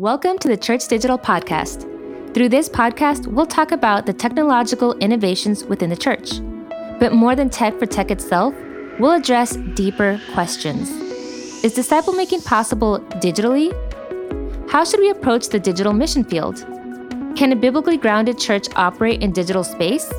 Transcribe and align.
Welcome 0.00 0.38
to 0.38 0.48
the 0.48 0.56
Church 0.56 0.88
Digital 0.88 1.18
Podcast. 1.18 1.82
Through 2.32 2.48
this 2.48 2.70
podcast, 2.70 3.26
we'll 3.26 3.44
talk 3.44 3.70
about 3.70 4.06
the 4.06 4.14
technological 4.14 4.94
innovations 4.94 5.62
within 5.64 5.90
the 5.90 5.96
church. 5.96 6.40
But 6.98 7.12
more 7.12 7.36
than 7.36 7.50
tech 7.50 7.78
for 7.78 7.84
tech 7.84 8.10
itself, 8.10 8.54
we'll 8.98 9.12
address 9.12 9.56
deeper 9.74 10.18
questions. 10.32 10.88
Is 11.62 11.74
disciple 11.74 12.14
making 12.14 12.40
possible 12.40 13.00
digitally? 13.20 13.74
How 14.70 14.84
should 14.84 15.00
we 15.00 15.10
approach 15.10 15.50
the 15.50 15.60
digital 15.60 15.92
mission 15.92 16.24
field? 16.24 16.64
Can 17.36 17.52
a 17.52 17.56
biblically 17.56 17.98
grounded 17.98 18.38
church 18.38 18.68
operate 18.76 19.22
in 19.22 19.32
digital 19.32 19.64
space? 19.64 20.10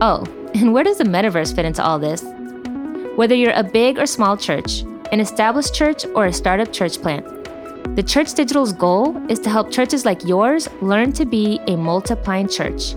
Oh, 0.00 0.24
and 0.54 0.72
where 0.72 0.82
does 0.82 0.98
the 0.98 1.04
metaverse 1.04 1.54
fit 1.54 1.64
into 1.64 1.84
all 1.84 2.00
this? 2.00 2.24
Whether 3.14 3.36
you're 3.36 3.52
a 3.52 3.62
big 3.62 3.96
or 3.96 4.06
small 4.06 4.36
church, 4.36 4.80
an 5.12 5.20
established 5.20 5.72
church, 5.72 6.04
or 6.16 6.26
a 6.26 6.32
startup 6.32 6.72
church 6.72 7.00
plant, 7.00 7.43
the 7.90 8.02
Church 8.02 8.34
Digital's 8.34 8.72
goal 8.72 9.16
is 9.30 9.38
to 9.40 9.50
help 9.50 9.70
churches 9.70 10.04
like 10.04 10.24
yours 10.24 10.68
learn 10.82 11.12
to 11.12 11.24
be 11.24 11.60
a 11.68 11.76
multiplying 11.76 12.48
church, 12.48 12.94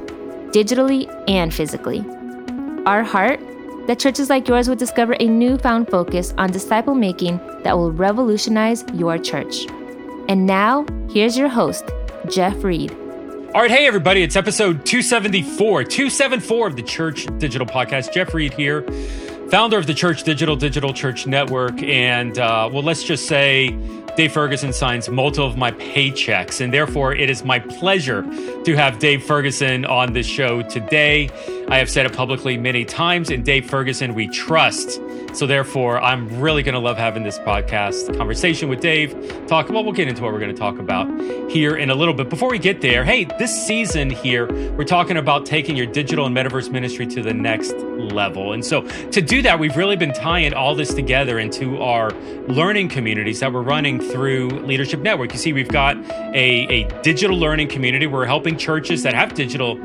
digitally 0.49 1.05
and 1.30 1.53
physically. 1.53 2.03
Our 2.88 3.03
heart 3.03 3.39
that 3.85 3.99
churches 3.99 4.30
like 4.30 4.47
yours 4.47 4.67
would 4.67 4.80
discover 4.80 5.16
a 5.20 5.27
newfound 5.27 5.89
focus 5.89 6.34
on 6.39 6.52
disciple 6.52 6.95
making 6.95 7.38
that 7.63 7.77
will 7.77 7.91
revolutionize 7.91 8.84
your 8.94 9.20
church. 9.20 9.67
And 10.30 10.47
now, 10.47 10.85
here's 11.11 11.38
your 11.38 11.49
host, 11.49 11.85
Jeff 12.27 12.63
Reed. 12.63 12.91
All 13.53 13.61
right, 13.61 13.72
hey 13.72 13.85
everybody, 13.85 14.23
it's 14.23 14.35
episode 14.35 14.85
274, 14.85 15.83
274 15.83 16.67
of 16.67 16.75
the 16.75 16.81
Church 16.81 17.27
Digital 17.38 17.67
Podcast. 17.67 18.13
Jeff 18.13 18.33
Reed 18.33 18.53
here, 18.53 18.81
founder 19.49 19.77
of 19.77 19.85
the 19.85 19.94
Church 19.94 20.23
Digital 20.23 20.55
Digital 20.55 20.91
Church 20.91 21.27
Network. 21.27 21.81
And 21.83 22.38
uh, 22.39 22.69
well, 22.72 22.83
let's 22.83 23.03
just 23.03 23.27
say 23.27 23.77
Dave 24.17 24.31
Ferguson 24.31 24.73
signs 24.73 25.07
multiple 25.09 25.48
of 25.48 25.57
my 25.57 25.70
paychecks, 25.70 26.59
and 26.59 26.73
therefore 26.73 27.13
it 27.13 27.30
is 27.30 27.45
my 27.45 27.59
pleasure 27.59 28.23
to 28.63 28.75
have 28.75 28.98
Dave 28.98 29.23
Ferguson 29.23 29.85
on 29.85 30.14
the 30.14 30.23
show 30.23 30.64
today. 30.64 31.30
I 31.69 31.79
have 31.79 31.89
said 31.89 32.05
it 32.05 32.13
publicly 32.13 32.57
many 32.57 32.85
times, 32.85 33.29
and 33.29 33.43
Dave 33.43 33.69
Ferguson 33.69 34.13
we 34.13 34.29
trust. 34.29 35.01
So 35.33 35.45
therefore, 35.45 35.99
I'm 36.01 36.39
really 36.39 36.63
going 36.63 36.73
to 36.73 36.79
love 36.79 36.97
having 36.97 37.23
this 37.23 37.37
podcast 37.39 38.17
conversation 38.17 38.69
with 38.69 38.79
Dave. 38.79 39.11
Talk 39.47 39.69
about, 39.69 39.83
we'll 39.83 39.93
get 39.93 40.07
into 40.07 40.23
what 40.23 40.31
we're 40.31 40.39
going 40.39 40.55
to 40.55 40.57
talk 40.57 40.79
about 40.79 41.07
here 41.51 41.75
in 41.75 41.89
a 41.89 41.95
little 41.95 42.13
bit. 42.13 42.29
Before 42.29 42.49
we 42.49 42.57
get 42.57 42.79
there, 42.79 43.03
hey, 43.03 43.25
this 43.38 43.67
season 43.67 44.09
here, 44.09 44.47
we're 44.75 44.85
talking 44.85 45.17
about 45.17 45.45
taking 45.45 45.75
your 45.75 45.85
digital 45.85 46.25
and 46.25 46.35
metaverse 46.35 46.71
ministry 46.71 47.05
to 47.07 47.21
the 47.21 47.33
next 47.33 47.75
level. 47.75 48.53
And 48.53 48.63
so 48.63 48.83
to 49.09 49.21
do 49.21 49.41
that, 49.41 49.59
we've 49.59 49.75
really 49.75 49.97
been 49.97 50.13
tying 50.13 50.53
all 50.53 50.73
this 50.73 50.93
together 50.93 51.38
into 51.38 51.81
our 51.81 52.11
learning 52.47 52.88
communities 52.88 53.41
that 53.41 53.51
we're 53.51 53.61
running 53.61 53.99
through 53.99 54.51
Leadership 54.61 55.01
Network. 55.01 55.33
You 55.33 55.38
see, 55.38 55.51
we've 55.51 55.67
got 55.67 55.97
a, 56.33 56.65
a 56.69 57.01
digital 57.01 57.38
learning 57.38 57.67
community. 57.67 58.07
We're 58.07 58.25
helping 58.25 58.55
churches 58.57 59.03
that 59.03 59.13
have 59.13 59.33
digital 59.33 59.75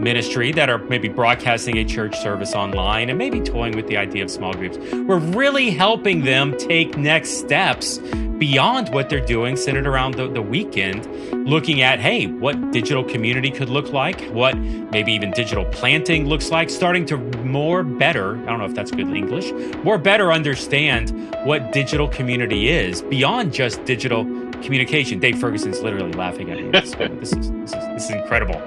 ministry 0.00 0.52
that 0.52 0.70
are 0.70 0.78
maybe 0.78 1.08
broadcasting 1.08 1.78
a 1.78 1.84
church 1.84 2.18
service 2.18 2.54
online 2.54 3.10
and 3.10 3.18
maybe 3.18 3.40
toying 3.40 3.76
with 3.76 3.86
the 3.86 3.96
idea 3.96 4.24
of 4.24 4.30
small 4.30 4.52
groups. 4.54 4.78
We're 4.92 5.18
really 5.18 5.70
helping 5.70 6.24
them 6.24 6.56
take 6.56 6.96
next 6.96 7.38
steps 7.38 7.98
beyond 8.38 8.88
what 8.88 9.10
they're 9.10 9.24
doing, 9.24 9.54
centered 9.54 9.86
around 9.86 10.14
the, 10.14 10.26
the 10.26 10.40
weekend, 10.40 11.06
looking 11.46 11.82
at, 11.82 12.00
hey, 12.00 12.26
what 12.26 12.72
digital 12.72 13.04
community 13.04 13.50
could 13.50 13.68
look 13.68 13.92
like, 13.92 14.22
what 14.30 14.56
maybe 14.56 15.12
even 15.12 15.30
digital 15.32 15.66
planting 15.66 16.26
looks 16.26 16.50
like, 16.50 16.70
starting 16.70 17.04
to 17.04 17.18
more 17.44 17.82
better, 17.82 18.36
I 18.42 18.46
don't 18.46 18.58
know 18.58 18.64
if 18.64 18.74
that's 18.74 18.90
good 18.90 19.08
English, 19.08 19.52
more 19.84 19.98
better 19.98 20.32
understand 20.32 21.10
what 21.44 21.72
digital 21.72 22.08
community 22.08 22.70
is 22.70 23.02
beyond 23.02 23.52
just 23.52 23.84
digital 23.84 24.24
communication. 24.62 25.18
Dave 25.18 25.38
Ferguson's 25.38 25.80
literally 25.80 26.12
laughing 26.12 26.50
at 26.50 26.58
me. 26.58 26.70
This, 26.70 26.94
this, 26.94 27.32
is, 27.32 27.50
this, 27.50 27.72
is, 27.72 27.72
this 27.72 28.04
is 28.04 28.10
incredible. 28.10 28.60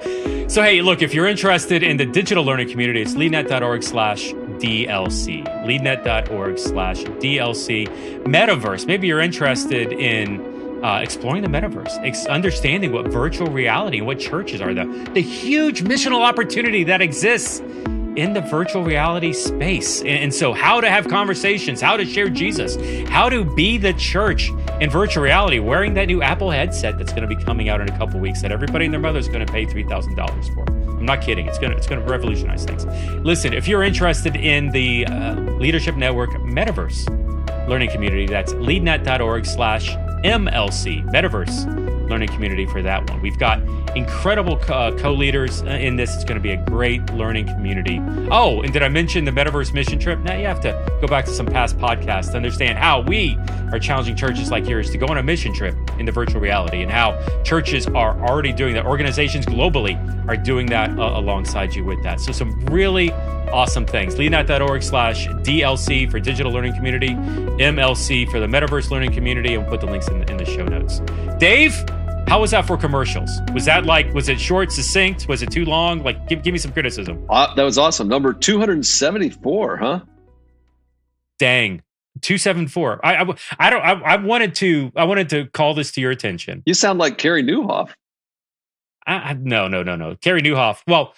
So, 0.49 0.61
hey, 0.61 0.81
look, 0.81 1.01
if 1.01 1.13
you're 1.13 1.27
interested 1.27 1.83
in 1.83 1.97
the 1.97 2.05
digital 2.05 2.43
learning 2.43 2.69
community, 2.69 3.01
it's 3.01 3.15
leadnet.org 3.15 3.83
slash 3.83 4.31
DLC. 4.31 5.43
Leadnet.org 5.65 6.59
slash 6.59 7.03
DLC. 7.03 7.87
Metaverse. 8.23 8.85
Maybe 8.85 9.07
you're 9.07 9.21
interested 9.21 9.93
in 9.93 10.53
uh, 10.83 10.99
exploring 10.99 11.41
the 11.41 11.47
metaverse, 11.47 11.97
ex- 12.05 12.25
understanding 12.25 12.91
what 12.91 13.07
virtual 13.07 13.47
reality 13.47 13.99
and 13.99 14.05
what 14.05 14.19
churches 14.19 14.61
are, 14.61 14.73
the, 14.73 14.85
the 15.13 15.21
huge 15.21 15.83
missional 15.83 16.21
opportunity 16.21 16.83
that 16.83 17.01
exists 17.01 17.61
in 18.15 18.33
the 18.33 18.41
virtual 18.41 18.83
reality 18.83 19.33
space. 19.33 20.01
And, 20.01 20.33
so, 20.33 20.53
how 20.53 20.81
to 20.81 20.89
have 20.89 21.07
conversations, 21.07 21.81
how 21.81 21.97
to 21.97 22.05
share 22.05 22.29
Jesus, 22.29 22.77
how 23.09 23.29
to 23.29 23.43
be 23.43 23.77
the 23.77 23.93
church 23.93 24.49
in 24.79 24.89
virtual 24.89 25.23
reality, 25.23 25.59
wearing 25.59 25.93
that 25.95 26.05
new 26.05 26.21
Apple 26.21 26.51
headset 26.51 26.97
that's 26.97 27.13
going 27.13 27.27
to 27.27 27.35
be 27.35 27.41
coming 27.43 27.69
out 27.69 27.81
in 27.81 27.89
a 27.89 27.97
couple 27.97 28.19
weeks 28.19 28.41
that 28.41 28.51
everybody 28.51 28.85
and 28.85 28.93
their 28.93 29.01
mother 29.01 29.19
is 29.19 29.27
going 29.27 29.45
to 29.45 29.51
pay 29.51 29.65
$3,000 29.65 30.53
for. 30.53 30.83
I'm 31.03 31.07
not 31.07 31.21
kidding. 31.21 31.47
It's 31.47 31.59
gonna 31.59 31.75
it's 31.75 31.85
gonna 31.85 31.99
revolutionize 31.99 32.63
things. 32.63 32.85
Listen, 33.25 33.53
if 33.53 33.67
you're 33.67 33.83
interested 33.83 34.37
in 34.37 34.69
the 34.69 35.05
uh, 35.05 35.33
Leadership 35.59 35.97
Network 35.97 36.29
Metaverse 36.29 37.09
learning 37.67 37.89
community, 37.89 38.25
that's 38.25 38.53
leadnet.org/mlc 40.23 41.11
Metaverse 41.11 42.09
learning 42.09 42.29
community 42.29 42.65
for 42.65 42.81
that 42.81 43.09
one. 43.09 43.21
We've 43.21 43.37
got 43.37 43.61
incredible 43.95 44.59
uh, 44.67 44.91
co-leaders 44.97 45.61
uh, 45.63 45.67
in 45.67 45.95
this. 45.95 46.13
It's 46.15 46.23
going 46.23 46.35
to 46.35 46.41
be 46.41 46.51
a 46.51 46.57
great 46.65 47.05
learning 47.13 47.47
community. 47.47 47.99
Oh, 48.29 48.61
and 48.61 48.73
did 48.73 48.83
I 48.83 48.89
mention 48.89 49.25
the 49.25 49.31
Metaverse 49.31 49.73
mission 49.73 49.99
trip? 49.99 50.19
Now 50.19 50.35
you 50.35 50.45
have 50.45 50.59
to 50.61 50.97
go 51.01 51.07
back 51.07 51.25
to 51.25 51.31
some 51.31 51.45
past 51.45 51.77
podcasts 51.77 52.31
to 52.31 52.37
understand 52.37 52.77
how 52.77 53.01
we 53.01 53.37
are 53.71 53.79
challenging 53.79 54.15
churches 54.15 54.51
like 54.51 54.67
yours 54.67 54.89
to 54.91 54.97
go 54.97 55.07
on 55.07 55.17
a 55.17 55.23
mission 55.23 55.53
trip 55.53 55.75
into 55.99 56.11
virtual 56.11 56.41
reality 56.41 56.81
and 56.81 56.91
how 56.91 57.19
churches 57.43 57.87
are 57.87 58.19
already 58.21 58.53
doing 58.53 58.73
that. 58.73 58.85
Organizations 58.85 59.45
globally 59.45 59.97
are 60.27 60.37
doing 60.37 60.67
that 60.67 60.91
uh, 60.97 61.19
alongside 61.19 61.73
you 61.75 61.83
with 61.83 62.01
that. 62.03 62.19
So 62.19 62.31
some 62.31 62.65
really 62.67 63.11
awesome 63.53 63.85
things. 63.85 64.15
Leadnet.org 64.15 64.83
slash 64.83 65.27
DLC 65.27 66.09
for 66.09 66.19
digital 66.19 66.51
learning 66.51 66.75
community, 66.75 67.09
MLC 67.09 68.29
for 68.29 68.39
the 68.39 68.47
metaverse 68.47 68.89
learning 68.89 69.13
community, 69.13 69.53
and 69.53 69.63
we'll 69.63 69.71
put 69.71 69.81
the 69.81 69.91
links 69.91 70.07
in 70.07 70.19
the, 70.19 70.29
in 70.31 70.37
the 70.37 70.45
show 70.45 70.65
notes. 70.65 70.99
Dave, 71.39 71.73
how 72.27 72.41
was 72.41 72.51
that 72.51 72.65
for 72.65 72.77
commercials? 72.77 73.29
Was 73.53 73.65
that 73.65 73.85
like, 73.85 74.13
was 74.13 74.29
it 74.29 74.39
short, 74.39 74.71
succinct? 74.71 75.27
Was 75.27 75.41
it 75.41 75.51
too 75.51 75.65
long? 75.65 76.03
Like, 76.03 76.27
give, 76.27 76.41
give 76.41 76.53
me 76.53 76.57
some 76.57 76.71
criticism. 76.71 77.25
Uh, 77.29 77.53
that 77.55 77.63
was 77.63 77.77
awesome. 77.77 78.07
Number 78.07 78.33
274, 78.33 79.77
huh? 79.77 79.99
Dang. 81.37 81.83
274. 82.23 83.05
I, 83.05 83.15
I, 83.15 83.35
I 83.59 83.69
don't, 83.69 83.81
I, 83.81 83.91
I, 83.91 84.15
wanted 84.17 84.55
to, 84.55 84.91
I 84.95 85.03
wanted 85.03 85.29
to 85.29 85.45
call 85.47 85.73
this 85.73 85.91
to 85.93 86.01
your 86.01 86.11
attention. 86.11 86.63
You 86.65 86.73
sound 86.73 86.99
like 86.99 87.17
Carey 87.17 87.43
Nieuwhof. 87.43 87.91
I, 89.05 89.13
I, 89.13 89.33
no, 89.33 89.67
no, 89.67 89.83
no, 89.83 89.95
no. 89.95 90.15
Carey 90.15 90.41
Nieuwhof. 90.41 90.81
Well, 90.87 91.13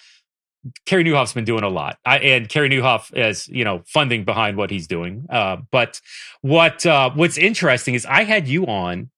Carey 0.84 1.04
Nieuwhof's 1.04 1.32
been 1.32 1.44
doing 1.44 1.62
a 1.62 1.68
lot, 1.68 1.98
I, 2.04 2.18
and 2.18 2.48
Carey 2.48 2.68
Nieuwhof 2.68 3.16
is 3.16 3.48
you 3.48 3.64
know 3.64 3.82
funding 3.86 4.24
behind 4.24 4.56
what 4.56 4.70
he's 4.70 4.86
doing. 4.86 5.26
Uh, 5.30 5.58
but 5.70 6.00
what 6.40 6.84
uh, 6.86 7.10
what's 7.14 7.38
interesting 7.38 7.94
is 7.94 8.06
I 8.06 8.24
had 8.24 8.48
you 8.48 8.66
on. 8.66 9.10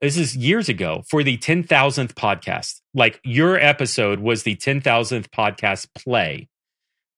This 0.00 0.18
is 0.18 0.36
years 0.36 0.68
ago 0.68 1.02
for 1.08 1.22
the 1.22 1.36
ten 1.36 1.62
thousandth 1.62 2.14
podcast. 2.14 2.80
Like 2.92 3.20
your 3.24 3.58
episode 3.58 4.20
was 4.20 4.42
the 4.42 4.54
ten 4.56 4.80
thousandth 4.80 5.30
podcast 5.30 5.88
play 5.94 6.48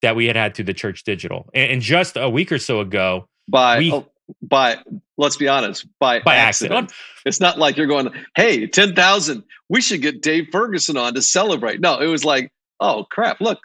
that 0.03 0.15
we 0.15 0.27
had 0.27 0.37
had 0.37 0.55
through 0.55 0.67
the 0.67 0.75
Church 0.75 1.03
Digital, 1.05 1.49
and, 1.53 1.73
and 1.73 1.83
just 1.83 2.17
a 2.17 2.31
week 2.31 2.53
or 2.53 2.59
so 2.59 2.81
ago, 2.81 3.29
by 3.49 3.79
we, 3.79 3.93
oh, 3.93 4.07
by 4.43 4.79
let's 5.17 5.37
be 5.37 5.49
honest, 5.49 5.87
by 5.99 6.21
by 6.21 6.37
accident. 6.37 6.85
accident. 6.85 7.03
It's 7.25 7.41
not 7.41 7.59
like 7.59 7.77
you're 7.77 7.87
going, 7.87 8.11
hey, 8.37 8.67
ten 8.67 8.95
thousand, 8.95 9.45
we 9.69 9.81
should 9.81 10.03
get 10.03 10.23
Dave 10.23 10.49
Ferguson 10.53 10.97
on 10.97 11.15
to 11.15 11.23
celebrate. 11.23 11.81
No, 11.81 11.99
it 11.99 12.07
was 12.07 12.25
like 12.25 12.53
oh 12.81 13.05
crap, 13.11 13.41
look, 13.41 13.59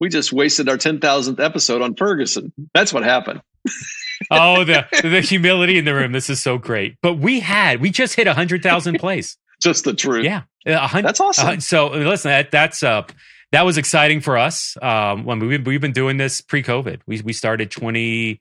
we 0.00 0.08
just 0.08 0.32
wasted 0.32 0.68
our 0.68 0.76
10,000th 0.76 1.42
episode 1.42 1.82
on 1.82 1.94
Ferguson. 1.94 2.52
That's 2.74 2.92
what 2.92 3.02
happened. 3.02 3.40
oh, 4.30 4.64
the 4.64 4.86
the 5.02 5.20
humility 5.20 5.78
in 5.78 5.84
the 5.84 5.94
room. 5.94 6.12
This 6.12 6.30
is 6.30 6.42
so 6.42 6.58
great. 6.58 6.96
But 7.02 7.14
we 7.14 7.40
had 7.40 7.80
we 7.80 7.90
just 7.90 8.14
hit 8.14 8.26
100,000 8.26 8.98
plays. 9.00 9.36
just 9.60 9.84
the 9.84 9.94
truth. 9.94 10.24
Yeah. 10.24 10.42
That's 10.64 11.20
awesome. 11.20 11.60
so 11.60 11.88
listen, 11.88 12.30
that, 12.30 12.50
that's 12.50 12.82
uh 12.82 13.02
that 13.52 13.62
was 13.62 13.78
exciting 13.78 14.20
for 14.20 14.36
us. 14.36 14.76
Um, 14.82 15.24
when 15.24 15.38
we, 15.38 15.56
we've 15.58 15.80
been 15.80 15.92
doing 15.92 16.16
this 16.16 16.40
pre-COVID, 16.40 17.00
we 17.06 17.20
we 17.22 17.32
started 17.32 17.70
20 17.70 18.40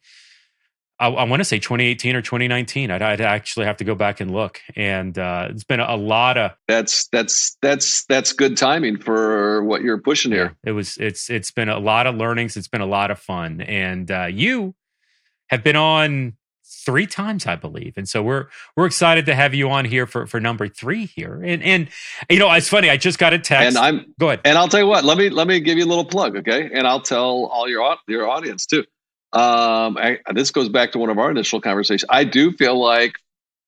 I, 1.00 1.08
I 1.10 1.24
want 1.26 1.42
to 1.42 1.46
say 1.46 1.60
2018 1.60 2.16
or 2.16 2.22
2019. 2.22 2.90
I'd, 2.90 3.02
I'd, 3.02 3.22
actually 3.22 3.66
have 3.66 3.78
to 3.78 3.84
go 3.84 3.96
back 3.96 4.22
and 4.22 4.32
look. 4.32 4.62
And 4.76 5.18
uh, 5.18 5.50
it's 5.52 5.66
been 5.66 5.80
a, 5.82 5.96
lot 5.96 6.38
of. 6.38 6.52
That's 6.68 7.08
that's 7.10 7.58
that's 7.62 8.06
that's 8.06 8.34
good 8.34 8.56
timing 8.58 8.98
for 8.98 9.64
what 9.64 9.82
you're 9.82 9.98
pushing 9.98 10.32
here. 10.32 10.56
It 10.64 10.72
was 10.72 10.98
it's 10.98 11.30
it's 11.30 11.52
been 11.52 11.70
a 11.70 11.80
lot 11.80 12.08
of 12.08 12.16
learnings. 12.16 12.56
It's 12.56 12.68
been 12.68 12.82
a 12.82 12.86
lot 12.86 13.12
of 13.12 13.20
fun, 13.20 13.62
and 13.62 14.10
uh, 14.10 14.28
you 14.32 14.76
have 15.48 15.64
been 15.64 15.76
on 15.76 16.34
three 16.86 17.08
times, 17.08 17.46
I 17.46 17.56
believe. 17.56 17.94
And 17.98 18.08
so 18.08 18.22
we're 18.22 18.48
we're 18.76 18.86
excited 18.86 19.26
to 19.26 19.36
have 19.36 19.54
you 19.54 19.70
on 19.70 19.86
here 19.86 20.06
for 20.06 20.28
for 20.28 20.40
number 20.40 20.68
three 20.68 21.06
here. 21.06 21.42
And 21.44 21.64
and 21.64 21.90
you 22.30 22.40
know, 22.40 22.52
it's 22.52 22.70
funny. 22.70 22.90
I 22.90 22.98
just 22.98 23.20
got 23.20 23.34
a 23.34 23.40
text. 23.40 23.76
And 23.76 23.78
I'm 23.78 24.14
go 24.20 24.28
ahead. 24.28 24.42
And 24.46 24.58
I'll 24.58 24.68
tell 24.68 24.82
you 24.82 24.88
what. 24.88 25.04
Let 25.04 25.18
me 25.18 25.30
let 25.30 25.48
me 25.48 25.60
give 25.60 25.78
you 25.78 25.86
a 25.86 25.88
little 25.88 26.06
plug, 26.06 26.38
okay? 26.38 26.70
And 26.72 26.88
I'll 26.88 27.02
tell 27.02 27.46
all 27.46 27.68
your 27.68 27.96
your 28.08 28.30
audience 28.30 28.66
too. 28.66 28.86
Um, 29.36 29.98
I, 29.98 30.20
this 30.34 30.52
goes 30.52 30.70
back 30.70 30.94
to 30.94 30.98
one 30.98 31.10
of 31.10 31.20
our 31.20 31.30
initial 31.30 31.60
conversations. 31.60 32.06
I 32.10 32.24
do 32.24 32.54
feel 32.54 32.82
like, 32.82 33.18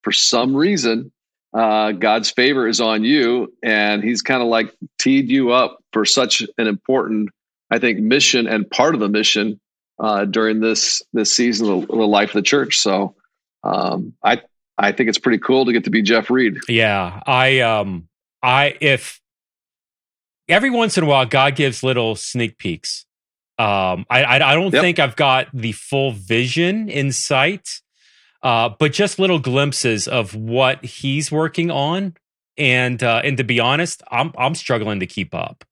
for 0.03 0.13
some 0.13 0.55
reason, 0.55 1.11
uh, 1.53 1.91
God's 1.91 2.31
favor 2.31 2.67
is 2.67 2.79
on 2.79 3.03
you, 3.03 3.53
and 3.61 4.01
He's 4.01 4.21
kind 4.21 4.41
of 4.41 4.47
like 4.47 4.73
teed 4.97 5.29
you 5.29 5.51
up 5.51 5.83
for 5.91 6.05
such 6.05 6.41
an 6.57 6.67
important, 6.67 7.29
I 7.69 7.79
think, 7.79 7.99
mission 7.99 8.47
and 8.47 8.69
part 8.69 8.93
of 8.93 9.01
the 9.01 9.09
mission 9.09 9.59
uh, 9.99 10.23
during 10.25 10.61
this 10.61 11.01
this 11.11 11.35
season 11.35 11.69
of 11.69 11.87
the 11.87 11.95
life 11.95 12.29
of 12.29 12.35
the 12.35 12.41
church. 12.43 12.77
So, 12.77 13.15
um, 13.63 14.13
I 14.23 14.41
I 14.77 14.91
think 14.91 15.09
it's 15.09 15.17
pretty 15.17 15.39
cool 15.39 15.65
to 15.65 15.73
get 15.73 15.83
to 15.85 15.89
be 15.89 16.01
Jeff 16.01 16.29
Reed. 16.29 16.59
Yeah, 16.69 17.21
I 17.25 17.59
um 17.59 18.07
I 18.41 18.75
if 18.79 19.19
every 20.47 20.69
once 20.69 20.97
in 20.97 21.03
a 21.03 21.07
while 21.07 21.25
God 21.25 21.55
gives 21.55 21.83
little 21.83 22.15
sneak 22.15 22.57
peeks. 22.57 23.06
Um, 23.59 24.05
I 24.09 24.23
I, 24.23 24.51
I 24.51 24.55
don't 24.55 24.73
yep. 24.73 24.81
think 24.81 24.99
I've 24.99 25.15
got 25.15 25.47
the 25.53 25.71
full 25.71 26.11
vision 26.11 26.89
in 26.89 27.11
sight 27.11 27.81
uh, 28.43 28.69
but 28.79 28.93
just 28.93 29.19
little 29.19 29.39
glimpses 29.39 30.07
of 30.07 30.35
what 30.35 30.83
he's 30.83 31.31
working 31.31 31.71
on. 31.71 32.15
And 32.57 33.03
uh, 33.03 33.21
and 33.23 33.37
to 33.37 33.43
be 33.43 33.59
honest, 33.59 34.01
I'm 34.09 34.31
I'm 34.37 34.55
struggling 34.55 34.99
to 35.01 35.05
keep 35.05 35.35
up. 35.35 35.63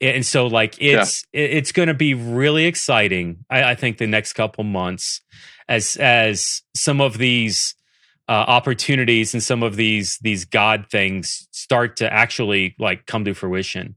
And 0.00 0.24
so 0.24 0.46
like 0.46 0.76
it's 0.80 1.24
yeah. 1.32 1.40
it's 1.40 1.72
going 1.72 1.88
to 1.88 1.94
be 1.94 2.14
really 2.14 2.66
exciting. 2.66 3.44
I, 3.50 3.70
I, 3.70 3.74
think 3.74 3.98
the 3.98 4.06
next 4.06 4.34
couple 4.34 4.64
months 4.64 5.22
as 5.68 5.96
as 5.96 6.62
some 6.76 7.00
of 7.00 7.18
these 7.18 7.74
uh, 8.28 8.32
opportunities 8.32 9.34
and 9.34 9.42
some 9.42 9.62
of 9.62 9.76
these 9.76 10.18
these 10.20 10.44
God 10.44 10.86
things 10.90 11.48
start 11.52 11.96
to 11.96 12.12
actually 12.12 12.76
like 12.78 13.06
come 13.06 13.24
to 13.24 13.34
fruition. 13.34 13.96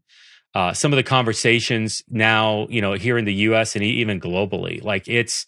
Uh, 0.58 0.74
some 0.74 0.92
of 0.92 0.98
the 0.98 1.04
conversations 1.04 2.04
now, 2.10 2.66
you 2.68 2.82
know, 2.82 2.94
here 2.94 3.16
in 3.20 3.26
the 3.26 3.34
U.S. 3.34 3.76
and 3.76 3.86
even 3.86 4.20
globally, 4.20 4.84
like 4.84 5.08
it's 5.08 5.46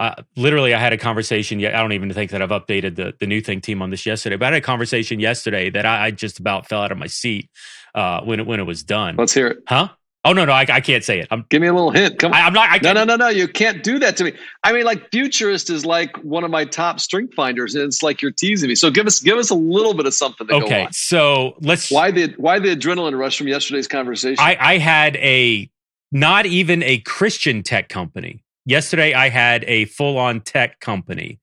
uh, 0.00 0.14
literally, 0.34 0.72
I 0.72 0.78
had 0.78 0.94
a 0.94 0.96
conversation. 0.96 1.62
I 1.62 1.72
don't 1.72 1.92
even 1.92 2.10
think 2.14 2.30
that 2.30 2.40
I've 2.40 2.48
updated 2.48 2.96
the 2.96 3.12
the 3.20 3.26
new 3.26 3.42
thing 3.42 3.60
team 3.60 3.82
on 3.82 3.90
this 3.90 4.06
yesterday, 4.06 4.36
but 4.36 4.46
I 4.46 4.54
had 4.54 4.62
a 4.62 4.64
conversation 4.64 5.20
yesterday 5.20 5.68
that 5.68 5.84
I, 5.84 6.06
I 6.06 6.10
just 6.10 6.40
about 6.40 6.70
fell 6.70 6.80
out 6.80 6.90
of 6.90 6.96
my 6.96 7.06
seat 7.06 7.50
uh, 7.94 8.22
when 8.22 8.40
it 8.40 8.46
when 8.46 8.58
it 8.58 8.62
was 8.62 8.82
done. 8.82 9.16
Let's 9.16 9.34
hear 9.34 9.48
it. 9.48 9.58
Huh? 9.68 9.90
Oh 10.26 10.32
no, 10.32 10.44
no, 10.44 10.52
I, 10.52 10.66
I 10.68 10.80
can't 10.80 11.04
say 11.04 11.20
it. 11.20 11.28
I'm, 11.30 11.44
Give 11.48 11.62
me 11.62 11.68
a 11.68 11.72
little 11.72 11.90
hint. 11.90 12.18
Come 12.18 12.32
on. 12.32 12.38
I, 12.38 12.46
am 12.46 12.52
not. 12.52 12.68
I 12.70 12.78
no, 12.82 12.92
no, 12.92 13.04
no, 13.04 13.16
no. 13.16 13.28
You 13.28 13.48
can't 13.48 13.82
do 13.82 13.98
that 14.00 14.16
to 14.18 14.24
me. 14.24 14.32
I 14.64 14.72
mean, 14.72 14.84
like 14.84 15.10
Futurist 15.10 15.70
is 15.70 15.86
like 15.86 16.16
one 16.18 16.44
of 16.44 16.50
my 16.50 16.64
top 16.64 17.00
strength 17.00 17.34
finders, 17.34 17.74
and 17.74 17.84
it's 17.84 18.02
like 18.02 18.20
you're 18.20 18.32
teasing 18.32 18.68
me. 18.68 18.74
So 18.74 18.90
give 18.90 19.06
us 19.06 19.20
give 19.20 19.38
us 19.38 19.50
a 19.50 19.54
little 19.54 19.94
bit 19.94 20.06
of 20.06 20.14
something. 20.14 20.50
okay, 20.50 20.88
so 20.90 21.56
let's. 21.60 21.90
Why 21.90 22.10
the 22.10 22.34
why 22.36 22.58
the 22.58 22.76
adrenaline 22.76 23.18
rush 23.18 23.38
from 23.38 23.48
yesterday's 23.48 23.88
conversation? 23.88 24.44
I, 24.44 24.56
I 24.60 24.78
had 24.78 25.16
a 25.16 25.70
not 26.12 26.46
even 26.46 26.82
a 26.82 26.98
Christian 26.98 27.62
tech 27.62 27.88
company 27.88 28.42
yesterday 28.66 29.14
I 29.14 29.30
had 29.30 29.64
a 29.64 29.86
full 29.86 30.18
on 30.18 30.42
tech 30.42 30.80
company 30.80 31.40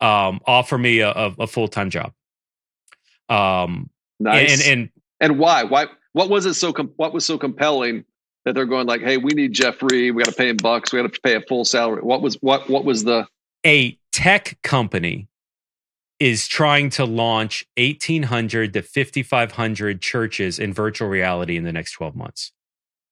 um, 0.00 0.40
offer 0.46 0.76
me 0.76 1.00
a, 1.00 1.10
a, 1.10 1.34
a 1.40 1.46
full 1.46 1.68
time 1.68 1.88
job. 1.88 2.12
Um, 3.30 3.88
nice. 4.20 4.68
And, 4.68 4.80
and 4.80 4.90
and 5.20 5.38
why? 5.38 5.64
Why? 5.64 5.86
What 6.12 6.28
was 6.28 6.44
it 6.44 6.54
so? 6.54 6.72
Com- 6.72 6.92
what 6.96 7.14
was 7.14 7.24
so 7.24 7.38
compelling 7.38 8.04
that 8.44 8.54
they're 8.54 8.66
going 8.66 8.86
like, 8.86 9.00
"Hey, 9.00 9.16
we 9.16 9.32
need 9.32 9.52
Jeffrey. 9.52 10.10
We 10.10 10.22
got 10.22 10.30
to 10.30 10.36
pay 10.36 10.48
him 10.48 10.56
bucks. 10.56 10.92
We 10.92 11.00
got 11.00 11.12
to 11.12 11.20
pay 11.20 11.34
a 11.36 11.40
full 11.40 11.64
salary." 11.64 12.02
What 12.02 12.22
was 12.22 12.36
what? 12.40 12.68
What 12.68 12.84
was 12.84 13.04
the 13.04 13.26
a 13.64 13.98
tech 14.12 14.58
company 14.62 15.28
is 16.20 16.46
trying 16.46 16.90
to 16.90 17.04
launch 17.04 17.66
1800 17.76 18.72
to 18.72 18.82
5500 18.82 20.00
churches 20.00 20.58
in 20.58 20.72
virtual 20.72 21.08
reality 21.08 21.56
in 21.56 21.64
the 21.64 21.72
next 21.72 21.92
12 21.92 22.14
months 22.14 22.52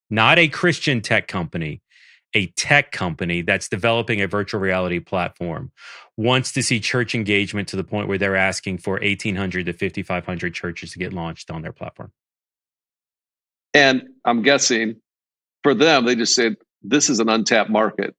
not 0.08 0.38
a 0.38 0.49
christian 0.49 1.00
tech 1.00 1.26
company 1.26 1.82
a 2.34 2.46
tech 2.46 2.93
company 2.93 3.43
that's 3.43 3.69
developing 3.69 4.23
a 4.23 4.26
virtual 4.26 4.61
reality 4.61 5.00
platform 5.00 5.73
wants 6.17 6.52
to 6.52 6.62
see 6.62 6.81
church 6.81 7.14
engagement 7.14 7.69
to 7.69 7.76
the 7.76 7.84
point 7.84 8.08
where 8.08 8.19
they're 8.19 8.37
asking 8.37 8.79
for 8.79 8.93
1800 8.93 9.67
to 9.67 9.73
5500 9.73 10.55
churches 10.55 10.93
to 10.93 10.99
get 10.99 11.12
launched 11.12 11.50
on 11.50 11.62
their 11.62 11.73
platform 11.73 12.12
and 13.75 14.05
i'm 14.25 14.43
guessing 14.43 14.96
for 15.62 15.75
them 15.75 16.05
they 16.05 16.14
just 16.14 16.35
said 16.35 16.56
this 16.82 17.09
is 17.09 17.20
an 17.20 17.29
untapped 17.29 17.70
market 17.70 18.14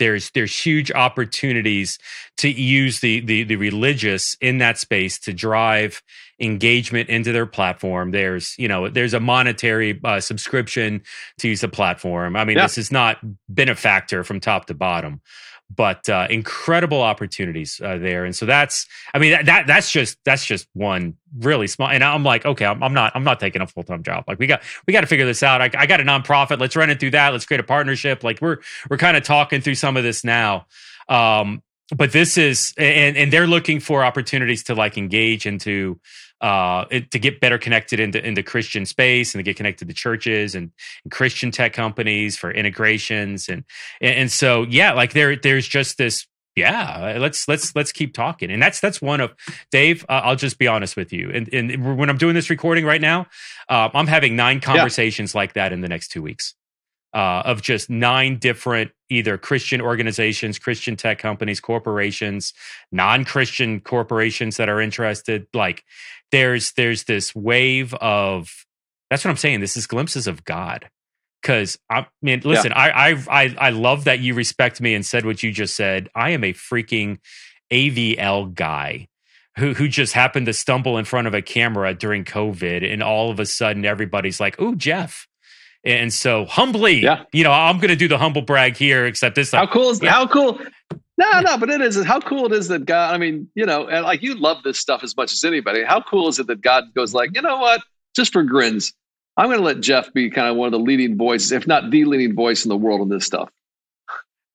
there's 0.00 0.30
there's 0.30 0.58
huge 0.58 0.90
opportunities 0.90 1.98
to 2.38 2.48
use 2.48 2.98
the, 3.00 3.20
the 3.20 3.44
the 3.44 3.56
religious 3.56 4.36
in 4.40 4.58
that 4.58 4.78
space 4.78 5.18
to 5.20 5.32
drive 5.32 6.02
engagement 6.40 7.10
into 7.10 7.32
their 7.32 7.46
platform. 7.46 8.10
There's 8.10 8.56
you 8.58 8.66
know 8.66 8.88
there's 8.88 9.14
a 9.14 9.20
monetary 9.20 10.00
uh, 10.02 10.18
subscription 10.18 11.02
to 11.38 11.48
use 11.48 11.60
the 11.60 11.68
platform. 11.68 12.34
I 12.34 12.44
mean, 12.44 12.56
yeah. 12.56 12.64
this 12.64 12.76
has 12.76 12.90
not 12.90 13.18
been 13.52 13.68
a 13.68 13.76
factor 13.76 14.24
from 14.24 14.40
top 14.40 14.66
to 14.66 14.74
bottom 14.74 15.20
but 15.74 16.08
uh, 16.08 16.26
incredible 16.28 17.00
opportunities 17.00 17.80
uh, 17.82 17.96
there. 17.98 18.24
And 18.24 18.34
so 18.34 18.44
that's, 18.44 18.86
I 19.14 19.18
mean, 19.18 19.30
that, 19.30 19.46
that, 19.46 19.66
that's 19.66 19.90
just 19.92 20.18
that's 20.24 20.44
just 20.44 20.66
one 20.72 21.16
really 21.38 21.68
small. 21.68 21.88
And 21.88 22.02
I'm 22.02 22.24
like, 22.24 22.44
okay, 22.44 22.64
I'm, 22.64 22.82
I'm 22.82 22.92
not 22.92 23.12
I'm 23.14 23.24
not 23.24 23.38
taking 23.38 23.62
a 23.62 23.66
full 23.66 23.84
time 23.84 24.02
job. 24.02 24.24
Like 24.26 24.38
we 24.38 24.46
got 24.46 24.62
we 24.86 24.92
got 24.92 25.02
to 25.02 25.06
figure 25.06 25.26
this 25.26 25.42
out. 25.42 25.62
I, 25.62 25.70
I, 25.78 25.86
got 25.86 26.00
a 26.00 26.04
nonprofit. 26.04 26.58
Let's 26.58 26.74
run 26.74 26.90
it 26.90 26.98
through 26.98 27.12
that. 27.12 27.30
Let's 27.30 27.46
create 27.46 27.60
a 27.60 27.64
partnership. 27.64 28.24
Like 28.24 28.40
we're 28.40 28.58
we're 28.88 28.96
kind 28.96 29.16
of 29.16 29.22
talking 29.22 29.60
through 29.60 29.76
some 29.76 29.96
of 29.96 30.02
this 30.02 30.24
now. 30.24 30.66
Um, 31.08 31.62
but 31.96 32.12
this 32.12 32.36
is 32.36 32.74
and 32.76 33.16
and 33.16 33.32
they're 33.32 33.46
looking 33.46 33.80
for 33.80 34.04
opportunities 34.04 34.64
to 34.64 34.74
like 34.74 34.98
engage 34.98 35.46
into 35.46 36.00
uh, 36.40 36.86
it, 36.90 37.10
to 37.10 37.18
get 37.18 37.40
better 37.40 37.58
connected 37.58 38.00
into 38.00 38.24
into 38.24 38.42
Christian 38.42 38.86
space 38.86 39.34
and 39.34 39.40
to 39.40 39.42
get 39.42 39.56
connected 39.56 39.88
to 39.88 39.94
churches 39.94 40.54
and, 40.54 40.70
and 41.04 41.12
Christian 41.12 41.50
tech 41.50 41.72
companies 41.72 42.36
for 42.36 42.50
integrations. 42.50 43.48
And, 43.48 43.64
and 44.00 44.14
and 44.14 44.32
so 44.32 44.62
yeah, 44.62 44.92
like 44.92 45.12
there 45.12 45.36
there's 45.36 45.68
just 45.68 45.98
this 45.98 46.26
yeah 46.56 47.16
let's 47.18 47.46
let's 47.46 47.74
let's 47.76 47.92
keep 47.92 48.14
talking. 48.14 48.50
And 48.50 48.62
that's 48.62 48.80
that's 48.80 49.00
one 49.00 49.20
of 49.20 49.32
dave 49.70 50.04
uh, 50.08 50.20
i'll 50.24 50.36
just 50.36 50.58
be 50.58 50.66
honest 50.66 50.96
with 50.96 51.12
you. 51.12 51.30
And, 51.32 51.52
and 51.54 51.98
when 51.98 52.10
i'm 52.10 52.18
doing 52.18 52.34
this 52.34 52.50
recording 52.50 52.84
right 52.84 53.00
now 53.00 53.26
uh, 53.68 53.88
i'm 53.94 54.08
having 54.08 54.34
nine 54.34 54.60
conversations 54.60 55.32
yeah. 55.32 55.38
like 55.38 55.52
that 55.54 55.72
in 55.72 55.80
the 55.80 55.88
next 55.88 56.08
two 56.08 56.22
weeks 56.22 56.54
uh, 57.12 57.42
of 57.44 57.62
just 57.62 57.90
nine 57.90 58.38
different 58.38 58.92
either 59.08 59.36
Christian 59.36 59.80
organizations, 59.80 60.58
Christian 60.58 60.96
tech 60.96 61.18
companies, 61.18 61.60
corporations, 61.60 62.52
non-Christian 62.92 63.80
corporations 63.80 64.56
that 64.56 64.68
are 64.68 64.80
interested. 64.80 65.46
Like 65.52 65.84
there's 66.30 66.72
there's 66.72 67.04
this 67.04 67.34
wave 67.34 67.94
of 67.94 68.66
that's 69.10 69.24
what 69.24 69.30
I'm 69.30 69.36
saying. 69.36 69.60
This 69.60 69.76
is 69.76 69.86
glimpses 69.86 70.26
of 70.26 70.44
God. 70.44 70.88
Cause 71.42 71.78
I 71.88 72.06
mean, 72.22 72.42
listen, 72.44 72.72
yeah. 72.72 72.78
I, 72.78 73.10
I 73.10 73.24
I 73.28 73.56
I 73.58 73.70
love 73.70 74.04
that 74.04 74.20
you 74.20 74.34
respect 74.34 74.80
me 74.80 74.94
and 74.94 75.04
said 75.04 75.24
what 75.24 75.42
you 75.42 75.50
just 75.50 75.74
said. 75.74 76.08
I 76.14 76.30
am 76.30 76.44
a 76.44 76.52
freaking 76.52 77.18
AVL 77.72 78.54
guy 78.54 79.08
who 79.56 79.74
who 79.74 79.88
just 79.88 80.12
happened 80.12 80.46
to 80.46 80.52
stumble 80.52 80.98
in 80.98 81.04
front 81.04 81.26
of 81.26 81.34
a 81.34 81.42
camera 81.42 81.94
during 81.94 82.24
COVID, 82.24 82.90
and 82.90 83.02
all 83.02 83.30
of 83.30 83.40
a 83.40 83.46
sudden 83.46 83.84
everybody's 83.84 84.38
like, 84.38 84.56
"Oh, 84.60 84.74
Jeff." 84.74 85.26
And 85.84 86.12
so 86.12 86.44
humbly, 86.44 87.00
yeah. 87.00 87.24
you 87.32 87.42
know, 87.42 87.52
I'm 87.52 87.76
going 87.76 87.88
to 87.88 87.96
do 87.96 88.08
the 88.08 88.18
humble 88.18 88.42
brag 88.42 88.76
here, 88.76 89.06
except 89.06 89.34
this 89.34 89.50
time. 89.50 89.66
How 89.66 89.72
cool 89.72 89.90
is 89.90 90.02
yeah. 90.02 90.10
how 90.10 90.26
cool? 90.26 90.58
No, 91.16 91.40
no, 91.40 91.58
but 91.58 91.68
it 91.68 91.82
is 91.82 92.02
how 92.04 92.18
cool 92.18 92.46
it 92.46 92.52
is 92.52 92.68
that 92.68 92.86
God. 92.86 93.14
I 93.14 93.18
mean, 93.18 93.48
you 93.54 93.66
know, 93.66 93.86
and 93.88 94.04
like 94.04 94.22
you 94.22 94.34
love 94.34 94.62
this 94.62 94.78
stuff 94.78 95.02
as 95.02 95.14
much 95.16 95.32
as 95.32 95.44
anybody. 95.44 95.82
How 95.84 96.00
cool 96.00 96.28
is 96.28 96.38
it 96.38 96.46
that 96.46 96.62
God 96.62 96.84
goes 96.94 97.12
like, 97.12 97.30
you 97.34 97.42
know 97.42 97.58
what? 97.58 97.82
Just 98.16 98.32
for 98.32 98.42
grins, 98.42 98.94
I'm 99.36 99.48
going 99.48 99.58
to 99.58 99.64
let 99.64 99.80
Jeff 99.80 100.12
be 100.14 100.30
kind 100.30 100.48
of 100.48 100.56
one 100.56 100.66
of 100.66 100.72
the 100.72 100.78
leading 100.78 101.18
voices, 101.18 101.52
if 101.52 101.66
not 101.66 101.90
the 101.90 102.06
leading 102.06 102.34
voice 102.34 102.64
in 102.64 102.70
the 102.70 102.76
world 102.76 103.02
on 103.02 103.10
this 103.10 103.26
stuff. 103.26 103.50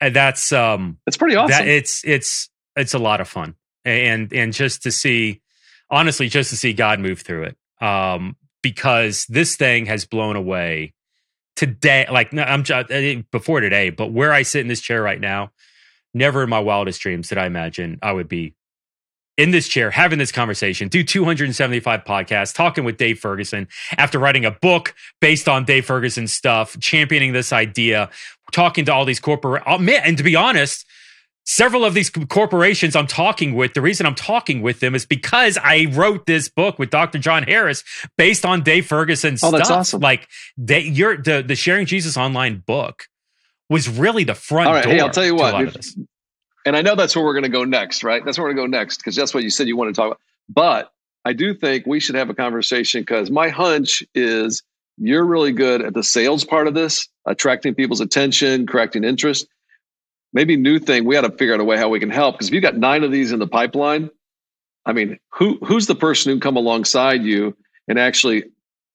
And 0.01 0.15
that's 0.15 0.51
um, 0.51 0.97
it's 1.05 1.17
pretty 1.17 1.35
awesome. 1.35 1.51
That, 1.51 1.67
it's 1.67 2.03
it's 2.03 2.49
it's 2.75 2.95
a 2.95 2.99
lot 2.99 3.21
of 3.21 3.29
fun, 3.29 3.53
and 3.85 4.33
and 4.33 4.51
just 4.51 4.83
to 4.83 4.91
see, 4.91 5.41
honestly, 5.89 6.29
just 6.29 6.49
to 6.49 6.57
see 6.57 6.73
God 6.73 6.99
move 6.99 7.21
through 7.21 7.43
it, 7.43 7.57
um, 7.79 8.35
because 8.63 9.25
this 9.29 9.55
thing 9.55 9.85
has 9.85 10.05
blown 10.05 10.35
away 10.35 10.94
today, 11.55 12.05
like 12.11 12.33
I'm 12.33 12.63
uh, 12.69 13.21
before 13.31 13.61
today, 13.61 13.89
but 13.89 14.11
where 14.11 14.33
I 14.33 14.41
sit 14.41 14.61
in 14.61 14.67
this 14.67 14.81
chair 14.81 15.01
right 15.01 15.19
now, 15.19 15.51
never 16.13 16.43
in 16.43 16.49
my 16.49 16.59
wildest 16.59 17.01
dreams 17.01 17.29
did 17.29 17.37
I 17.37 17.45
imagine 17.45 17.99
I 18.01 18.11
would 18.11 18.27
be 18.27 18.55
in 19.37 19.51
this 19.51 19.67
chair 19.67 19.91
having 19.91 20.17
this 20.17 20.31
conversation, 20.31 20.87
do 20.87 21.03
275 21.03 22.03
podcasts, 22.05 22.53
talking 22.53 22.83
with 22.83 22.97
Dave 22.97 23.19
Ferguson 23.19 23.67
after 23.97 24.17
writing 24.17 24.45
a 24.45 24.51
book 24.51 24.95
based 25.19 25.49
on 25.49 25.65
Dave 25.65 25.85
Ferguson's 25.85 26.33
stuff, 26.33 26.79
championing 26.79 27.33
this 27.33 27.51
idea, 27.51 28.09
talking 28.51 28.85
to 28.85 28.93
all 28.93 29.03
these 29.03 29.19
corporate, 29.19 29.63
oh, 29.65 29.77
man, 29.77 30.01
and 30.05 30.17
to 30.17 30.23
be 30.23 30.35
honest, 30.35 30.85
several 31.45 31.85
of 31.85 31.93
these 31.93 32.09
corporations 32.09 32.95
I'm 32.95 33.07
talking 33.07 33.55
with, 33.55 33.73
the 33.73 33.81
reason 33.81 34.05
I'm 34.05 34.15
talking 34.15 34.61
with 34.61 34.79
them 34.79 34.95
is 34.95 35.05
because 35.05 35.57
I 35.61 35.87
wrote 35.91 36.25
this 36.25 36.49
book 36.49 36.77
with 36.77 36.89
Dr. 36.89 37.19
John 37.19 37.43
Harris 37.43 37.83
based 38.17 38.45
on 38.45 38.63
Dave 38.63 38.87
Ferguson's 38.87 39.43
oh, 39.43 39.51
that's 39.51 39.69
awesome. 39.69 40.01
Like 40.01 40.27
they, 40.57 40.81
your 40.81 41.17
the 41.17 41.41
the 41.41 41.55
Sharing 41.55 41.85
Jesus 41.85 42.17
online 42.17 42.63
book 42.65 43.07
was 43.69 43.87
really 43.87 44.23
the 44.23 44.35
front 44.35 44.67
All 44.67 44.73
right, 44.73 44.83
door. 44.83 44.93
Hey, 44.93 44.99
I'll 44.99 45.09
tell 45.09 45.25
you 45.25 45.35
what. 45.35 45.77
And 46.65 46.75
I 46.75 46.81
know 46.81 46.95
that's 46.95 47.15
where 47.15 47.23
we're 47.23 47.33
going 47.33 47.43
to 47.43 47.49
go 47.49 47.63
next, 47.63 48.03
right? 48.03 48.25
That's 48.25 48.39
where 48.39 48.47
we're 48.47 48.55
going 48.55 48.71
to 48.71 48.77
go 48.77 48.79
next 48.79 48.97
because 48.97 49.15
that's 49.15 49.35
what 49.35 49.43
you 49.43 49.51
said 49.51 49.67
you 49.67 49.77
want 49.77 49.93
to 49.93 50.01
talk 50.01 50.07
about. 50.07 50.19
But 50.49 50.91
I 51.23 51.33
do 51.33 51.53
think 51.53 51.85
we 51.85 51.99
should 51.99 52.15
have 52.15 52.29
a 52.29 52.33
conversation 52.33 53.01
because 53.01 53.29
my 53.29 53.49
hunch 53.49 54.03
is 54.15 54.63
you're 54.97 55.25
really 55.25 55.51
good 55.51 55.83
at 55.83 55.93
the 55.93 56.03
sales 56.03 56.43
part 56.43 56.67
of 56.67 56.73
this, 56.73 57.07
attracting 57.25 57.75
people's 57.75 58.01
attention, 58.01 58.65
correcting 58.65 59.03
interest 59.03 59.47
maybe 60.35 60.55
new 60.55 60.77
thing 60.77 61.05
we 61.05 61.15
got 61.15 61.21
to 61.21 61.31
figure 61.31 61.55
out 61.55 61.59
a 61.59 61.63
way 61.63 61.77
how 61.77 61.89
we 61.89 61.99
can 61.99 62.11
help 62.11 62.35
because 62.35 62.49
if 62.49 62.53
you 62.53 62.61
got 62.61 62.77
nine 62.77 63.03
of 63.03 63.11
these 63.11 63.31
in 63.31 63.39
the 63.39 63.47
pipeline 63.47 64.11
I 64.85 64.93
mean, 64.93 65.19
who 65.31 65.57
who's 65.65 65.87
the 65.87 65.95
person 65.95 66.31
who 66.31 66.39
come 66.39 66.55
alongside 66.55 67.23
you 67.23 67.57
and 67.87 67.99
actually, 67.99 68.43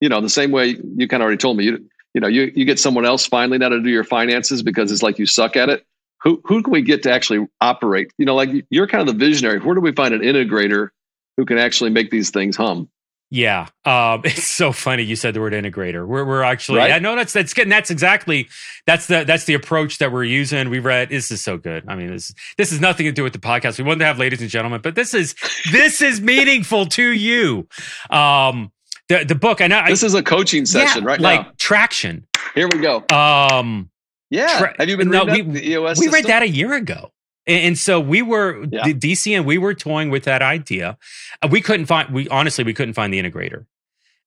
you 0.00 0.08
know, 0.08 0.20
the 0.20 0.28
same 0.28 0.52
way 0.52 0.76
you 0.96 1.08
kind 1.08 1.22
of 1.22 1.24
already 1.24 1.38
told 1.38 1.56
me, 1.56 1.64
you 1.64 1.84
you 2.14 2.20
know, 2.20 2.28
you 2.28 2.52
you 2.54 2.64
get 2.64 2.78
someone 2.78 3.04
else 3.04 3.26
finally 3.26 3.58
now 3.58 3.70
to 3.70 3.80
do 3.80 3.90
your 3.90 4.04
finances 4.04 4.62
because 4.62 4.92
it's 4.92 5.02
like 5.02 5.18
you 5.18 5.26
suck 5.26 5.56
at 5.56 5.68
it. 5.68 5.84
Who 6.22 6.40
who 6.44 6.62
can 6.62 6.72
we 6.72 6.82
get 6.82 7.02
to 7.04 7.12
actually 7.12 7.46
operate? 7.60 8.12
You 8.18 8.26
know, 8.26 8.34
like 8.34 8.50
you're 8.70 8.86
kind 8.86 9.00
of 9.00 9.18
the 9.18 9.24
visionary. 9.24 9.58
Where 9.58 9.74
do 9.74 9.80
we 9.80 9.92
find 9.92 10.14
an 10.14 10.20
integrator 10.20 10.90
who 11.36 11.44
can 11.44 11.58
actually 11.58 11.90
make 11.90 12.10
these 12.10 12.30
things 12.30 12.56
hum? 12.56 12.88
Yeah, 13.32 13.68
um, 13.84 14.22
it's 14.24 14.46
so 14.46 14.72
funny 14.72 15.04
you 15.04 15.16
said 15.16 15.34
the 15.34 15.40
word 15.40 15.52
integrator. 15.52 16.06
We're 16.06 16.24
we're 16.24 16.42
actually 16.42 16.78
right? 16.78 16.92
I 16.92 16.98
know 16.98 17.14
that's 17.14 17.32
that's 17.32 17.54
good. 17.54 17.62
And 17.62 17.72
that's 17.72 17.90
exactly 17.90 18.48
that's 18.86 19.06
the 19.06 19.24
that's 19.24 19.44
the 19.44 19.54
approach 19.54 19.98
that 19.98 20.10
we're 20.10 20.24
using. 20.24 20.68
We 20.68 20.80
read 20.80 21.10
this 21.10 21.30
is 21.30 21.42
so 21.42 21.56
good. 21.56 21.84
I 21.88 21.94
mean 21.94 22.08
this 22.08 22.34
this 22.58 22.70
has 22.70 22.80
nothing 22.80 23.06
to 23.06 23.12
do 23.12 23.22
with 23.22 23.32
the 23.32 23.38
podcast. 23.38 23.78
We 23.78 23.84
wanted 23.84 24.00
to 24.00 24.06
have 24.06 24.18
ladies 24.18 24.40
and 24.40 24.50
gentlemen, 24.50 24.80
but 24.82 24.96
this 24.96 25.14
is 25.14 25.34
this 25.70 26.02
is 26.02 26.20
meaningful 26.20 26.86
to 26.86 27.10
you. 27.10 27.68
Um, 28.10 28.72
the 29.08 29.24
the 29.24 29.36
book. 29.36 29.60
I 29.60 29.68
know 29.68 29.82
this 29.86 30.02
I, 30.02 30.06
is 30.06 30.14
a 30.14 30.22
coaching 30.22 30.66
session 30.66 31.04
yeah, 31.04 31.08
right 31.08 31.20
like 31.20 31.46
now. 31.46 31.52
traction. 31.58 32.26
Here 32.54 32.68
we 32.72 32.80
go. 32.80 33.04
Um, 33.14 33.90
yeah. 34.30 34.58
Tra- 34.58 34.74
have 34.78 34.88
you 34.88 34.96
been 34.96 35.10
no, 35.10 35.24
we, 35.24 35.42
the 35.42 35.70
EOS? 35.70 36.00
We 36.00 36.08
read 36.08 36.24
that 36.26 36.42
a 36.42 36.48
year 36.48 36.72
ago. 36.72 37.12
And, 37.46 37.78
so 37.78 37.98
we 37.98 38.22
were 38.22 38.64
yeah. 38.70 38.84
DC 38.84 39.36
and 39.36 39.44
we 39.44 39.58
were 39.58 39.74
toying 39.74 40.10
with 40.10 40.24
that 40.24 40.42
idea. 40.42 40.98
Uh, 41.42 41.48
we 41.50 41.60
couldn't 41.60 41.86
find 41.86 42.12
we 42.12 42.28
honestly 42.28 42.64
we 42.64 42.74
couldn't 42.74 42.94
find 42.94 43.12
the 43.12 43.20
integrator. 43.20 43.66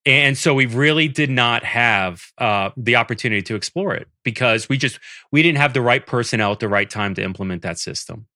And 0.06 0.38
so 0.38 0.54
we 0.54 0.66
really 0.66 1.08
did 1.08 1.30
not 1.30 1.64
have 1.64 2.24
uh, 2.38 2.72
the 2.76 2.98
opportunity 2.98 3.42
to 3.44 3.56
explore 3.56 3.94
it 3.94 4.08
because 4.24 4.68
we 4.68 4.78
just 4.78 5.00
we 5.32 5.42
didn't 5.42 5.60
have 5.60 5.74
the 5.74 5.82
right 5.82 6.06
personnel 6.06 6.52
at 6.52 6.60
the 6.60 6.68
right 6.68 6.90
time 6.90 7.14
to 7.16 7.24
implement 7.24 7.62
that 7.62 7.80
system. 7.80 8.28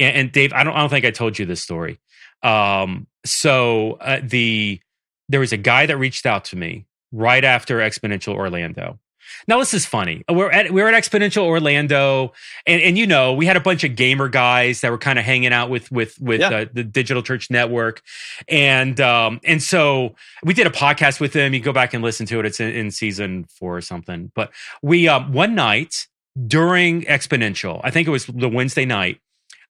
And, 0.00 0.16
and 0.16 0.32
Dave, 0.32 0.52
I 0.52 0.64
don't 0.64 0.74
I 0.74 0.80
don't 0.80 0.88
think 0.88 1.04
I 1.04 1.10
told 1.10 1.38
you 1.38 1.46
this 1.46 1.62
story. 1.62 2.00
Um, 2.42 3.06
so 3.24 3.92
uh, 4.00 4.20
the 4.22 4.80
there 5.28 5.40
was 5.40 5.52
a 5.52 5.56
guy 5.56 5.86
that 5.86 5.96
reached 5.96 6.26
out 6.26 6.46
to 6.46 6.56
me 6.56 6.86
right 7.12 7.44
after 7.44 7.78
Exponential 7.78 8.34
Orlando, 8.34 8.98
now 9.46 9.58
this 9.58 9.74
is 9.74 9.86
funny. 9.86 10.24
We're 10.28 10.50
at 10.50 10.70
we're 10.70 10.88
at 10.88 10.94
Exponential 10.94 11.42
Orlando, 11.42 12.32
and 12.66 12.82
and 12.82 12.98
you 12.98 13.06
know 13.06 13.34
we 13.34 13.46
had 13.46 13.56
a 13.56 13.60
bunch 13.60 13.84
of 13.84 13.96
gamer 13.96 14.28
guys 14.28 14.80
that 14.80 14.90
were 14.90 14.98
kind 14.98 15.18
of 15.18 15.24
hanging 15.24 15.52
out 15.52 15.70
with 15.70 15.90
with 15.90 16.20
with 16.20 16.40
yeah. 16.40 16.50
uh, 16.50 16.64
the 16.72 16.84
Digital 16.84 17.22
Church 17.22 17.50
Network, 17.50 18.02
and 18.48 19.00
um 19.00 19.40
and 19.44 19.62
so 19.62 20.14
we 20.44 20.54
did 20.54 20.66
a 20.66 20.70
podcast 20.70 21.20
with 21.20 21.32
them. 21.32 21.54
You 21.54 21.60
go 21.60 21.72
back 21.72 21.94
and 21.94 22.02
listen 22.02 22.26
to 22.26 22.40
it. 22.40 22.46
It's 22.46 22.60
in, 22.60 22.72
in 22.72 22.90
season 22.90 23.44
four 23.44 23.76
or 23.76 23.80
something. 23.80 24.30
But 24.34 24.50
we 24.82 25.08
um 25.08 25.32
one 25.32 25.54
night 25.54 26.06
during 26.46 27.02
Exponential, 27.02 27.80
I 27.82 27.90
think 27.90 28.06
it 28.06 28.10
was 28.12 28.26
the 28.26 28.48
Wednesday 28.48 28.84
night, 28.84 29.20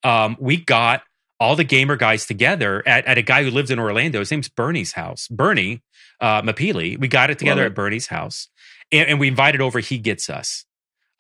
um 0.05 0.37
we 0.41 0.57
got 0.57 1.03
all 1.41 1.55
the 1.55 1.65
gamer 1.65 1.97
guys 1.97 2.27
together 2.27 2.83
at, 2.87 3.07
at 3.07 3.17
a 3.17 3.23
guy 3.23 3.45
who 3.45 3.51
lived 3.51 3.71
in 3.71 3.79
Orlando. 3.79 4.19
His 4.19 4.31
name's 4.31 4.49
Bernie's 4.49 4.93
house. 4.93 5.29
Bernie 5.29 5.83
uh, 6.21 6.43
Mapili. 6.43 6.99
We 6.99 7.09
got 7.09 7.31
it 7.31 7.39
together 7.39 7.65
at 7.65 7.75
Bernie's 7.75 8.09
house 8.09 8.49
and, 8.93 9.09
and 9.09 9.21
we 9.21 9.29
invited 9.29 9.61
over 9.61 9.81
He 9.81 9.99
Gets 9.99 10.31
Us. 10.31 10.65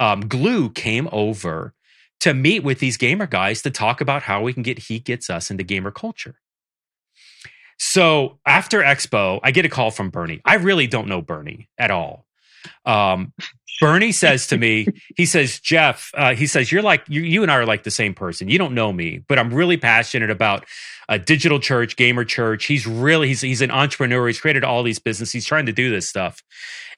Um, 0.00 0.22
Gloo 0.28 0.70
came 0.70 1.08
over 1.12 1.74
to 2.20 2.34
meet 2.34 2.62
with 2.62 2.78
these 2.80 2.96
gamer 2.96 3.26
guys 3.26 3.62
to 3.62 3.70
talk 3.70 4.00
about 4.00 4.22
how 4.22 4.42
we 4.42 4.52
can 4.52 4.62
get 4.62 4.78
He 4.78 4.98
Gets 4.98 5.30
Us 5.30 5.50
into 5.50 5.64
gamer 5.64 5.90
culture. 5.90 6.36
So 7.78 8.40
after 8.44 8.80
Expo, 8.80 9.40
I 9.42 9.52
get 9.52 9.64
a 9.64 9.68
call 9.68 9.90
from 9.90 10.10
Bernie. 10.10 10.40
I 10.44 10.54
really 10.54 10.86
don't 10.86 11.08
know 11.08 11.22
Bernie 11.22 11.68
at 11.78 11.90
all. 11.90 12.26
Um, 12.84 13.32
Bernie 13.80 14.12
says 14.12 14.48
to 14.48 14.56
me, 14.56 14.88
he 15.16 15.24
says, 15.24 15.60
Jeff, 15.60 16.10
uh, 16.14 16.34
he 16.34 16.46
says, 16.46 16.72
you're 16.72 16.82
like, 16.82 17.04
you, 17.08 17.22
you 17.22 17.42
and 17.42 17.50
I 17.50 17.56
are 17.56 17.66
like 17.66 17.84
the 17.84 17.90
same 17.90 18.12
person. 18.12 18.48
You 18.48 18.58
don't 18.58 18.74
know 18.74 18.92
me, 18.92 19.22
but 19.28 19.38
I'm 19.38 19.54
really 19.54 19.76
passionate 19.76 20.30
about 20.30 20.64
a 21.08 21.18
digital 21.18 21.60
church, 21.60 21.96
gamer 21.96 22.24
church. 22.24 22.66
He's 22.66 22.86
really, 22.86 23.28
he's, 23.28 23.40
he's 23.40 23.62
an 23.62 23.70
entrepreneur. 23.70 24.26
He's 24.26 24.40
created 24.40 24.64
all 24.64 24.82
these 24.82 24.98
businesses. 24.98 25.32
He's 25.32 25.46
trying 25.46 25.66
to 25.66 25.72
do 25.72 25.90
this 25.90 26.08
stuff. 26.08 26.42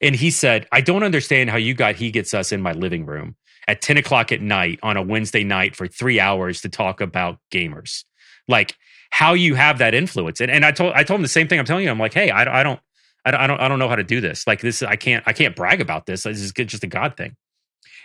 And 0.01 0.15
he 0.15 0.31
said, 0.31 0.67
I 0.71 0.81
don't 0.81 1.03
understand 1.03 1.51
how 1.51 1.57
you 1.57 1.73
got 1.75 1.95
He 1.95 2.09
Gets 2.09 2.33
Us 2.33 2.51
in 2.51 2.61
my 2.61 2.71
living 2.71 3.05
room 3.05 3.35
at 3.67 3.81
10 3.81 3.97
o'clock 3.97 4.31
at 4.31 4.41
night 4.41 4.79
on 4.81 4.97
a 4.97 5.03
Wednesday 5.03 5.43
night 5.43 5.75
for 5.75 5.87
three 5.87 6.19
hours 6.19 6.61
to 6.61 6.69
talk 6.69 6.99
about 6.99 7.37
gamers. 7.51 8.03
Like, 8.47 8.75
how 9.11 9.33
you 9.33 9.55
have 9.55 9.77
that 9.77 9.93
influence. 9.93 10.41
And, 10.41 10.49
and 10.49 10.65
I 10.65 10.71
told 10.71 10.93
I 10.93 11.03
told 11.03 11.19
him 11.19 11.21
the 11.21 11.27
same 11.27 11.47
thing 11.47 11.59
I'm 11.59 11.65
telling 11.65 11.83
you. 11.83 11.91
I'm 11.91 11.99
like, 11.99 12.13
hey, 12.13 12.31
I, 12.31 12.61
I 12.61 12.63
don't 12.63 12.79
I 13.25 13.31
don't, 13.31 13.41
I 13.41 13.47
don't, 13.47 13.61
I 13.61 13.67
don't 13.67 13.79
know 13.79 13.89
how 13.89 13.95
to 13.95 14.03
do 14.03 14.21
this. 14.21 14.47
Like 14.47 14.61
this, 14.61 14.81
I 14.81 14.95
can't, 14.95 15.23
I 15.27 15.33
can't 15.33 15.55
brag 15.55 15.81
about 15.81 16.05
this. 16.05 16.23
This 16.23 16.41
is 16.41 16.51
just 16.51 16.83
a 16.83 16.87
God 16.87 17.17
thing. 17.17 17.35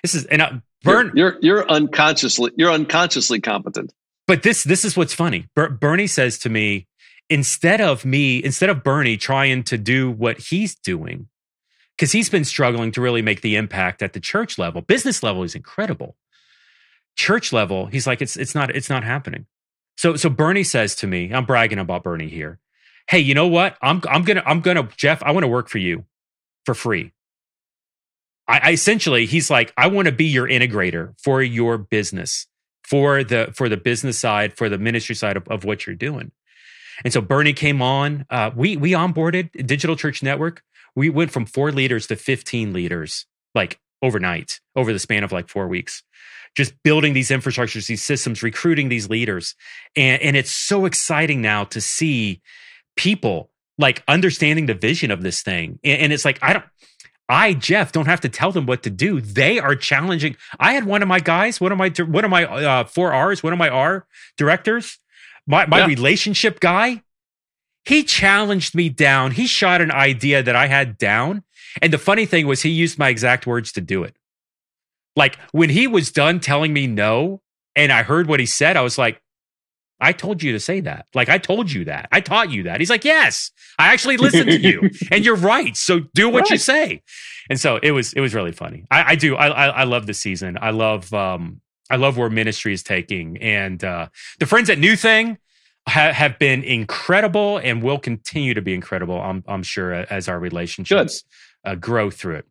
This 0.02 0.14
is, 0.14 0.26
and 0.26 0.42
uh, 0.42 0.52
Burn, 0.82 1.12
you're, 1.14 1.32
you're, 1.32 1.58
you're 1.58 1.70
unconsciously, 1.70 2.52
you're 2.56 2.70
unconsciously 2.70 3.40
competent. 3.40 3.92
But 4.26 4.42
this, 4.42 4.64
this 4.64 4.85
is 4.85 4.96
what's 4.96 5.14
funny. 5.14 5.49
Ber- 5.54 5.70
Bernie 5.70 6.06
says 6.06 6.38
to 6.40 6.50
me, 6.50 6.87
instead 7.30 7.80
of 7.80 8.04
me, 8.04 8.42
instead 8.44 8.68
of 8.68 8.85
Bernie 8.85 9.16
trying 9.16 9.62
to 9.64 9.78
do 9.78 10.11
what 10.11 10.38
he's 10.38 10.75
doing, 10.75 11.28
because 11.96 12.12
he's 12.12 12.28
been 12.28 12.44
struggling 12.44 12.92
to 12.92 13.00
really 13.00 13.23
make 13.23 13.40
the 13.40 13.56
impact 13.56 14.02
at 14.02 14.12
the 14.12 14.20
church 14.20 14.58
level, 14.58 14.82
business 14.82 15.23
level 15.23 15.42
is 15.42 15.54
incredible. 15.54 16.16
Church 17.16 17.52
level, 17.52 17.87
he's 17.87 18.06
like, 18.06 18.20
it's, 18.20 18.37
it's 18.37 18.54
not, 18.54 18.75
it's 18.76 18.90
not 18.90 19.02
happening. 19.02 19.46
So, 19.96 20.14
so 20.16 20.28
Bernie 20.28 20.62
says 20.62 20.94
to 20.96 21.06
me, 21.06 21.32
I'm 21.32 21.46
bragging 21.46 21.78
about 21.78 22.04
Bernie 22.04 22.28
here 22.28 22.58
hey, 23.09 23.21
you 23.21 23.35
know 23.35 23.47
what? 23.47 23.77
I'm 23.83 24.03
I'm 24.09 24.23
gonna 24.23 24.43
I'm 24.45 24.61
gonna 24.61 24.89
Jeff. 24.97 25.23
I 25.23 25.33
want 25.33 25.45
to 25.45 25.49
work 25.49 25.69
for 25.69 25.79
you 25.79 26.05
for 26.65 26.75
free. 26.75 27.13
I, 28.49 28.61
I 28.63 28.71
essentially 28.73 29.27
he's 29.27 29.51
like, 29.51 29.73
I 29.77 29.87
want 29.89 30.07
to 30.07 30.13
be 30.13 30.27
your 30.27 30.49
integrator 30.49 31.15
for 31.23 31.43
your 31.43 31.79
business, 31.79 32.47
for 32.85 33.25
the 33.25 33.53
for 33.55 33.69
the 33.69 33.77
business 33.77 34.19
side, 34.19 34.57
for 34.57 34.69
the 34.69 34.79
ministry 34.79 35.15
side 35.15 35.37
of, 35.37 35.47
of 35.49 35.65
what 35.65 35.87
you're 35.87 35.97
doing. 35.97 36.33
And 37.05 37.13
so 37.13 37.21
Bernie 37.21 37.53
came 37.53 37.83
on. 37.83 38.27
Uh, 38.31 38.51
we 38.55 38.77
we 38.77 38.93
onboarded 38.93 39.67
Digital 39.67 39.97
Church 39.97 40.23
Network. 40.23 40.63
We 40.95 41.11
went 41.11 41.31
from 41.31 41.45
four 41.45 41.73
leaders 41.73 42.07
to 42.07 42.17
15 42.17 42.73
leaders, 42.73 43.27
like 43.55 43.79
overnight, 44.01 44.61
over 44.75 44.95
the 44.95 44.99
span 44.99 45.25
of 45.25 45.33
like 45.33 45.49
four 45.49 45.69
weeks 45.69 46.03
just 46.57 46.73
building 46.83 47.13
these 47.13 47.29
infrastructures, 47.29 47.87
these 47.87 48.03
systems, 48.03 48.43
recruiting 48.43 48.89
these 48.89 49.11
leaders. 49.11 49.55
And, 49.95 50.23
and 50.23 50.37
it's 50.37 50.51
so 50.51 50.87
exciting 50.87 51.43
now 51.43 51.65
to 51.65 51.83
see 51.83 52.41
people 52.97 53.50
like 53.79 54.03
understanding 54.09 54.67
the 54.67 54.75
vision 54.75 55.11
of 55.11 55.23
this 55.23 55.43
thing. 55.43 55.79
And, 55.85 56.00
and 56.03 56.12
it's 56.12 56.25
like, 56.25 56.38
I 56.43 56.55
don't, 56.55 56.65
I, 57.29 57.55
Jeff, 57.55 57.93
don't 57.93 58.07
have 58.07 58.21
to 58.23 58.29
tell 58.29 58.53
them 58.53 58.67
what 58.67 58.83
to 58.85 58.91
do. 58.91 59.21
They 59.21 59.59
are 59.59 59.75
challenging. 59.75 60.37
I 60.59 60.73
had 60.73 60.85
one 60.85 61.03
of 61.03 61.09
my 61.09 61.21
guys, 61.21 61.61
one 61.61 61.73
of 61.73 61.79
my, 61.79 61.91
one 61.91 62.25
of 62.25 62.31
my 62.31 62.45
uh, 62.45 62.85
four 62.85 63.12
R's, 63.12 63.43
one 63.43 63.53
of 63.53 63.59
my 63.59 63.69
R 63.69 64.07
directors, 64.37 64.99
my, 65.47 65.67
my 65.67 65.81
yeah. 65.81 65.87
relationship 65.87 66.61
guy. 66.61 67.03
He 67.85 68.03
challenged 68.03 68.75
me 68.75 68.88
down. 68.88 69.33
He 69.33 69.47
shot 69.47 69.81
an 69.81 69.93
idea 69.93 70.43
that 70.43 70.57
I 70.57 70.67
had 70.67 70.99
down. 70.99 71.45
And 71.83 71.93
the 71.93 71.99
funny 71.99 72.26
thing 72.26 72.47
was, 72.47 72.62
he 72.62 72.71
used 72.71 72.99
my 72.99 73.11
exact 73.11 73.47
words 73.47 73.71
to 73.73 73.81
do 73.81 74.03
it. 74.03 74.17
Like 75.15 75.38
when 75.53 75.71
he 75.71 75.87
was 75.87 76.11
done 76.11 76.41
telling 76.41 76.73
me 76.73 76.87
no, 76.87 77.43
and 77.75 77.93
I 77.93 78.03
heard 78.03 78.26
what 78.26 78.41
he 78.41 78.47
said, 78.47 78.76
I 78.76 78.83
was 78.83 78.99
like, 78.99 79.21
I 80.00 80.12
told 80.12 80.43
you 80.43 80.53
to 80.53 80.61
say 80.61 80.81
that. 80.81 81.07
Like 81.15 81.29
I 81.29 81.38
told 81.38 81.71
you 81.71 81.85
that. 81.87 82.09
I 82.12 82.21
taught 82.21 82.50
you 82.50 82.65
that. 82.65 82.81
He's 82.81 82.91
like, 82.91 83.05
yes, 83.05 83.50
I 83.79 83.93
actually 83.93 84.17
listened 84.17 84.50
to 84.50 84.61
you, 84.61 84.91
and 85.11 85.25
you're 85.25 85.37
right. 85.37 85.76
So 85.76 86.00
do 86.15 86.29
what 86.29 86.43
right. 86.43 86.50
you 86.50 86.59
say. 86.59 87.03
And 87.49 87.61
so 87.61 87.79
it 87.83 87.93
was. 87.93 88.12
It 88.12 88.21
was 88.21 88.35
really 88.35 88.53
funny. 88.53 88.85
I, 88.91 89.12
I 89.12 89.15
do. 89.15 89.37
I, 89.37 89.49
I, 89.49 89.67
I 89.69 89.85
love 89.85 90.07
the 90.07 90.15
season. 90.15 90.59
I 90.61 90.71
love. 90.71 91.12
Um, 91.15 91.61
I 91.88 91.97
love 91.97 92.19
where 92.19 92.29
ministry 92.29 92.73
is 92.73 92.83
taking, 92.83 93.37
and 93.38 93.83
uh, 93.85 94.09
the 94.41 94.47
friends 94.47 94.69
at 94.69 94.79
New 94.79 94.97
Thing 94.97 95.38
ha- 95.88 96.12
have 96.12 96.38
been 96.38 96.65
incredible, 96.65 97.59
and 97.59 97.83
will 97.83 97.99
continue 97.99 98.55
to 98.55 98.62
be 98.62 98.75
incredible. 98.75 99.21
I'm, 99.21 99.45
I'm 99.47 99.62
sure 99.62 99.93
as 99.93 100.29
our 100.29 100.38
relationships 100.38 101.23
uh, 101.65 101.76
grow 101.76 102.11
through 102.11 102.37
it. 102.37 102.47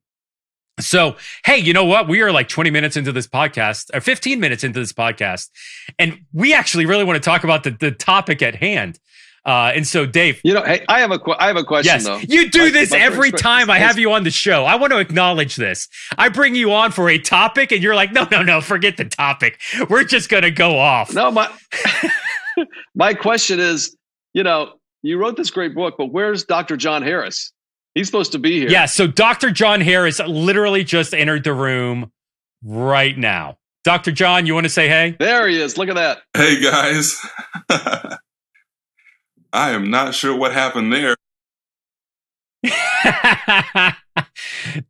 So, 0.79 1.15
hey, 1.45 1.57
you 1.57 1.73
know 1.73 1.85
what? 1.85 2.07
We 2.09 2.21
are 2.21 2.31
like 2.31 2.49
20 2.49 2.69
minutes 2.69 2.97
into 2.97 3.11
this 3.11 3.27
podcast, 3.27 3.95
or 3.95 4.01
15 4.01 4.39
minutes 4.39 4.63
into 4.63 4.79
this 4.79 4.91
podcast, 4.91 5.49
and 5.97 6.19
we 6.33 6.53
actually 6.53 6.85
really 6.85 7.05
want 7.05 7.15
to 7.21 7.25
talk 7.25 7.43
about 7.43 7.63
the, 7.63 7.71
the 7.71 7.91
topic 7.91 8.41
at 8.41 8.55
hand. 8.55 8.99
Uh, 9.45 9.71
and 9.75 9.85
so, 9.87 10.07
Dave, 10.07 10.41
you 10.43 10.53
know, 10.53 10.63
hey, 10.63 10.83
I 10.89 10.99
have 10.99 11.11
a 11.11 11.19
qu- 11.19 11.35
I 11.37 11.47
have 11.47 11.55
a 11.55 11.63
question. 11.63 11.93
Yes, 11.93 12.03
though. 12.03 12.17
you 12.17 12.49
do 12.49 12.63
my, 12.63 12.71
this 12.71 12.91
my 12.91 12.97
every 12.97 13.31
time 13.31 13.69
I 13.69 13.77
have 13.77 13.99
you 13.99 14.11
on 14.11 14.23
the 14.23 14.31
show. 14.31 14.65
I 14.65 14.75
want 14.75 14.91
to 14.91 14.97
acknowledge 14.97 15.55
this. 15.55 15.87
I 16.17 16.29
bring 16.29 16.55
you 16.55 16.73
on 16.73 16.91
for 16.91 17.09
a 17.09 17.19
topic, 17.19 17.71
and 17.71 17.83
you're 17.83 17.93
like, 17.93 18.11
no, 18.11 18.27
no, 18.31 18.41
no, 18.41 18.59
forget 18.59 18.97
the 18.97 19.05
topic. 19.05 19.59
We're 19.87 20.03
just 20.03 20.29
gonna 20.29 20.49
go 20.49 20.79
off. 20.79 21.13
No, 21.13 21.29
my 21.29 21.51
my 22.95 23.13
question 23.13 23.59
is, 23.59 23.95
you 24.33 24.41
know, 24.41 24.73
you 25.03 25.19
wrote 25.19 25.37
this 25.37 25.51
great 25.51 25.75
book, 25.75 25.93
but 25.95 26.07
where's 26.07 26.43
Dr. 26.43 26.75
John 26.75 27.03
Harris? 27.03 27.53
He's 27.95 28.07
supposed 28.07 28.33
to 28.33 28.39
be 28.39 28.59
here. 28.59 28.69
Yeah. 28.69 28.85
So 28.85 29.07
Dr. 29.07 29.51
John 29.51 29.81
Harris 29.81 30.19
literally 30.19 30.83
just 30.83 31.13
entered 31.13 31.43
the 31.45 31.53
room 31.53 32.11
right 32.63 33.17
now. 33.17 33.57
Dr. 33.85 34.11
John, 34.11 34.45
you 34.45 34.53
want 34.53 34.65
to 34.65 34.69
say 34.69 34.87
hey? 34.89 35.15
There 35.17 35.47
he 35.47 35.61
is. 35.61 35.77
Look 35.77 35.89
at 35.89 35.95
that. 35.95 36.19
Hey, 36.35 36.61
guys. 36.61 37.19
I 39.53 39.71
am 39.71 39.89
not 39.89 40.13
sure 40.13 40.35
what 40.35 40.51
happened 40.51 40.91
there. 40.91 41.15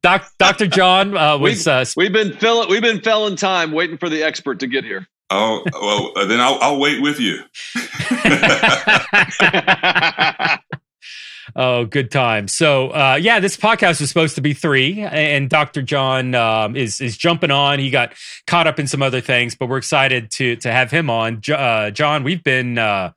Doc, 0.02 0.32
Dr. 0.40 0.68
John 0.68 1.16
uh, 1.16 1.38
was. 1.42 1.66
We've, 1.66 1.68
uh, 1.68 1.86
we've 1.98 2.14
been 2.14 2.34
filling. 2.38 2.70
We've 2.70 2.82
been 2.82 3.02
filling 3.02 3.36
time 3.36 3.72
waiting 3.74 3.98
for 3.98 4.10
the 4.10 4.24
expert 4.24 4.60
to 4.62 4.68
get 4.68 4.84
here. 4.84 5.08
Oh 5.30 5.64
well, 5.74 6.12
uh, 6.16 6.26
then 6.26 6.40
I'll, 6.40 6.58
I'll 6.62 6.80
wait 6.80 7.02
with 7.02 7.20
you. 7.20 7.40
Oh, 11.56 11.86
good 11.86 12.12
time. 12.12 12.48
So, 12.48 12.90
uh, 12.90 13.20
yeah, 13.22 13.40
this 13.40 13.58
podcast 13.58 14.00
was 14.00 14.10
supposed 14.10 14.36
to 14.36 14.42
be 14.42 14.54
three, 14.54 15.02
and 15.02 15.50
Dr. 15.50 15.82
John 15.82 16.34
um, 16.34 16.76
is 16.76 17.02
is 17.02 17.18
jumping 17.18 17.52
on. 17.52 17.80
He 17.80 17.90
got 17.90 18.14
caught 18.48 18.68
up 18.68 18.80
in 18.80 18.88
some 18.88 19.02
other 19.02 19.22
things, 19.22 19.56
but 19.56 19.68
we're 19.68 19.78
excited 19.78 20.32
to 20.32 20.56
to 20.58 20.72
have 20.72 20.92
him 20.92 21.10
on. 21.10 21.42
Uh, 21.50 21.92
John, 21.92 22.24
we've 22.24 22.44
been 22.44 22.78
uh, 22.78 23.12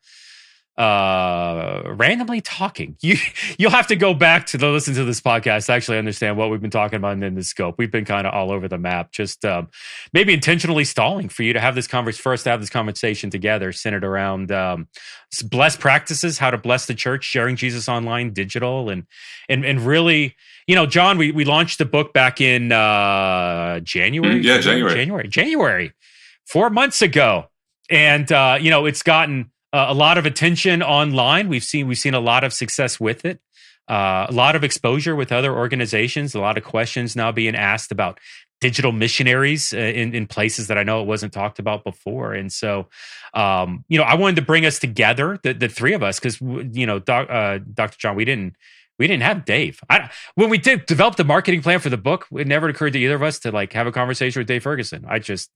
uh, 0.78 1.82
randomly 1.86 2.40
talking. 2.40 2.96
You 3.00 3.16
you'll 3.58 3.72
have 3.72 3.88
to 3.88 3.96
go 3.96 4.14
back 4.14 4.46
to 4.46 4.58
the 4.58 4.68
listen 4.68 4.94
to 4.94 5.04
this 5.04 5.20
podcast 5.20 5.66
to 5.66 5.72
actually 5.72 5.98
understand 5.98 6.36
what 6.36 6.50
we've 6.50 6.60
been 6.60 6.70
talking 6.70 6.96
about 6.96 7.20
in 7.20 7.34
the 7.34 7.42
scope. 7.42 7.74
We've 7.78 7.90
been 7.90 8.04
kind 8.04 8.26
of 8.26 8.32
all 8.32 8.52
over 8.52 8.68
the 8.68 8.78
map, 8.78 9.10
just 9.10 9.44
um, 9.44 9.68
maybe 10.12 10.32
intentionally 10.32 10.84
stalling 10.84 11.28
for 11.28 11.42
you 11.42 11.52
to 11.52 11.60
have 11.60 11.74
this 11.74 11.88
conversation 11.88 12.22
first 12.22 12.44
to 12.44 12.50
have 12.50 12.60
this 12.60 12.70
conversation 12.70 13.28
together, 13.28 13.72
centered 13.72 14.04
around 14.04 14.52
um, 14.52 14.86
blessed 15.44 15.80
practices, 15.80 16.38
how 16.38 16.50
to 16.50 16.58
bless 16.58 16.86
the 16.86 16.94
church, 16.94 17.24
sharing 17.24 17.56
Jesus 17.56 17.88
online, 17.88 18.32
digital, 18.32 18.88
and 18.88 19.04
and 19.48 19.64
and 19.64 19.80
really. 19.80 20.36
You 20.68 20.74
know, 20.74 20.84
John, 20.84 21.16
we, 21.16 21.32
we 21.32 21.46
launched 21.46 21.78
the 21.78 21.86
book 21.86 22.12
back 22.12 22.42
in 22.42 22.72
uh, 22.72 23.80
January. 23.80 24.40
Mm, 24.40 24.44
yeah, 24.44 24.58
January. 24.58 24.94
January. 24.94 25.26
January. 25.26 25.92
Four 26.46 26.68
months 26.68 27.00
ago. 27.00 27.46
And 27.88 28.30
uh, 28.30 28.58
you 28.60 28.68
know, 28.68 28.84
it's 28.84 29.02
gotten 29.02 29.50
uh, 29.78 29.86
a 29.88 29.94
lot 29.94 30.18
of 30.18 30.26
attention 30.26 30.82
online. 30.82 31.48
We've 31.48 31.62
seen 31.62 31.86
we've 31.86 31.98
seen 31.98 32.14
a 32.14 32.20
lot 32.20 32.42
of 32.42 32.52
success 32.52 32.98
with 32.98 33.24
it. 33.24 33.40
Uh, 33.86 34.26
a 34.28 34.32
lot 34.32 34.56
of 34.56 34.64
exposure 34.64 35.14
with 35.14 35.30
other 35.30 35.54
organizations. 35.54 36.34
A 36.34 36.40
lot 36.40 36.58
of 36.58 36.64
questions 36.64 37.14
now 37.14 37.30
being 37.30 37.54
asked 37.54 37.92
about 37.92 38.18
digital 38.60 38.90
missionaries 38.90 39.72
uh, 39.72 39.76
in, 39.76 40.14
in 40.14 40.26
places 40.26 40.66
that 40.66 40.76
I 40.76 40.82
know 40.82 41.00
it 41.00 41.06
wasn't 41.06 41.32
talked 41.32 41.60
about 41.60 41.84
before. 41.84 42.34
And 42.34 42.52
so, 42.52 42.88
um, 43.34 43.84
you 43.88 43.96
know, 43.96 44.04
I 44.04 44.14
wanted 44.14 44.36
to 44.36 44.42
bring 44.42 44.66
us 44.66 44.80
together, 44.80 45.38
the, 45.44 45.54
the 45.54 45.68
three 45.68 45.94
of 45.94 46.02
us, 46.02 46.18
because 46.18 46.40
you 46.40 46.84
know, 46.84 46.98
doc, 46.98 47.30
uh, 47.30 47.60
Dr. 47.72 47.96
John, 47.98 48.16
we 48.16 48.24
didn't 48.24 48.56
we 48.98 49.06
didn't 49.06 49.22
have 49.22 49.44
Dave. 49.44 49.80
I, 49.88 50.10
when 50.34 50.50
we 50.50 50.58
did 50.58 50.86
develop 50.86 51.14
the 51.14 51.24
marketing 51.24 51.62
plan 51.62 51.78
for 51.78 51.88
the 51.88 51.96
book, 51.96 52.26
it 52.32 52.48
never 52.48 52.68
occurred 52.68 52.94
to 52.94 52.98
either 52.98 53.14
of 53.14 53.22
us 53.22 53.38
to 53.40 53.52
like 53.52 53.72
have 53.74 53.86
a 53.86 53.92
conversation 53.92 54.40
with 54.40 54.48
Dave 54.48 54.64
Ferguson. 54.64 55.06
I 55.08 55.20
just 55.20 55.50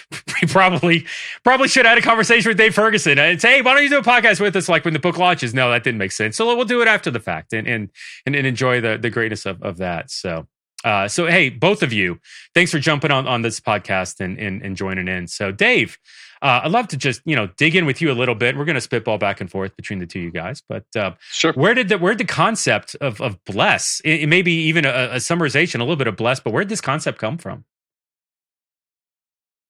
we 0.12 0.48
probably 0.48 1.06
probably 1.44 1.68
should 1.68 1.84
have 1.84 1.96
had 1.96 1.98
a 1.98 2.06
conversation 2.06 2.50
with 2.50 2.58
Dave 2.58 2.74
Ferguson 2.74 3.18
and 3.18 3.40
say, 3.40 3.56
hey, 3.56 3.62
why 3.62 3.74
don't 3.74 3.82
you 3.82 3.88
do 3.88 3.98
a 3.98 4.02
podcast 4.02 4.40
with 4.40 4.56
us 4.56 4.68
like 4.68 4.84
when 4.84 4.94
the 4.94 5.00
book 5.00 5.18
launches? 5.18 5.54
No, 5.54 5.70
that 5.70 5.84
didn't 5.84 5.98
make 5.98 6.12
sense. 6.12 6.36
So 6.36 6.54
we'll 6.56 6.64
do 6.64 6.82
it 6.82 6.88
after 6.88 7.10
the 7.10 7.20
fact 7.20 7.52
and 7.52 7.66
and 7.66 7.90
and, 8.26 8.34
and 8.34 8.46
enjoy 8.46 8.80
the 8.80 8.98
the 8.98 9.10
greatness 9.10 9.46
of, 9.46 9.62
of 9.62 9.78
that. 9.78 10.10
So 10.10 10.46
uh, 10.84 11.08
so 11.08 11.26
hey, 11.26 11.50
both 11.50 11.82
of 11.82 11.92
you, 11.92 12.20
thanks 12.54 12.70
for 12.70 12.78
jumping 12.78 13.10
on 13.10 13.26
on 13.26 13.42
this 13.42 13.60
podcast 13.60 14.20
and 14.20 14.38
and, 14.38 14.62
and 14.62 14.76
joining 14.76 15.08
in. 15.08 15.26
So 15.26 15.50
Dave, 15.50 15.98
uh, 16.40 16.60
I'd 16.64 16.70
love 16.70 16.88
to 16.88 16.96
just 16.96 17.20
you 17.24 17.34
know 17.34 17.48
dig 17.56 17.74
in 17.74 17.84
with 17.84 18.00
you 18.00 18.12
a 18.12 18.14
little 18.14 18.36
bit. 18.36 18.56
We're 18.56 18.64
going 18.64 18.76
to 18.76 18.80
spitball 18.80 19.18
back 19.18 19.40
and 19.40 19.50
forth 19.50 19.74
between 19.76 19.98
the 19.98 20.06
two 20.06 20.20
of 20.20 20.24
you 20.26 20.30
guys, 20.30 20.62
but 20.68 20.84
uh, 20.96 21.12
sure. 21.30 21.52
Where 21.54 21.74
did 21.74 21.88
the 21.88 21.98
where 21.98 22.14
did 22.14 22.26
the 22.26 22.32
concept 22.32 22.94
of 23.00 23.20
of 23.20 23.42
bless, 23.44 24.00
it, 24.04 24.22
it 24.22 24.26
maybe 24.28 24.52
even 24.52 24.84
a, 24.84 25.10
a, 25.12 25.16
summarization, 25.16 25.76
a 25.76 25.78
little 25.80 25.96
bit 25.96 26.06
of 26.06 26.16
bless, 26.16 26.38
but 26.38 26.52
where 26.52 26.62
did 26.62 26.68
this 26.68 26.80
concept 26.80 27.18
come 27.18 27.38
from? 27.38 27.64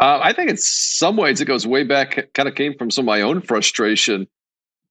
Uh, 0.01 0.21
I 0.23 0.33
think 0.33 0.51
in 0.51 0.57
some 0.57 1.17
ways 1.17 1.41
it 1.41 1.47
goes 1.47 1.67
way 1.67 1.83
back, 1.83 2.33
kind 2.33 2.49
of 2.49 2.55
came 2.55 2.75
from 2.75 2.91
some 2.91 3.05
of 3.05 3.07
my 3.07 3.23
own 3.23 3.41
frustration 3.41 4.29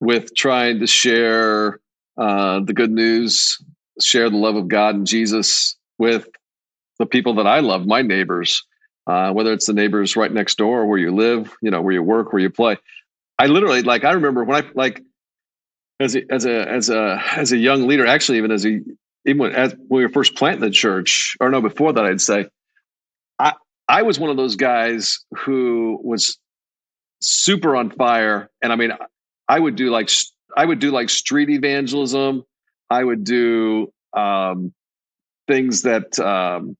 with 0.00 0.34
trying 0.34 0.80
to 0.80 0.86
share 0.86 1.80
uh, 2.18 2.60
the 2.60 2.74
good 2.74 2.90
news, 2.90 3.58
share 4.00 4.28
the 4.28 4.36
love 4.36 4.56
of 4.56 4.68
God 4.68 4.94
and 4.94 5.06
Jesus 5.06 5.76
with 5.98 6.28
the 6.98 7.06
people 7.06 7.34
that 7.36 7.46
I 7.46 7.60
love, 7.60 7.86
my 7.86 8.02
neighbors, 8.02 8.64
uh, 9.06 9.32
whether 9.32 9.52
it's 9.52 9.66
the 9.66 9.72
neighbors 9.72 10.16
right 10.16 10.32
next 10.32 10.58
door, 10.58 10.86
where 10.86 10.98
you 10.98 11.14
live, 11.14 11.56
you 11.62 11.70
know, 11.70 11.80
where 11.80 11.94
you 11.94 12.02
work, 12.02 12.32
where 12.32 12.42
you 12.42 12.50
play. 12.50 12.76
I 13.38 13.46
literally, 13.46 13.82
like, 13.82 14.04
I 14.04 14.12
remember 14.12 14.44
when 14.44 14.62
I 14.62 14.68
like 14.74 15.02
as 16.00 16.16
a 16.16 16.22
as 16.30 16.44
a 16.44 16.68
as 16.68 16.90
a 16.90 17.22
as 17.36 17.52
a 17.52 17.56
young 17.56 17.86
leader, 17.86 18.06
actually, 18.06 18.38
even 18.38 18.50
as 18.50 18.66
a 18.66 18.80
even 19.24 19.38
when, 19.38 19.52
as 19.52 19.74
when 19.74 19.86
we 19.88 20.02
were 20.02 20.08
first 20.08 20.34
planting 20.34 20.60
the 20.60 20.70
church, 20.70 21.36
or 21.40 21.50
no, 21.50 21.60
before 21.60 21.92
that, 21.92 22.04
I'd 22.04 22.20
say 22.20 22.48
I 23.38 23.54
was 24.02 24.18
one 24.18 24.30
of 24.30 24.36
those 24.36 24.56
guys 24.56 25.24
who 25.38 25.98
was 26.02 26.38
super 27.20 27.74
on 27.74 27.90
fire. 27.90 28.50
And 28.62 28.72
I 28.72 28.76
mean, 28.76 28.92
I 29.48 29.58
would 29.58 29.76
do 29.76 29.90
like, 29.90 30.10
I 30.56 30.64
would 30.64 30.78
do 30.78 30.90
like 30.90 31.10
street 31.10 31.50
evangelism. 31.50 32.44
I 32.90 33.02
would 33.02 33.24
do 33.24 33.92
um, 34.12 34.72
things 35.46 35.82
that, 35.82 36.18
um, 36.18 36.76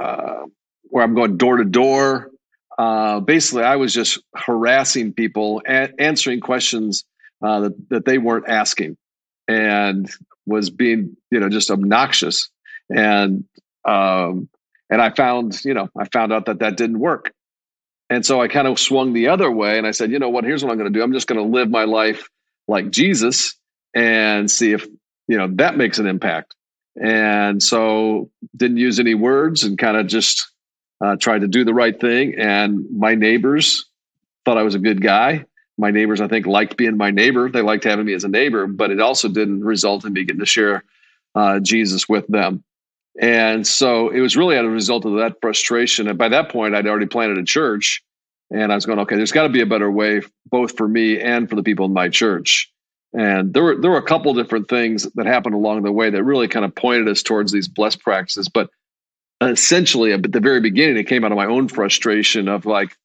uh, 0.00 0.44
where 0.84 1.04
I'm 1.04 1.14
going 1.14 1.36
door 1.36 1.58
to 1.58 1.64
door. 1.64 2.30
Uh, 2.76 3.20
basically, 3.20 3.62
I 3.62 3.76
was 3.76 3.94
just 3.94 4.18
harassing 4.34 5.12
people, 5.12 5.62
a- 5.66 5.92
answering 6.00 6.40
questions 6.40 7.04
uh, 7.42 7.60
that, 7.60 7.88
that 7.90 8.04
they 8.04 8.18
weren't 8.18 8.48
asking, 8.48 8.96
and 9.46 10.10
was 10.46 10.70
being, 10.70 11.16
you 11.30 11.38
know, 11.38 11.48
just 11.48 11.70
obnoxious. 11.70 12.50
And 12.90 13.44
um, 13.84 14.48
and 14.90 15.00
I 15.00 15.10
found, 15.10 15.64
you 15.64 15.74
know, 15.74 15.88
I 15.98 16.06
found 16.06 16.32
out 16.32 16.46
that 16.46 16.60
that 16.60 16.76
didn't 16.76 16.98
work. 16.98 17.32
And 18.10 18.24
so 18.24 18.40
I 18.40 18.48
kind 18.48 18.68
of 18.68 18.78
swung 18.78 19.12
the 19.12 19.28
other 19.28 19.50
way 19.50 19.78
and 19.78 19.86
I 19.86 19.92
said, 19.92 20.10
you 20.10 20.18
know 20.18 20.28
what, 20.28 20.44
here's 20.44 20.62
what 20.62 20.70
I'm 20.70 20.78
going 20.78 20.92
to 20.92 20.98
do. 20.98 21.02
I'm 21.02 21.12
just 21.12 21.26
going 21.26 21.40
to 21.40 21.56
live 21.56 21.70
my 21.70 21.84
life 21.84 22.28
like 22.68 22.90
Jesus 22.90 23.54
and 23.94 24.50
see 24.50 24.72
if, 24.72 24.86
you 25.26 25.38
know, 25.38 25.48
that 25.54 25.76
makes 25.76 25.98
an 25.98 26.06
impact. 26.06 26.54
And 27.02 27.62
so 27.62 28.30
didn't 28.54 28.76
use 28.76 29.00
any 29.00 29.14
words 29.14 29.64
and 29.64 29.78
kind 29.78 29.96
of 29.96 30.06
just 30.06 30.46
uh, 31.04 31.16
tried 31.16 31.40
to 31.40 31.48
do 31.48 31.64
the 31.64 31.74
right 31.74 31.98
thing. 31.98 32.34
And 32.38 32.84
my 32.96 33.14
neighbors 33.14 33.86
thought 34.44 34.58
I 34.58 34.62
was 34.62 34.74
a 34.74 34.80
good 34.80 35.02
guy. 35.02 35.44
My 35.76 35.90
neighbors, 35.90 36.20
I 36.20 36.28
think, 36.28 36.46
liked 36.46 36.76
being 36.76 36.96
my 36.96 37.10
neighbor. 37.10 37.50
They 37.50 37.62
liked 37.62 37.84
having 37.84 38.06
me 38.06 38.14
as 38.14 38.22
a 38.22 38.28
neighbor, 38.28 38.66
but 38.66 38.90
it 38.90 39.00
also 39.00 39.28
didn't 39.28 39.64
result 39.64 40.04
in 40.04 40.12
me 40.12 40.24
getting 40.24 40.40
to 40.40 40.46
share 40.46 40.84
uh, 41.34 41.58
Jesus 41.58 42.08
with 42.08 42.26
them. 42.28 42.62
And 43.20 43.66
so 43.66 44.10
it 44.10 44.20
was 44.20 44.36
really 44.36 44.56
as 44.56 44.64
a 44.64 44.68
result 44.68 45.04
of 45.04 45.14
that 45.16 45.36
frustration. 45.40 46.08
And 46.08 46.18
by 46.18 46.28
that 46.28 46.50
point, 46.50 46.74
I'd 46.74 46.86
already 46.86 47.06
planted 47.06 47.38
a 47.38 47.44
church. 47.44 48.02
And 48.50 48.72
I 48.72 48.74
was 48.74 48.86
going, 48.86 48.98
okay, 49.00 49.16
there's 49.16 49.32
got 49.32 49.44
to 49.44 49.48
be 49.48 49.62
a 49.62 49.66
better 49.66 49.90
way, 49.90 50.22
both 50.46 50.76
for 50.76 50.86
me 50.86 51.20
and 51.20 51.48
for 51.48 51.56
the 51.56 51.62
people 51.62 51.86
in 51.86 51.92
my 51.92 52.08
church. 52.08 52.70
And 53.16 53.54
there 53.54 53.62
were 53.62 53.80
there 53.80 53.92
were 53.92 53.98
a 53.98 54.02
couple 54.02 54.34
different 54.34 54.68
things 54.68 55.04
that 55.14 55.26
happened 55.26 55.54
along 55.54 55.82
the 55.82 55.92
way 55.92 56.10
that 56.10 56.24
really 56.24 56.48
kind 56.48 56.64
of 56.64 56.74
pointed 56.74 57.08
us 57.08 57.22
towards 57.22 57.52
these 57.52 57.68
blessed 57.68 58.00
practices. 58.00 58.48
But 58.48 58.70
essentially, 59.40 60.12
at 60.12 60.30
the 60.30 60.40
very 60.40 60.60
beginning, 60.60 60.96
it 60.96 61.04
came 61.04 61.24
out 61.24 61.30
of 61.30 61.36
my 61.36 61.46
own 61.46 61.68
frustration 61.68 62.48
of 62.48 62.66
like, 62.66 62.96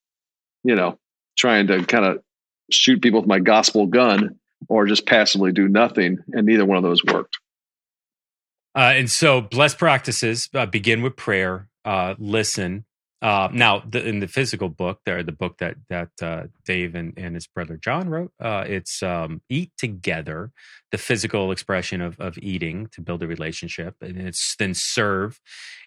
you 0.63 0.76
know, 0.76 0.98
trying 1.38 1.67
to 1.67 1.86
kind 1.86 2.06
of 2.06 2.24
shoot 2.72 3.02
people 3.02 3.19
with 3.22 3.30
my 3.30 3.39
gospel 3.39 3.86
gun 3.86 4.39
or 4.67 4.88
just 4.88 5.06
passively 5.06 5.52
do 5.52 5.67
nothing. 5.67 6.17
And 6.34 6.48
neither 6.48 6.65
one 6.65 6.78
of 6.78 6.84
those 6.84 7.04
worked. 7.04 7.38
Uh, 8.76 8.94
and 8.96 9.10
so, 9.10 9.42
blessed 9.42 9.78
practices 9.78 10.50
uh, 10.54 10.66
begin 10.66 11.02
with 11.02 11.16
prayer, 11.16 11.70
uh, 11.86 12.16
listen. 12.18 12.86
Uh, 13.22 13.50
now, 13.52 13.84
the, 13.86 14.08
in 14.08 14.20
the 14.22 14.28
physical 14.30 14.70
book, 14.70 15.02
there, 15.06 15.22
the 15.24 15.34
book 15.34 15.58
that 15.58 15.76
that 15.90 16.10
uh, 16.22 16.44
Dave 16.66 16.96
and, 16.96 17.14
and 17.18 17.36
his 17.36 17.48
brother 17.48 17.76
John 17.76 18.08
wrote, 18.10 18.32
uh, 18.40 18.64
it's 18.66 19.04
um, 19.04 19.42
eat 19.50 19.72
together, 19.78 20.52
the 20.92 20.98
physical 20.98 21.52
expression 21.52 22.00
of 22.00 22.18
of 22.22 22.38
eating 22.38 22.88
to 22.94 23.02
build 23.02 23.22
a 23.22 23.28
relationship, 23.28 23.96
and 24.00 24.18
it's 24.18 24.56
then 24.58 24.74
serve, 24.74 25.42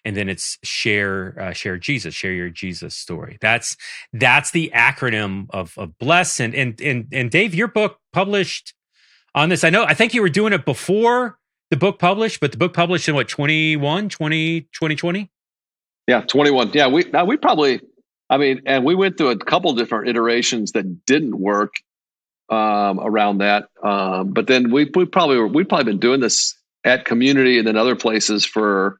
and 0.05 0.15
then 0.15 0.29
it's 0.29 0.59
share 0.63 1.53
share 1.55 1.77
Jesus, 1.77 2.13
share 2.13 2.33
your 2.33 2.49
Jesus 2.49 2.95
story. 2.95 3.39
That's 3.41 3.77
that's 4.11 4.51
the 4.51 4.71
acronym 4.75 5.47
of 5.49 5.75
of 5.77 5.97
bless. 5.97 6.39
And 6.39 6.53
and 6.53 6.79
and 6.79 7.07
and 7.11 7.31
Dave, 7.31 7.55
your 7.55 7.69
book 7.69 7.97
published 8.11 8.75
on 9.33 9.49
this. 9.49 9.63
I 9.63 9.71
know. 9.71 9.85
I 9.85 9.95
think 9.95 10.13
you 10.13 10.21
were 10.21 10.29
doing 10.29 10.53
it 10.53 10.65
before 10.65 11.39
the 11.73 11.77
book 11.77 11.97
published, 11.97 12.39
but 12.39 12.51
the 12.51 12.57
book 12.59 12.71
published 12.71 13.09
in 13.09 13.15
what 13.15 13.27
21, 13.27 14.07
20, 14.07 14.61
2020? 14.61 15.31
Yeah, 16.07 16.21
21. 16.21 16.69
Yeah, 16.71 16.85
we 16.85 17.03
now 17.05 17.25
we 17.25 17.35
probably 17.35 17.81
I 18.29 18.37
mean, 18.37 18.61
and 18.67 18.85
we 18.85 18.93
went 18.93 19.17
through 19.17 19.29
a 19.29 19.37
couple 19.37 19.73
different 19.73 20.07
iterations 20.07 20.73
that 20.73 21.07
didn't 21.07 21.39
work 21.39 21.73
um, 22.49 22.99
around 22.99 23.39
that. 23.39 23.69
Um, 23.81 24.33
but 24.33 24.45
then 24.45 24.71
we 24.71 24.91
we 24.93 25.05
probably 25.05 25.39
we've 25.39 25.67
probably 25.67 25.85
been 25.85 25.99
doing 25.99 26.19
this 26.19 26.55
at 26.83 27.05
community 27.05 27.57
and 27.57 27.67
then 27.67 27.75
other 27.75 27.95
places 27.95 28.45
for 28.45 28.99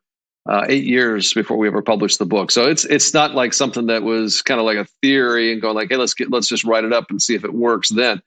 uh, 0.50 0.66
eight 0.68 0.84
years 0.84 1.32
before 1.32 1.58
we 1.58 1.68
ever 1.68 1.84
published 1.84 2.18
the 2.18 2.26
book. 2.26 2.50
So 2.50 2.68
it's 2.68 2.86
it's 2.86 3.14
not 3.14 3.36
like 3.36 3.54
something 3.54 3.86
that 3.86 4.02
was 4.02 4.42
kind 4.42 4.60
of 4.60 4.66
like 4.66 4.78
a 4.78 4.88
theory 5.04 5.52
and 5.52 5.62
going 5.62 5.76
like, 5.76 5.90
hey, 5.92 5.98
let's 5.98 6.16
get 6.16 6.32
let's 6.32 6.48
just 6.48 6.64
write 6.64 6.86
it 6.86 6.92
up 6.92 7.12
and 7.12 7.22
see 7.22 7.36
if 7.36 7.44
it 7.44 7.54
works. 7.54 7.90
Then 7.90 8.20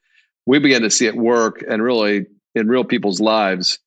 we 0.45 0.59
began 0.59 0.83
to 0.83 0.89
see 0.89 1.05
it 1.05 1.17
work 1.17 1.61
and 1.69 1.83
really 1.83 2.27
in 2.55 2.69
real 2.69 2.85
people's 2.85 3.19
lives 3.19 3.79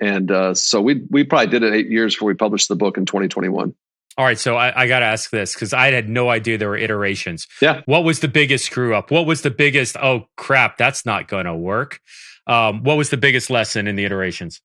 and 0.00 0.30
uh, 0.30 0.54
so 0.54 0.80
we 0.80 1.02
we 1.10 1.24
probably 1.24 1.48
did 1.48 1.62
it 1.62 1.74
eight 1.74 1.90
years 1.90 2.14
before 2.14 2.28
we 2.28 2.34
published 2.34 2.68
the 2.68 2.76
book 2.76 2.96
in 2.96 3.06
2021. 3.06 3.74
All 4.16 4.24
right, 4.24 4.38
so 4.38 4.56
I, 4.56 4.82
I 4.82 4.88
got 4.88 4.98
to 4.98 5.06
ask 5.06 5.30
this 5.30 5.54
because 5.54 5.72
I 5.72 5.92
had 5.92 6.08
no 6.08 6.28
idea 6.28 6.58
there 6.58 6.70
were 6.70 6.76
iterations. 6.76 7.46
Yeah, 7.62 7.82
what 7.86 8.04
was 8.04 8.20
the 8.20 8.28
biggest 8.28 8.66
screw 8.66 8.94
up? 8.94 9.10
What 9.10 9.26
was 9.26 9.42
the 9.42 9.50
biggest? 9.50 9.96
Oh 9.96 10.26
crap, 10.36 10.76
that's 10.76 11.06
not 11.06 11.28
going 11.28 11.46
to 11.46 11.54
work. 11.54 12.00
Um, 12.46 12.82
what 12.82 12.96
was 12.96 13.10
the 13.10 13.16
biggest 13.16 13.50
lesson 13.50 13.86
in 13.86 13.94
the 13.94 14.04
iterations? 14.04 14.60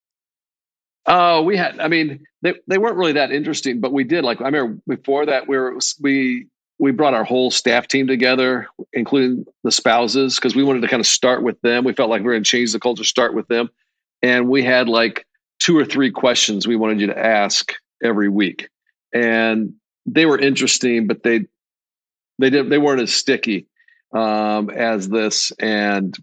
Oh, 1.05 1.39
uh, 1.39 1.41
we 1.41 1.57
had. 1.57 1.79
I 1.79 1.87
mean, 1.87 2.25
they 2.41 2.53
they 2.67 2.77
weren't 2.77 2.95
really 2.95 3.13
that 3.13 3.31
interesting, 3.31 3.79
but 3.79 3.91
we 3.91 4.03
did. 4.03 4.23
Like 4.23 4.41
I 4.41 4.45
remember 4.45 4.81
before 4.87 5.25
that, 5.25 5.47
we 5.47 5.57
were 5.57 5.77
we 5.99 6.47
we 6.79 6.91
brought 6.91 7.13
our 7.13 7.23
whole 7.23 7.51
staff 7.51 7.87
team 7.87 8.07
together, 8.07 8.67
including 8.93 9.45
the 9.63 9.71
spouses, 9.71 10.35
because 10.35 10.55
we 10.55 10.63
wanted 10.63 10.81
to 10.81 10.87
kind 10.87 10.99
of 10.99 11.07
start 11.07 11.43
with 11.43 11.61
them. 11.61 11.83
We 11.83 11.93
felt 11.93 12.09
like 12.09 12.21
we 12.21 12.25
were 12.25 12.33
going 12.33 12.43
to 12.43 12.49
change 12.49 12.71
the 12.71 12.79
culture, 12.79 13.03
start 13.03 13.33
with 13.33 13.47
them. 13.47 13.69
And 14.23 14.49
we 14.49 14.63
had 14.63 14.89
like 14.89 15.27
two 15.59 15.77
or 15.77 15.85
three 15.85 16.09
questions 16.09 16.65
we 16.65 16.75
wanted 16.75 16.99
you 16.99 17.07
to 17.07 17.17
ask 17.17 17.73
every 18.03 18.29
week. 18.29 18.69
And 19.13 19.73
they 20.05 20.25
were 20.25 20.39
interesting, 20.39 21.05
but 21.05 21.21
they 21.21 21.45
they 22.39 22.49
didn't 22.49 22.69
they 22.69 22.79
weren't 22.79 23.01
as 23.01 23.13
sticky 23.13 23.67
um, 24.15 24.71
as 24.71 25.09
this. 25.09 25.51
And 25.59 26.17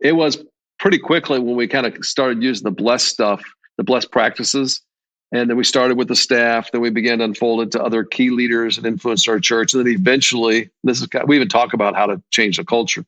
it 0.00 0.12
was 0.12 0.44
pretty 0.78 0.98
quickly 0.98 1.38
when 1.38 1.56
we 1.56 1.66
kind 1.66 1.86
of 1.86 2.04
started 2.04 2.42
using 2.42 2.64
the 2.64 2.70
blessed 2.70 3.08
stuff, 3.08 3.42
the 3.78 3.84
blessed 3.84 4.12
practices 4.12 4.82
and 5.30 5.50
then 5.50 5.56
we 5.56 5.64
started 5.64 5.98
with 5.98 6.08
the 6.08 6.16
staff. 6.16 6.70
Then 6.72 6.80
we 6.80 6.90
began 6.90 7.18
to 7.18 7.24
unfold 7.24 7.60
it 7.60 7.70
to 7.72 7.82
other 7.82 8.02
key 8.02 8.30
leaders 8.30 8.78
and 8.78 8.86
influence 8.86 9.28
our 9.28 9.38
church. 9.38 9.74
And 9.74 9.84
then 9.84 9.92
eventually, 9.92 10.70
this 10.84 11.00
is 11.00 11.08
we 11.26 11.36
even 11.36 11.48
talk 11.48 11.74
about 11.74 11.94
how 11.94 12.06
to 12.06 12.22
change 12.30 12.56
the 12.56 12.64
culture. 12.64 13.04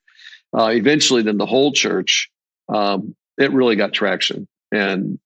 Uh, 0.57 0.67
eventually, 0.67 1.23
then 1.23 1.39
the 1.39 1.47
whole 1.47 1.73
church, 1.73 2.31
um, 2.69 3.15
it 3.41 3.53
really 3.53 3.77
got 3.77 3.93
traction. 3.93 4.47
And 4.73 5.19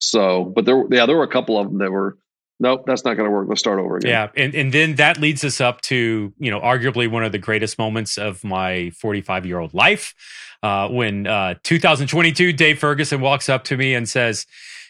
so, 0.00 0.44
but 0.44 0.64
there, 0.64 0.84
yeah, 0.90 1.06
there 1.06 1.16
were 1.16 1.22
a 1.22 1.28
couple 1.28 1.58
of 1.58 1.68
them 1.68 1.78
that 1.78 1.90
were 1.90 2.16
nope, 2.58 2.84
that's 2.86 3.04
not 3.04 3.14
going 3.14 3.26
to 3.26 3.30
work. 3.30 3.48
Let's 3.48 3.60
start 3.60 3.80
over 3.80 3.96
again. 3.96 4.10
Yeah, 4.10 4.28
and 4.36 4.54
and 4.54 4.72
then 4.72 4.96
that 4.96 5.18
leads 5.18 5.44
us 5.44 5.60
up 5.60 5.80
to 5.82 6.32
you 6.38 6.50
know 6.50 6.60
arguably 6.60 7.10
one 7.10 7.24
of 7.24 7.32
the 7.32 7.38
greatest 7.38 7.78
moments 7.78 8.18
of 8.18 8.44
my 8.44 8.90
45 8.90 9.46
year 9.46 9.58
old 9.58 9.74
life, 9.74 10.14
uh, 10.62 10.88
when 10.88 11.26
uh, 11.26 11.54
2022 11.62 12.52
Dave 12.52 12.78
Ferguson 12.78 13.20
walks 13.20 13.48
up 13.48 13.64
to 13.64 13.76
me 13.76 13.94
and 13.94 14.08
says, 14.08 14.46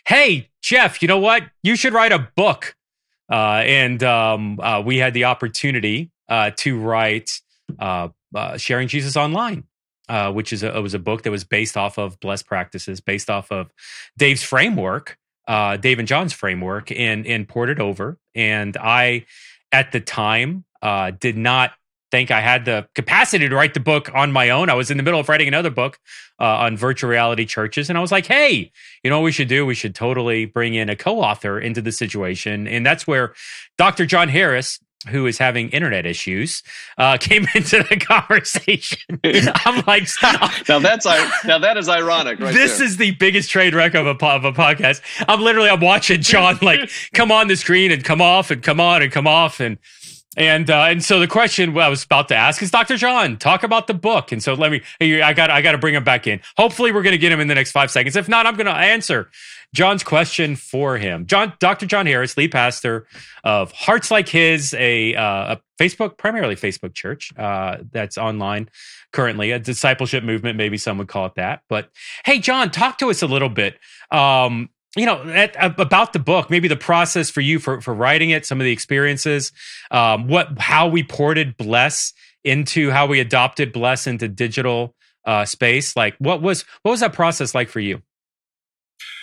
hey, 0.07 0.51
Jeff, 0.63 1.03
you 1.03 1.09
know 1.09 1.19
what? 1.19 1.45
You 1.63 1.77
should 1.77 1.93
write 1.93 2.13
a 2.13 2.29
book. 2.37 2.77
Uh, 3.31 3.63
and 3.65 4.03
um, 4.03 4.59
uh, 4.61 4.83
we 4.85 4.99
had 4.99 5.15
the 5.15 5.25
opportunity 5.25 6.11
uh, 6.29 6.51
to 6.57 6.79
write 6.79 7.41
uh, 7.79 8.09
Sharing 8.57 8.89
Jesus 8.89 9.17
Online, 9.17 9.65
uh, 10.11 10.33
which 10.33 10.53
is 10.53 10.63
a, 10.63 10.83
was 10.83 10.93
a 10.93 10.99
book 10.99 11.23
that 11.23 11.31
was 11.31 11.45
based 11.45 11.77
off 11.77 11.99
of 11.99 12.19
Blessed 12.21 12.47
Practices, 12.47 13.01
based 13.01 13.31
off 13.31 13.51
of 13.53 13.71
Dave's 14.19 14.43
framework, 14.43 15.17
Dave 15.47 15.99
and 15.99 16.09
John's 16.09 16.33
framework, 16.33 16.91
and, 16.91 17.27
and 17.27 17.49
ported 17.49 17.81
over. 17.81 18.19
And 18.35 18.77
I, 18.77 19.27
at 19.73 19.93
the 19.93 20.01
time, 20.01 20.65
did 21.21 21.37
not 21.37 21.73
think 22.11 22.31
I 22.31 22.41
had 22.41 22.65
the 22.65 22.89
capacity 22.95 23.49
to 23.49 23.55
write 23.55 23.75
the 23.75 23.81
book 23.81 24.11
on 24.15 24.33
my 24.33 24.51
own. 24.51 24.69
I 24.69 24.75
was 24.75 24.91
in 24.91 24.97
the 24.97 25.03
middle 25.03 25.21
of 25.21 25.29
writing 25.29 25.49
another 25.49 25.71
book 25.71 25.99
uh, 26.41 26.45
on 26.45 26.77
virtual 26.77 27.11
reality 27.11 27.47
churches, 27.47 27.89
and 27.89 27.97
I 27.97 28.01
was 28.01 28.13
like, 28.13 28.27
"Hey, 28.27 28.73
you 29.03 29.11
know 29.11 29.21
what 29.21 29.25
we 29.25 29.33
should 29.33 29.49
do? 29.49 29.65
We 29.65 29.75
should 29.75 29.95
totally 29.95 30.45
bring 30.45 30.75
in 30.75 30.89
a 30.89 30.97
co-author 30.97 31.59
into 31.59 31.81
the 31.81 31.93
situation." 31.93 32.67
And 32.67 32.85
that's 32.85 33.07
where 33.07 33.35
Dr. 33.79 34.07
John 34.07 34.29
Harris, 34.29 34.81
who 35.09 35.27
is 35.27 35.39
having 35.39 35.71
internet 35.71 36.05
issues, 36.07 36.63
uh, 36.99 37.17
came 37.21 37.47
into 37.55 37.83
the 37.89 37.97
conversation. 37.97 39.21
I'm 39.25 39.83
like, 39.87 40.09
now 40.69 40.79
that's 40.79 41.07
now 41.45 41.59
that 41.59 41.77
is 41.77 41.89
ironic. 41.89 42.39
Right 42.39 42.53
this 42.55 42.79
there. 42.79 42.87
is 42.87 42.97
the 42.97 43.13
biggest 43.13 43.51
trade 43.51 43.75
wreck 43.75 43.95
of 43.95 44.07
a 44.07 44.27
of 44.27 44.45
a 44.45 44.53
podcast. 44.53 45.01
I'm 45.27 45.41
literally 45.41 45.71
I'm 45.71 45.81
watching 45.81 46.21
John 46.21 46.59
like 46.63 46.91
come 47.15 47.33
on 47.33 47.49
the 47.49 47.57
screen 47.57 47.91
and 47.91 48.05
come 48.05 48.21
off 48.21 48.51
and 48.51 48.63
come 48.63 48.81
on 48.81 49.03
and 49.03 49.11
come 49.11 49.27
off 49.27 49.61
and 49.61 49.79
and 50.37 50.71
uh, 50.71 50.85
and 50.85 51.03
so 51.03 51.19
the 51.19 51.27
question 51.27 51.77
I 51.77 51.89
was 51.89 52.05
about 52.05 52.29
to 52.29 52.37
ask 52.37 52.63
is 52.63 52.71
Dr. 52.71 52.97
John, 52.97 53.37
talk 53.37 53.65
about 53.65 53.89
the 53.89 53.95
book. 53.95 54.31
And 54.31 54.43
so 54.43 54.55
let 54.55 54.71
me 54.71 54.83
I 55.01 55.33
got 55.33 55.51
I 55.51 55.61
got 55.61 55.73
to 55.73 55.79
bring 55.79 55.95
him 55.95 56.05
back 56.05 56.27
in. 56.27 56.41
Hopefully 56.57 56.93
we're 56.93 57.03
going 57.03 57.13
to 57.13 57.19
get 57.19 57.33
him 57.33 57.41
in 57.41 57.49
the 57.49 57.55
next 57.55 57.73
5 57.73 57.91
seconds. 57.91 58.17
If 58.17 58.29
not, 58.29 58.47
I'm 58.47 58.55
going 58.55 58.67
to 58.67 58.73
answer 58.73 59.31
John's 59.75 60.03
question 60.03 60.57
for 60.57 60.97
him. 60.97 61.27
John 61.27 61.53
Dr. 61.61 61.87
John 61.87 62.07
Harris, 62.07 62.37
lead 62.37 62.53
pastor 62.53 63.07
of 63.45 63.73
Hearts 63.73 64.11
Like 64.11 64.29
His, 64.29 64.75
a, 64.75 65.15
uh, 65.15 65.57
a 65.57 65.61
Facebook 65.81 66.19
primarily 66.19 66.57
Facebook 66.57 66.95
church 66.95 67.33
uh, 67.39 67.79
that's 67.91 68.19
online 68.19 68.69
currently, 69.13 69.51
a 69.53 69.59
discipleship 69.59 70.25
movement 70.25 70.57
maybe 70.57 70.77
some 70.77 70.99
would 70.99 71.09
call 71.09 71.27
it 71.27 71.35
that. 71.37 71.63
But 71.69 71.91
hey 72.25 72.39
John, 72.39 72.71
talk 72.71 72.99
to 72.99 73.11
us 73.11 73.23
a 73.23 73.27
little 73.27 73.49
bit 73.49 73.79
um, 74.11 74.71
you 74.97 75.07
know 75.07 75.23
at, 75.31 75.55
about 75.79 76.13
the 76.13 76.19
book 76.19 76.51
maybe 76.51 76.69
the 76.69 76.77
process 76.77 77.31
for 77.31 77.41
you 77.41 77.59
for 77.59 77.81
for 77.81 77.95
writing 77.95 78.31
it 78.31 78.45
some 78.45 78.61
of 78.61 78.65
the 78.65 78.73
experiences 78.73 79.53
um, 79.91 80.27
what 80.27 80.59
how 80.59 80.89
we 80.89 81.03
ported 81.03 81.57
bless 81.57 82.13
into 82.45 82.91
how 82.91 83.07
we 83.07 83.21
adopted 83.21 83.73
bless 83.73 84.07
into 84.07 84.29
digital 84.29 84.95
uh, 85.27 85.45
space 85.45 85.97
like 85.97 86.17
what 86.19 86.43
was 86.43 86.65
what 86.83 86.91
was 86.91 87.01
that 87.01 87.13
process 87.13 87.55
like 87.55 87.69
for 87.69 87.81
you 87.81 88.03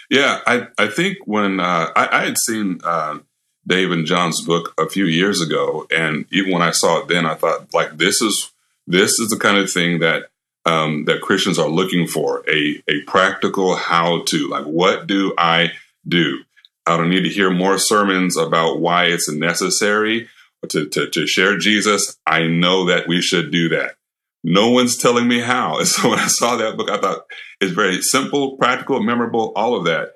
yeah 0.09 0.39
i 0.45 0.67
i 0.77 0.87
think 0.87 1.17
when 1.25 1.59
uh, 1.59 1.91
I, 1.95 2.19
I, 2.19 2.25
had 2.25 2.37
seen 2.37 2.79
uh, 2.83 3.19
dave 3.65 3.91
and 3.91 4.05
john's 4.05 4.41
book 4.45 4.73
a 4.77 4.87
few 4.87 5.05
years 5.05 5.41
ago 5.41 5.87
and 5.95 6.25
even 6.31 6.51
when 6.51 6.61
i 6.61 6.71
saw 6.71 6.99
it 6.99 7.07
then 7.07 7.25
i 7.25 7.35
thought 7.35 7.73
like 7.73 7.97
this 7.97 8.21
is 8.21 8.51
this 8.87 9.19
is 9.19 9.29
the 9.29 9.37
kind 9.37 9.57
of 9.57 9.71
thing 9.71 9.99
that 9.99 10.29
um, 10.67 11.05
that 11.05 11.21
Christians 11.21 11.57
are 11.57 11.69
looking 11.69 12.07
for 12.07 12.43
a, 12.49 12.83
a 12.89 13.01
practical 13.03 13.75
how 13.75 14.23
to. 14.25 14.47
Like, 14.49 14.65
what 14.65 15.07
do 15.07 15.33
I 15.37 15.71
do? 16.05 16.43
I 16.85 16.97
don't 16.97 17.09
need 17.09 17.23
to 17.23 17.29
hear 17.29 17.49
more 17.49 17.77
sermons 17.77 18.37
about 18.37 18.79
why 18.79 19.05
it's 19.05 19.31
necessary 19.31 20.27
to, 20.67 20.87
to, 20.89 21.09
to 21.09 21.25
share 21.25 21.57
Jesus. 21.57 22.17
I 22.25 22.47
know 22.47 22.85
that 22.85 23.07
we 23.07 23.21
should 23.21 23.49
do 23.49 23.69
that. 23.69 23.95
No 24.43 24.71
one's 24.71 24.97
telling 24.97 25.27
me 25.27 25.39
how. 25.39 25.77
And 25.79 25.87
so 25.87 26.09
when 26.09 26.19
I 26.19 26.27
saw 26.27 26.57
that 26.57 26.75
book, 26.75 26.89
I 26.89 26.97
thought 26.97 27.25
it's 27.59 27.71
very 27.71 28.01
simple, 28.01 28.57
practical, 28.57 29.01
memorable, 29.01 29.51
all 29.55 29.75
of 29.75 29.85
that. 29.85 30.13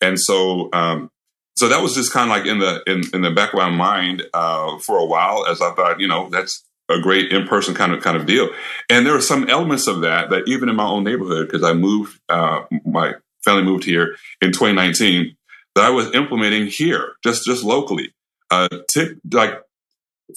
And 0.00 0.18
so, 0.18 0.68
um, 0.72 1.10
so 1.56 1.68
that 1.68 1.82
was 1.82 1.94
just 1.94 2.12
kind 2.12 2.30
of 2.30 2.36
like 2.36 2.46
in 2.46 2.58
the 2.58 2.82
in, 2.86 3.02
in 3.14 3.22
the 3.22 3.30
back 3.30 3.52
of 3.52 3.58
my 3.58 3.70
mind 3.70 4.24
uh, 4.34 4.78
for 4.78 4.98
a 4.98 5.04
while, 5.04 5.46
as 5.46 5.62
I 5.62 5.72
thought, 5.74 6.00
you 6.00 6.08
know, 6.08 6.28
that's 6.28 6.64
a 6.90 7.00
great 7.00 7.32
in-person 7.32 7.74
kind 7.74 7.92
of 7.92 8.02
kind 8.02 8.16
of 8.16 8.26
deal. 8.26 8.50
And 8.90 9.06
there 9.06 9.14
are 9.14 9.20
some 9.20 9.48
elements 9.48 9.86
of 9.86 10.00
that 10.02 10.30
that 10.30 10.46
even 10.46 10.68
in 10.68 10.76
my 10.76 10.86
own 10.86 11.04
neighborhood, 11.04 11.46
because 11.46 11.62
I 11.62 11.72
moved, 11.72 12.20
uh, 12.28 12.62
my 12.84 13.14
family 13.44 13.62
moved 13.62 13.84
here 13.84 14.16
in 14.40 14.52
2019, 14.52 15.36
that 15.74 15.84
I 15.84 15.90
was 15.90 16.12
implementing 16.14 16.66
here, 16.66 17.12
just 17.22 17.44
just 17.44 17.64
locally. 17.64 18.12
Uh, 18.50 18.68
tip, 18.88 19.18
like 19.32 19.60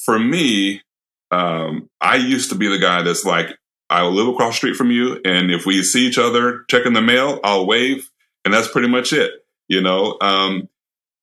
for 0.05 0.17
me, 0.17 0.81
um, 1.31 1.89
I 1.99 2.15
used 2.15 2.49
to 2.49 2.55
be 2.55 2.67
the 2.67 2.79
guy 2.79 3.01
that's 3.01 3.25
like, 3.25 3.57
I 3.89 4.03
will 4.03 4.11
live 4.11 4.27
across 4.27 4.53
the 4.53 4.57
street 4.57 4.75
from 4.75 4.91
you, 4.91 5.21
and 5.23 5.51
if 5.51 5.65
we 5.65 5.81
see 5.83 6.07
each 6.07 6.17
other 6.17 6.65
checking 6.69 6.93
the 6.93 7.01
mail, 7.01 7.39
I'll 7.43 7.65
wave, 7.65 8.09
and 8.43 8.53
that's 8.53 8.67
pretty 8.67 8.89
much 8.89 9.13
it, 9.13 9.31
you 9.67 9.81
know. 9.81 10.17
Um, 10.19 10.69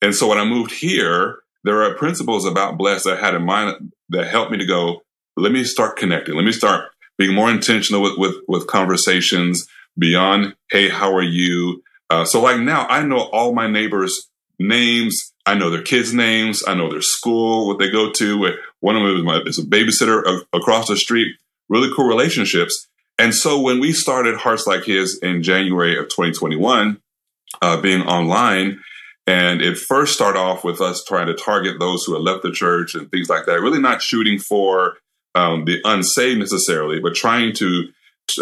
and 0.00 0.14
so 0.14 0.29
when 0.29 0.38
I 0.38 0.44
moved 0.44 0.72
here, 0.72 1.38
there 1.64 1.83
are 1.83 1.94
principles 1.94 2.44
about 2.44 2.79
bless 2.79 3.05
that 3.05 3.18
I 3.18 3.20
had 3.20 3.35
in 3.35 3.44
mind 3.44 3.92
that 4.11 4.27
helped 4.27 4.53
me 4.53 4.59
to 4.59 4.66
go, 4.66 5.03
let 5.37 5.53
me 5.53 5.64
start 5.64 5.96
connecting. 5.96 6.35
Let 6.35 6.44
me 6.44 6.53
start 6.53 6.90
being 7.16 7.35
more 7.35 7.50
intentional 7.50 8.03
with, 8.03 8.18
with, 8.18 8.37
with 8.46 8.66
conversations 8.66 9.66
beyond, 9.98 10.55
hey, 10.70 10.88
how 10.88 11.14
are 11.14 11.22
you? 11.22 11.83
Uh, 12.11 12.24
so 12.24 12.42
like 12.42 12.61
now 12.61 12.87
I 12.87 13.03
know 13.03 13.18
all 13.18 13.55
my 13.55 13.66
neighbors' 13.66 14.29
names. 14.59 15.33
I 15.46 15.55
know 15.55 15.70
their 15.70 15.83
kids' 15.83 16.12
names. 16.12 16.62
I 16.66 16.74
know 16.74 16.90
their 16.90 17.03
school, 17.03 17.66
what 17.66 17.79
they 17.79 17.90
go 17.90 18.11
to. 18.12 18.57
One 18.81 18.96
of 18.96 19.03
them 19.03 19.16
is, 19.16 19.22
my, 19.22 19.40
is 19.46 19.59
a 19.59 19.62
babysitter 19.62 20.42
across 20.53 20.88
the 20.88 20.96
street. 20.96 21.37
Really 21.68 21.90
cool 21.94 22.07
relationships. 22.07 22.88
And 23.18 23.35
so 23.35 23.61
when 23.61 23.81
we 23.81 23.92
started 23.92 24.37
Hearts 24.37 24.66
Like 24.66 24.85
His 24.85 25.18
in 25.22 25.42
January 25.42 25.96
of 25.98 26.07
2021, 26.07 26.98
uh, 27.62 27.81
being 27.81 28.03
online, 28.03 28.81
and 29.27 29.62
it 29.62 29.79
first 29.79 30.14
started 30.14 30.38
off 30.38 30.64
with 30.64 30.81
us 30.81 31.03
trying 31.05 31.29
to 31.29 31.35
target 31.35 31.79
those 31.79 32.05
who 32.05 32.14
had 32.14 32.22
left 32.22 32.42
the 32.42 32.50
church 32.50 32.94
and 32.94 33.11
things 33.11 33.29
like 33.29 33.46
that, 33.46 33.61
really 33.61 33.81
not 33.81 34.03
shooting 34.03 34.38
for 34.38 34.98
um, 35.35 35.64
the 35.64 35.81
unsaved 35.85 36.38
necessarily, 36.38 37.00
but 37.00 37.14
trying 37.14 37.55
to 37.55 37.88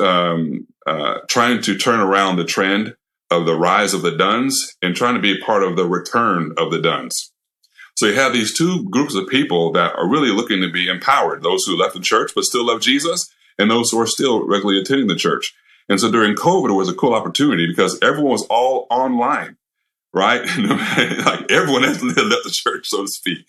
um, 0.01 0.67
uh, 0.87 1.19
trying 1.29 1.61
to 1.63 1.77
turn 1.77 2.01
around 2.01 2.37
the 2.37 2.45
trend 2.45 2.95
of 3.31 3.47
the 3.47 3.57
rise 3.57 3.95
of 3.95 4.03
the 4.03 4.17
duns 4.17 4.75
and 4.83 4.95
trying 4.95 5.15
to 5.15 5.21
be 5.21 5.41
part 5.41 5.63
of 5.63 5.77
the 5.77 5.87
return 5.87 6.53
of 6.57 6.71
the 6.71 6.81
Dones. 6.81 7.32
So 8.03 8.09
you 8.09 8.17
have 8.17 8.33
these 8.33 8.53
two 8.53 8.83
groups 8.91 9.15
of 9.15 9.29
people 9.29 9.71
that 9.75 9.95
are 9.95 10.09
really 10.09 10.31
looking 10.33 10.61
to 10.61 10.69
be 10.69 10.89
empowered: 10.89 11.45
those 11.45 11.63
who 11.65 11.77
left 11.77 11.95
the 11.95 12.01
church 12.01 12.33
but 12.35 12.43
still 12.43 12.67
love 12.67 12.81
Jesus, 12.81 13.33
and 13.61 13.71
those 13.71 13.93
who 13.93 14.01
are 14.01 14.09
still 14.09 14.45
regularly 14.45 14.81
attending 14.81 15.07
the 15.07 15.15
church. 15.15 15.55
And 15.89 16.01
so 16.01 16.11
during 16.11 16.35
COVID, 16.35 16.71
it 16.71 16.73
was 16.73 16.89
a 16.89 16.95
cool 16.95 17.15
opportunity 17.15 17.65
because 17.65 18.01
everyone 18.03 18.33
was 18.33 18.45
all 18.51 18.89
online, 18.91 19.57
right? 20.13 20.41
like 20.59 21.49
everyone 21.49 21.85
has 21.85 22.03
left 22.03 22.17
the 22.17 22.51
church, 22.51 22.89
so 22.89 23.03
to 23.03 23.09
speak. 23.09 23.47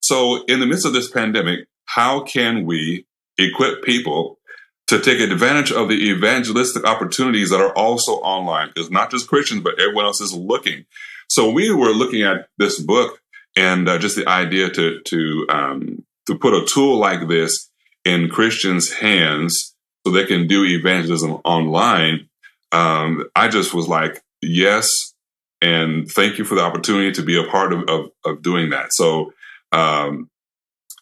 So 0.00 0.44
in 0.44 0.60
the 0.60 0.66
midst 0.66 0.86
of 0.86 0.92
this 0.92 1.10
pandemic, 1.10 1.66
how 1.86 2.20
can 2.20 2.66
we 2.66 3.06
equip 3.38 3.82
people 3.82 4.38
to 4.86 5.00
take 5.00 5.18
advantage 5.18 5.72
of 5.72 5.88
the 5.88 6.10
evangelistic 6.10 6.84
opportunities 6.84 7.50
that 7.50 7.60
are 7.60 7.76
also 7.76 8.12
online? 8.18 8.68
Because 8.68 8.92
not 8.92 9.10
just 9.10 9.26
Christians, 9.26 9.62
but 9.62 9.80
everyone 9.80 10.04
else 10.04 10.20
is 10.20 10.32
looking. 10.32 10.84
So 11.28 11.50
we 11.50 11.72
were 11.72 11.90
looking 11.90 12.22
at 12.22 12.46
this 12.56 12.78
book 12.78 13.18
and 13.56 13.88
uh, 13.88 13.98
just 13.98 14.16
the 14.16 14.28
idea 14.28 14.70
to 14.70 15.00
to 15.00 15.46
um, 15.48 16.04
to 16.26 16.38
put 16.38 16.54
a 16.54 16.66
tool 16.66 16.98
like 16.98 17.28
this 17.28 17.70
in 18.04 18.28
Christians' 18.28 18.92
hands 18.92 19.74
so 20.06 20.12
they 20.12 20.26
can 20.26 20.46
do 20.46 20.64
evangelism 20.64 21.40
online. 21.44 22.28
Um, 22.72 23.24
I 23.36 23.48
just 23.48 23.72
was 23.72 23.88
like, 23.88 24.22
yes, 24.42 24.88
and 25.62 26.10
thank 26.10 26.38
you 26.38 26.44
for 26.44 26.54
the 26.54 26.62
opportunity 26.62 27.12
to 27.12 27.22
be 27.22 27.38
a 27.38 27.48
part 27.48 27.72
of 27.72 27.84
of, 27.88 28.10
of 28.24 28.42
doing 28.42 28.70
that. 28.70 28.92
So 28.92 29.32
um, 29.72 30.30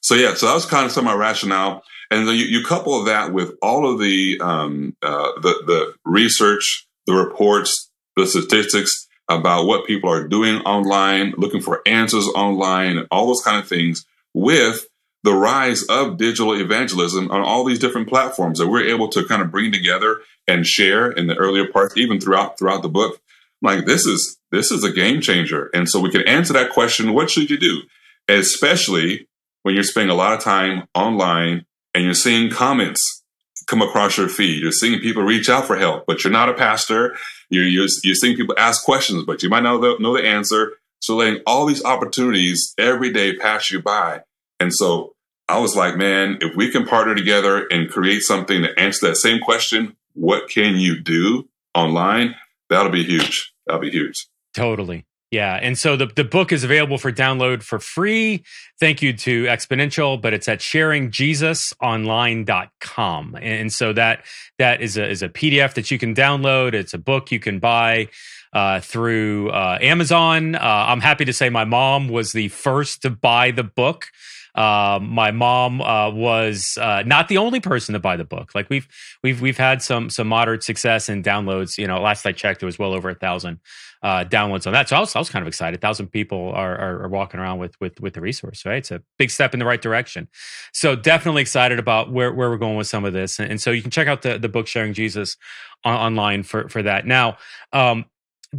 so 0.03 0.15
yeah, 0.15 0.35
so 0.35 0.47
that 0.47 0.55
was 0.55 0.67
kind 0.67 0.85
of 0.85 0.93
some 0.93 1.07
of 1.07 1.15
my 1.15 1.19
rationale, 1.19 1.83
and 2.11 2.27
then 2.27 2.35
you, 2.35 2.45
you 2.45 2.65
couple 2.65 3.05
that 3.05 3.33
with 3.33 3.55
all 3.63 3.91
of 3.91 4.01
the 4.01 4.39
um, 4.41 4.97
uh, 5.03 5.33
the 5.41 5.63
the 5.67 5.95
research, 6.05 6.87
the 7.07 7.15
reports, 7.15 7.91
the 8.17 8.27
statistics 8.27 9.09
about 9.39 9.67
what 9.67 9.87
people 9.87 10.11
are 10.11 10.27
doing 10.27 10.61
online, 10.63 11.35
looking 11.37 11.61
for 11.61 11.83
answers 11.87 12.27
online, 12.35 12.99
and 12.99 13.09
all 13.11 13.27
those 13.27 13.43
kind 13.43 13.59
of 13.59 13.69
things, 13.69 14.07
with 14.35 14.87
the 15.25 15.35
rise 15.35 15.85
of 15.85 16.17
digital 16.17 16.53
evangelism 16.53 17.31
on 17.31 17.41
all 17.41 17.65
these 17.65 17.79
different 17.79 18.09
platforms 18.09 18.59
that 18.59 18.69
we're 18.69 18.87
able 18.87 19.09
to 19.09 19.25
kind 19.25 19.41
of 19.41 19.51
bring 19.51 19.71
together 19.71 20.21
and 20.49 20.67
share 20.67 21.11
in 21.11 21.29
the 21.29 21.37
earlier 21.37 21.69
parts, 21.69 21.97
even 21.97 22.21
throughout 22.21 22.59
throughout 22.59 22.83
the 22.83 22.89
book. 22.89 23.21
Like 23.61 23.87
this 23.87 24.07
is 24.07 24.39
this 24.51 24.71
is 24.71 24.83
a 24.83 24.93
game 24.93 25.21
changer, 25.21 25.71
and 25.73 25.89
so 25.89 26.01
we 26.01 26.11
can 26.11 26.27
answer 26.27 26.53
that 26.55 26.71
question: 26.71 27.15
What 27.15 27.31
should 27.31 27.51
you 27.51 27.57
do, 27.57 27.83
especially 28.29 29.29
when 29.63 29.75
you're 29.75 29.85
spending 29.85 30.11
a 30.11 30.19
lot 30.19 30.33
of 30.33 30.41
time 30.41 30.89
online 30.95 31.67
and 31.95 32.05
you're 32.05 32.15
seeing 32.15 32.51
comments 32.51 33.22
come 33.67 33.83
across 33.83 34.17
your 34.17 34.29
feed. 34.29 34.63
You're 34.63 34.73
seeing 34.73 35.01
people 35.01 35.23
reach 35.23 35.49
out 35.49 35.67
for 35.67 35.77
help, 35.77 36.05
but 36.07 36.23
you're 36.25 36.33
not 36.33 36.49
a 36.49 36.55
pastor. 36.55 37.17
You're 37.49 37.67
you're, 37.67 37.89
you're 38.03 38.15
seeing 38.15 38.37
people 38.37 38.55
ask 38.59 38.85
questions, 38.85 39.25
but 39.25 39.43
you 39.43 39.49
might 39.49 39.63
not 39.63 39.81
know 39.81 39.97
the, 39.97 40.03
know 40.03 40.17
the 40.17 40.27
answer. 40.27 40.73
So 41.01 41.17
letting 41.17 41.43
all 41.47 41.67
these 41.67 41.85
opportunities 41.85 42.75
every 42.79 43.13
day 43.13 43.37
pass 43.37 43.71
you 43.71 43.83
by, 43.83 44.23
and 44.61 44.73
so 44.73 45.15
I 45.49 45.59
was 45.59 45.77
like, 45.77 45.97
man, 45.97 46.39
if 46.41 46.57
we 46.57 46.71
can 46.71 46.87
partner 46.87 47.15
together 47.15 47.67
and 47.71 47.91
create 47.91 48.23
something 48.23 48.63
to 48.63 48.81
answer 48.81 49.09
that 49.09 49.17
same 49.17 49.41
question, 49.41 49.97
what 50.15 50.49
can 50.49 50.77
you 50.77 51.01
do 51.01 51.49
online? 51.75 52.37
That'll 52.71 52.93
be 52.93 53.05
huge. 53.05 53.53
That'll 53.67 53.81
be 53.81 53.91
huge. 53.91 54.29
Totally. 54.55 55.05
Yeah. 55.33 55.59
And 55.63 55.79
so 55.79 55.97
the, 55.97 56.07
the 56.07 56.25
book 56.25 56.53
is 56.53 56.63
available 56.63 56.99
for 56.99 57.11
download 57.11 57.63
for 57.63 57.79
free. 57.79 58.45
Thank 58.79 59.01
you 59.01 59.15
to 59.15 59.45
Exponential, 59.45 60.21
but 60.21 60.35
it's 60.35 60.47
at 60.47 60.59
sharingjesusonline.com. 60.59 63.39
And 63.41 63.73
so 63.73 63.95
that 63.95 64.25
that 64.59 64.83
is 64.83 64.99
a 64.99 65.09
is 65.09 65.23
a 65.23 65.31
PDF 65.31 65.73
that 65.73 65.91
you 65.91 65.99
can 65.99 66.15
download. 66.15 66.75
It's 66.75 66.93
a 66.93 66.99
book 66.99 67.33
you 67.33 67.41
can 67.41 67.61
buy 67.61 68.09
uh, 68.53 68.81
through 68.81 69.49
uh, 69.51 69.79
Amazon. 69.81 70.55
Uh, 70.55 70.59
I'm 70.61 71.01
happy 71.01 71.25
to 71.25 71.33
say 71.33 71.49
my 71.49 71.65
mom 71.65 72.09
was 72.09 72.33
the 72.33 72.49
first 72.49 73.01
to 73.01 73.09
buy 73.09 73.53
the 73.53 73.65
book. 73.65 74.09
Uh, 74.55 74.99
my 75.03 75.31
mom 75.31 75.81
uh, 75.81 76.11
was 76.11 76.77
uh, 76.81 77.03
not 77.07 77.29
the 77.29 77.39
only 77.39 77.61
person 77.61 77.95
to 77.95 77.99
buy 77.99 78.17
the 78.17 78.25
book. 78.25 78.55
Like 78.55 78.69
we've 78.69 78.87
we've 79.23 79.41
we've 79.41 79.57
had 79.57 79.83
some 79.83 80.11
some 80.11 80.29
moderate 80.29 80.63
success 80.63 81.09
in 81.09 81.23
downloads. 81.23 81.79
You 81.79 81.87
know, 81.87 82.01
last 82.01 82.27
I 82.27 82.33
checked, 82.33 82.63
it 82.63 82.67
was 82.67 82.79
well 82.79 82.93
over 82.93 83.09
a 83.09 83.15
thousand 83.15 83.61
uh, 84.03 84.25
downloads 84.25 84.67
on 84.67 84.73
that. 84.73 84.89
So 84.89 84.97
I 84.97 85.01
was, 85.01 85.15
I 85.15 85.19
was 85.19 85.31
kind 85.31 85.43
of 85.43 85.47
excited. 85.47 85.79
A 85.79 85.81
thousand 85.81 86.09
people 86.09 86.53
are, 86.55 86.77
are, 86.77 87.05
are 87.05 87.09
walking 87.09 87.41
around 87.41 87.59
with 87.59 87.81
with 87.81 88.01
with 88.01 88.15
the 88.15 88.21
resource. 88.21 88.67
Right, 88.67 88.79
it's 88.79 88.91
a 88.91 89.03
big 89.19 89.31
step 89.31 89.55
in 89.55 89.61
the 89.61 89.67
right 89.67 89.81
direction. 89.81 90.29
So 90.73 90.97
definitely 90.97 91.43
excited 91.43 91.79
about 91.79 92.13
where 92.13 92.33
where 92.33 92.51
we're 92.51 92.59
going 92.59 92.77
with 92.77 92.89
some 92.89 93.05
of 93.05 93.13
this. 93.13 93.39
And, 93.39 93.51
and 93.51 93.61
so 93.61 93.71
you 93.71 93.81
can 93.81 93.91
check 93.91 94.09
out 94.09 94.23
the 94.23 94.39
the 94.39 94.49
book 94.49 94.67
sharing 94.67 94.93
Jesus 94.93 95.37
on, 95.85 95.95
online 95.95 96.43
for 96.43 96.69
for 96.69 96.83
that. 96.83 97.07
Now. 97.07 97.39
Um, 97.73 98.07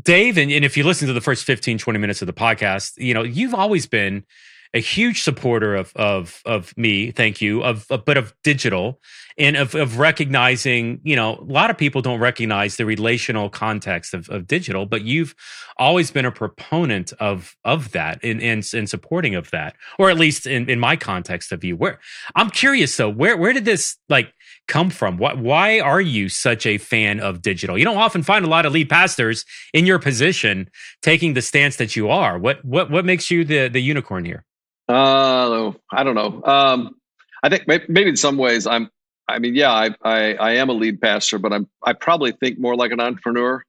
Dave, 0.01 0.39
and, 0.39 0.51
and 0.51 0.65
if 0.65 0.75
you 0.75 0.84
listen 0.84 1.08
to 1.08 1.13
the 1.13 1.21
first 1.21 1.43
15, 1.43 1.77
20 1.77 1.99
minutes 1.99 2.23
of 2.23 2.25
the 2.25 2.34
podcast, 2.34 2.97
you 2.97 3.13
know, 3.13 3.21
you've 3.21 3.53
always 3.53 3.86
been 3.86 4.25
a 4.73 4.79
huge 4.79 5.21
supporter 5.21 5.75
of 5.75 5.91
of 5.95 6.41
of 6.45 6.75
me, 6.75 7.12
thank 7.12 7.41
you, 7.41 7.63
of, 7.63 7.86
of 7.91 8.05
but 8.05 8.17
of 8.17 8.33
digital 8.43 8.99
and 9.38 9.55
of 9.55 9.75
of 9.75 9.99
recognizing, 9.99 10.99
you 11.03 11.15
know, 11.15 11.36
a 11.36 11.43
lot 11.43 11.69
of 11.69 11.77
people 11.77 12.01
don't 12.01 12.19
recognize 12.19 12.75
the 12.77 12.86
relational 12.86 13.49
context 13.49 14.13
of, 14.13 14.29
of 14.29 14.47
digital, 14.47 14.86
but 14.86 15.03
you've 15.03 15.36
always 15.77 16.09
been 16.09 16.25
a 16.25 16.31
proponent 16.31 17.13
of 17.19 17.55
of 17.63 17.91
that 17.91 18.19
and 18.23 18.41
in 18.41 18.88
supporting 18.88 19.36
of 19.36 19.51
that, 19.51 19.75
or 19.99 20.09
at 20.09 20.17
least 20.17 20.47
in, 20.47 20.67
in 20.69 20.79
my 20.79 20.95
context 20.95 21.51
of 21.51 21.63
you. 21.63 21.75
Where 21.75 21.99
I'm 22.36 22.49
curious 22.49 22.97
though, 22.97 23.09
where 23.09 23.38
where 23.38 23.53
did 23.53 23.65
this 23.65 23.97
like 24.09 24.33
come 24.67 24.89
from? 24.89 25.17
What 25.17 25.38
why 25.38 25.81
are 25.81 26.01
you 26.01 26.29
such 26.29 26.65
a 26.65 26.79
fan 26.79 27.19
of 27.19 27.43
digital? 27.43 27.77
You 27.77 27.86
don't 27.86 27.97
often 27.97 28.23
find 28.23 28.43
a 28.43 28.49
lot 28.49 28.65
of 28.65 28.73
lead 28.73 28.89
pastors 28.89 29.45
in 29.71 29.86
your 29.86 29.99
position 29.99 30.71
taking 31.03 31.36
the 31.36 31.43
stance 31.43 31.75
that 31.75 31.95
you 31.95 32.09
are. 32.09 32.39
What 32.39 32.65
what 32.65 32.89
what 32.89 33.05
makes 33.05 33.29
you 33.29 33.45
the 33.45 33.67
the 33.67 33.79
unicorn 33.79 34.25
here? 34.25 34.45
Uh, 34.93 35.71
I 35.91 36.03
don't 36.03 36.15
know. 36.15 36.43
Um, 36.43 36.95
I 37.41 37.49
think 37.49 37.67
maybe 37.67 38.10
in 38.10 38.15
some 38.15 38.38
ways 38.38 38.67
I'm. 38.67 38.89
I 39.27 39.39
mean, 39.39 39.56
yeah, 39.56 39.71
I, 39.71 39.89
I, 40.03 40.34
I 40.34 40.51
am 40.56 40.69
a 40.69 40.73
lead 40.73 41.01
pastor, 41.01 41.39
but 41.39 41.53
I'm 41.53 41.67
I 41.84 41.93
probably 41.93 42.34
think 42.34 42.60
more 42.60 42.75
like 42.75 42.91
an 42.91 42.99
entrepreneur. 42.99 43.63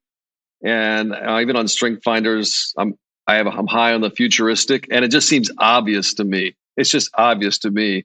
And 0.64 1.14
uh, 1.14 1.38
even 1.40 1.56
on 1.56 1.68
Strength 1.68 2.02
Finders, 2.04 2.74
I'm 2.76 2.94
I 3.26 3.36
have 3.36 3.46
I'm 3.46 3.66
high 3.66 3.94
on 3.94 4.00
the 4.00 4.10
futuristic, 4.10 4.88
and 4.90 5.04
it 5.04 5.08
just 5.08 5.28
seems 5.28 5.50
obvious 5.58 6.14
to 6.14 6.24
me. 6.24 6.56
It's 6.76 6.90
just 6.90 7.10
obvious 7.14 7.58
to 7.58 7.70
me 7.70 8.04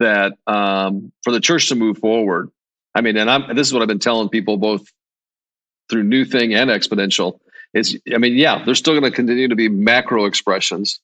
that 0.00 0.32
um, 0.46 1.12
for 1.22 1.32
the 1.32 1.40
church 1.40 1.68
to 1.68 1.74
move 1.74 1.98
forward. 1.98 2.50
I 2.94 3.02
mean, 3.02 3.16
and 3.16 3.30
I'm 3.30 3.54
this 3.54 3.66
is 3.66 3.72
what 3.72 3.82
I've 3.82 3.88
been 3.88 3.98
telling 3.98 4.28
people 4.28 4.56
both 4.56 4.86
through 5.88 6.04
New 6.04 6.24
Thing 6.24 6.54
and 6.54 6.70
Exponential. 6.70 7.38
Is 7.74 7.98
I 8.12 8.18
mean, 8.18 8.34
yeah, 8.34 8.64
there's 8.64 8.78
still 8.78 8.98
going 8.98 9.10
to 9.10 9.14
continue 9.14 9.48
to 9.48 9.56
be 9.56 9.68
macro 9.68 10.24
expressions 10.24 10.98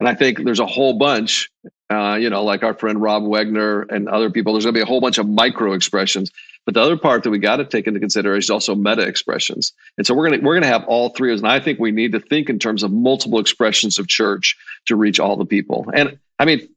and 0.00 0.08
I 0.08 0.14
think 0.14 0.44
there's 0.44 0.60
a 0.60 0.66
whole 0.66 0.98
bunch, 0.98 1.50
uh, 1.90 2.14
you 2.20 2.30
know, 2.30 2.44
like 2.44 2.62
our 2.62 2.74
friend 2.74 3.00
Rob 3.00 3.22
Wegner 3.22 3.90
and 3.90 4.08
other 4.08 4.30
people, 4.30 4.52
there's 4.52 4.64
going 4.64 4.74
to 4.74 4.78
be 4.78 4.82
a 4.82 4.86
whole 4.86 5.00
bunch 5.00 5.18
of 5.18 5.28
micro 5.28 5.72
expressions. 5.72 6.30
But 6.64 6.74
the 6.74 6.82
other 6.82 6.98
part 6.98 7.22
that 7.22 7.30
we 7.30 7.38
got 7.38 7.56
to 7.56 7.64
take 7.64 7.86
into 7.86 7.98
consideration 7.98 8.46
is 8.46 8.50
also 8.50 8.74
meta 8.74 9.02
expressions. 9.02 9.72
And 9.96 10.06
so 10.06 10.14
we're 10.14 10.28
going 10.28 10.40
to 10.40 10.46
we're 10.46 10.52
going 10.52 10.62
to 10.62 10.68
have 10.68 10.84
all 10.84 11.08
three. 11.08 11.30
of 11.30 11.38
those. 11.38 11.42
And 11.42 11.50
I 11.50 11.60
think 11.60 11.78
we 11.78 11.92
need 11.92 12.12
to 12.12 12.20
think 12.20 12.50
in 12.50 12.58
terms 12.58 12.82
of 12.82 12.92
multiple 12.92 13.40
expressions 13.40 13.98
of 13.98 14.06
church 14.06 14.56
to 14.86 14.94
reach 14.94 15.18
all 15.18 15.36
the 15.36 15.46
people. 15.46 15.86
And 15.94 16.18
I 16.38 16.44
mean, 16.44 16.68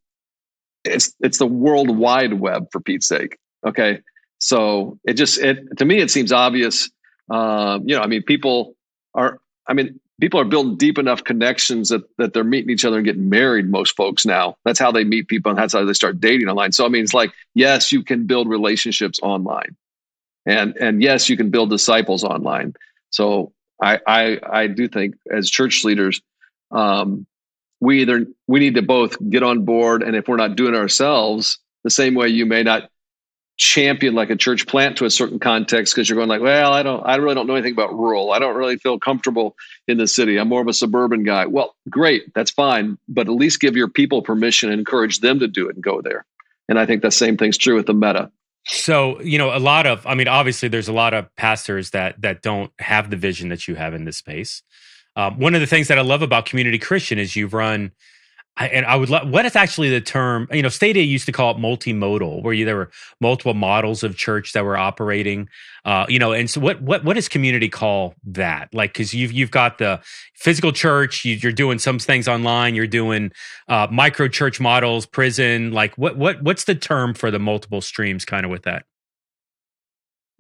it's 0.86 1.14
it's 1.20 1.38
the 1.38 1.46
world 1.46 1.96
wide 1.96 2.34
web 2.34 2.68
for 2.72 2.80
Pete's 2.80 3.08
sake. 3.08 3.38
Okay, 3.68 4.00
so 4.40 4.98
it 5.04 5.14
just 5.14 5.38
it 5.40 5.78
to 5.78 5.86
me 5.86 6.00
it 6.00 6.10
seems 6.10 6.32
obvious. 6.32 6.90
Um, 7.30 7.88
you 7.88 7.96
know, 7.96 8.02
I 8.02 8.08
mean, 8.08 8.24
people 8.24 8.76
are. 9.14 9.40
I 9.68 9.74
mean, 9.74 10.00
people 10.22 10.40
are 10.40 10.46
building 10.46 10.78
deep 10.78 11.00
enough 11.00 11.24
connections 11.24 11.90
that, 11.90 12.04
that 12.18 12.34
they're 12.34 12.44
meeting 12.44 12.70
each 12.70 12.86
other 12.86 12.98
and 12.98 13.06
getting 13.06 13.28
married 13.28 13.70
most 13.70 13.96
folks 13.98 14.26
now. 14.26 14.56
That's 14.64 14.80
how 14.80 14.92
they 14.92 15.04
meet 15.04 15.28
people 15.28 15.50
and 15.50 15.58
that's 15.58 15.74
how 15.74 15.84
they 15.84 15.94
start 15.94 16.22
dating 16.22 16.48
online. 16.48 16.72
So 16.72 16.86
i 16.86 16.90
mean 16.90 17.04
it's 17.04 17.14
like 17.14 17.34
yes 17.56 17.92
you 17.92 18.04
can 18.04 18.28
build 18.28 18.48
relationships 18.48 19.20
online. 19.22 19.76
And 20.46 20.78
and 20.78 21.02
yes 21.02 21.28
you 21.28 21.36
can 21.36 21.50
build 21.50 21.70
disciples 21.70 22.24
online. 22.24 22.76
So 23.10 23.52
i 23.82 24.00
i, 24.08 24.40
I 24.50 24.68
do 24.68 24.88
think 24.88 25.16
as 25.30 25.50
church 25.50 25.84
leaders 25.84 26.22
um, 26.70 27.26
we 27.82 28.02
either 28.04 28.26
we 28.48 28.60
need 28.60 28.76
to 28.76 28.84
both 28.84 29.18
get 29.30 29.44
on 29.44 29.66
board 29.66 30.04
and 30.04 30.16
if 30.16 30.28
we're 30.28 30.38
not 30.38 30.56
doing 30.56 30.76
ourselves 30.76 31.58
the 31.84 31.90
same 31.90 32.14
way 32.14 32.28
you 32.28 32.46
may 32.46 32.64
not 32.64 32.90
champion 33.62 34.16
like 34.16 34.32
a 34.32 34.36
church 34.36 34.66
plant 34.66 34.98
to 34.98 35.06
a 35.06 35.12
certain 35.12 35.38
context 35.38 35.94
because 35.94 36.10
you're 36.10 36.18
going 36.18 36.28
like, 36.28 36.42
well, 36.42 36.74
I 36.74 36.82
don't, 36.82 37.06
I 37.06 37.18
really 37.18 37.36
don't 37.36 37.46
know 37.46 37.54
anything 37.54 37.74
about 37.74 37.94
rural. 37.94 38.32
I 38.32 38.40
don't 38.40 38.56
really 38.56 38.78
feel 38.78 38.98
comfortable 38.98 39.56
in 39.88 40.00
the 40.00 40.08
city. 40.08 40.38
I'm 40.38 40.50
more 40.50 40.62
of 40.62 40.68
a 40.68 40.74
suburban 40.74 41.22
guy. 41.22 41.46
Well, 41.46 41.76
great, 41.88 42.34
that's 42.34 42.50
fine, 42.50 42.98
but 43.08 43.28
at 43.28 43.34
least 43.34 43.60
give 43.60 43.76
your 43.76 43.88
people 43.88 44.24
permission 44.24 44.72
and 44.72 44.80
encourage 44.80 45.20
them 45.20 45.40
to 45.40 45.48
do 45.48 45.70
it 45.70 45.76
and 45.76 45.84
go 45.84 46.02
there. 46.02 46.26
And 46.68 46.80
I 46.80 46.88
think 46.88 47.04
the 47.04 47.12
same 47.12 47.38
thing's 47.38 47.58
true 47.58 47.76
with 47.76 47.86
the 47.86 47.94
meta. 47.94 48.32
So, 48.66 49.22
you 49.22 49.38
know, 49.38 49.56
a 49.56 49.60
lot 49.60 49.86
of, 49.86 50.08
I 50.08 50.16
mean, 50.16 50.28
obviously, 50.28 50.68
there's 50.68 50.88
a 50.88 50.94
lot 50.94 51.14
of 51.14 51.34
pastors 51.36 51.92
that 51.92 52.22
that 52.22 52.42
don't 52.42 52.72
have 52.80 53.10
the 53.10 53.18
vision 53.18 53.50
that 53.50 53.68
you 53.68 53.76
have 53.76 53.94
in 53.94 54.06
this 54.06 54.18
space. 54.18 54.64
Um, 55.16 55.40
one 55.40 55.56
of 55.56 55.62
the 55.62 55.68
things 55.68 55.88
that 55.88 55.98
I 55.98 56.02
love 56.02 56.22
about 56.22 56.46
Community 56.46 56.78
Christian 56.78 57.20
is 57.20 57.36
you've 57.36 57.54
run 57.54 57.92
I, 58.58 58.68
and 58.68 58.86
I 58.86 58.96
would 58.98 59.10
love 59.10 59.30
what 59.30 59.46
is 59.46 59.56
actually 59.56 59.90
the 59.90 60.02
term. 60.02 60.48
You 60.52 60.62
know, 60.62 60.70
Stadia 60.70 61.04
used 61.04 61.26
to 61.26 61.32
call 61.32 61.52
it 61.52 61.58
multimodal, 61.58 62.44
where 62.44 62.54
you, 62.54 62.66
there 62.66 62.76
were 62.76 62.92
multiple 63.22 63.54
models 63.54 64.04
of 64.04 64.18
church 64.18 64.52
that 64.54 64.66
were 64.66 64.78
operating. 64.78 65.48
Uh, 65.86 66.06
you 66.10 66.20
know, 66.20 66.34
and 66.34 66.50
so 66.50 66.60
what 66.60 66.82
what 66.82 67.04
what 67.06 67.14
does 67.14 67.30
community 67.30 67.70
call 67.70 68.14
that? 68.26 68.74
Like, 68.74 68.94
because 68.94 69.14
you've 69.14 69.32
you've 69.32 69.52
got 69.52 69.78
the 69.78 70.02
physical 70.36 70.74
church, 70.74 71.24
you, 71.24 71.40
are 71.48 71.54
doing 71.54 71.80
some 71.80 71.98
things 71.98 72.28
online, 72.28 72.76
you're 72.76 72.88
doing 72.88 73.32
uh, 73.70 73.88
micro 73.90 74.28
church 74.28 74.60
models, 74.60 75.06
prison. 75.06 75.72
Like, 75.72 75.98
what 75.98 76.18
what 76.18 76.44
what's 76.44 76.66
the 76.66 76.76
term 76.76 77.14
for 77.14 77.32
the 77.32 77.40
multiple 77.40 77.82
streams, 77.82 78.26
kind 78.26 78.46
of 78.46 78.52
with 78.52 78.64
that? 78.64 78.84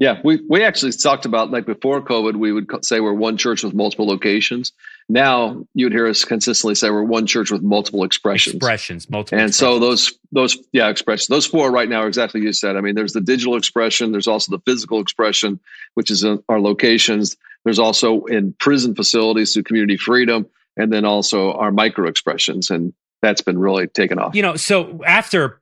Yeah, 0.01 0.19
we, 0.23 0.41
we 0.49 0.63
actually 0.63 0.93
talked 0.93 1.25
about 1.27 1.51
like 1.51 1.67
before 1.67 2.01
COVID, 2.01 2.35
we 2.35 2.51
would 2.51 2.67
say 2.83 3.01
we're 3.01 3.13
one 3.13 3.37
church 3.37 3.63
with 3.63 3.75
multiple 3.75 4.07
locations. 4.07 4.71
Now 5.07 5.63
you 5.75 5.85
would 5.85 5.93
hear 5.93 6.07
us 6.07 6.25
consistently 6.25 6.73
say 6.73 6.89
we're 6.89 7.03
one 7.03 7.27
church 7.27 7.51
with 7.51 7.61
multiple 7.61 8.03
expressions. 8.03 8.55
Expressions, 8.55 9.11
multiple. 9.11 9.37
And 9.37 9.49
expressions. 9.49 9.75
so 9.75 9.79
those 9.79 10.11
those 10.31 10.57
yeah 10.71 10.89
expressions, 10.89 11.27
those 11.27 11.45
four 11.45 11.69
right 11.69 11.87
now 11.87 12.01
are 12.01 12.07
exactly 12.07 12.41
you 12.41 12.51
said. 12.51 12.77
I 12.77 12.81
mean, 12.81 12.95
there's 12.95 13.13
the 13.13 13.21
digital 13.21 13.55
expression, 13.55 14.11
there's 14.11 14.27
also 14.27 14.57
the 14.57 14.63
physical 14.65 14.99
expression, 14.99 15.59
which 15.93 16.09
is 16.09 16.25
our 16.25 16.59
locations. 16.59 17.37
There's 17.63 17.77
also 17.77 18.25
in 18.25 18.53
prison 18.53 18.95
facilities 18.95 19.53
through 19.53 19.63
community 19.63 19.97
freedom, 19.97 20.47
and 20.77 20.91
then 20.91 21.05
also 21.05 21.51
our 21.51 21.71
micro 21.71 22.07
expressions, 22.07 22.71
and 22.71 22.91
that's 23.21 23.41
been 23.41 23.59
really 23.59 23.85
taken 23.85 24.17
off. 24.17 24.33
You 24.33 24.41
know, 24.41 24.55
so 24.55 24.99
after 25.05 25.61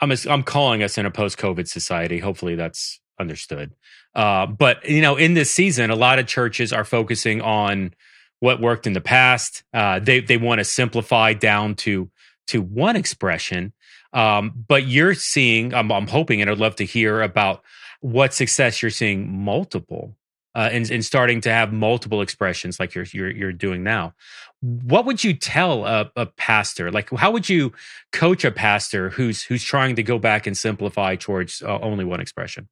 I'm 0.00 0.12
I'm 0.30 0.44
calling 0.44 0.82
us 0.82 0.96
in 0.96 1.04
a 1.04 1.10
post 1.10 1.36
COVID 1.36 1.68
society. 1.68 2.20
Hopefully, 2.20 2.54
that's 2.54 3.00
understood. 3.18 3.74
Uh, 4.14 4.46
but 4.46 4.88
you 4.88 5.00
know, 5.00 5.16
in 5.16 5.34
this 5.34 5.50
season, 5.50 5.90
a 5.90 5.96
lot 5.96 6.18
of 6.18 6.26
churches 6.26 6.72
are 6.72 6.84
focusing 6.84 7.40
on 7.40 7.94
what 8.40 8.60
worked 8.60 8.86
in 8.86 8.92
the 8.92 9.00
past. 9.00 9.64
Uh, 9.72 9.98
they 9.98 10.20
they 10.20 10.36
want 10.36 10.58
to 10.58 10.64
simplify 10.64 11.32
down 11.32 11.74
to 11.74 12.10
to 12.48 12.60
one 12.62 12.96
expression. 12.96 13.72
Um, 14.12 14.52
but 14.68 14.86
you're 14.86 15.14
seeing, 15.14 15.74
I'm, 15.74 15.90
I'm 15.90 16.06
hoping, 16.06 16.40
and 16.40 16.48
I'd 16.48 16.58
love 16.58 16.76
to 16.76 16.84
hear 16.84 17.20
about 17.20 17.64
what 18.00 18.32
success 18.32 18.80
you're 18.80 18.90
seeing 18.90 19.44
multiple 19.44 20.14
uh, 20.54 20.68
and, 20.70 20.88
and 20.88 21.04
starting 21.04 21.40
to 21.40 21.52
have 21.52 21.72
multiple 21.72 22.22
expressions 22.22 22.78
like 22.78 22.94
you're, 22.94 23.06
you're, 23.12 23.30
you're 23.30 23.52
doing 23.52 23.82
now. 23.82 24.14
What 24.60 25.04
would 25.04 25.24
you 25.24 25.34
tell 25.34 25.84
a, 25.84 26.12
a 26.14 26.26
pastor? 26.26 26.92
Like, 26.92 27.10
how 27.10 27.32
would 27.32 27.48
you 27.48 27.72
coach 28.12 28.44
a 28.44 28.52
pastor 28.52 29.10
who's 29.10 29.42
who's 29.42 29.64
trying 29.64 29.96
to 29.96 30.02
go 30.02 30.18
back 30.18 30.46
and 30.46 30.56
simplify 30.56 31.16
towards 31.16 31.60
uh, 31.60 31.80
only 31.80 32.04
one 32.04 32.20
expression? 32.20 32.68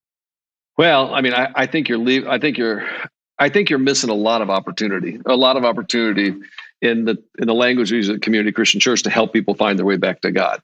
Well, 0.78 1.14
I 1.14 1.20
mean, 1.20 1.34
I, 1.34 1.48
I 1.54 1.66
think 1.66 1.88
you're 1.88 1.98
leave. 1.98 2.26
I 2.26 2.38
think 2.38 2.58
you're. 2.58 2.84
I 3.38 3.48
think 3.48 3.70
you're 3.70 3.78
missing 3.80 4.10
a 4.10 4.14
lot 4.14 4.40
of 4.40 4.50
opportunity. 4.50 5.18
A 5.26 5.34
lot 5.34 5.56
of 5.56 5.64
opportunity 5.64 6.34
in 6.80 7.04
the 7.04 7.22
in 7.38 7.46
the 7.46 7.54
language 7.54 7.90
we 7.90 7.98
use 7.98 8.08
at 8.08 8.22
Community 8.22 8.52
Christian 8.52 8.80
Church 8.80 9.02
to 9.02 9.10
help 9.10 9.32
people 9.32 9.54
find 9.54 9.78
their 9.78 9.86
way 9.86 9.96
back 9.96 10.20
to 10.20 10.30
God. 10.30 10.62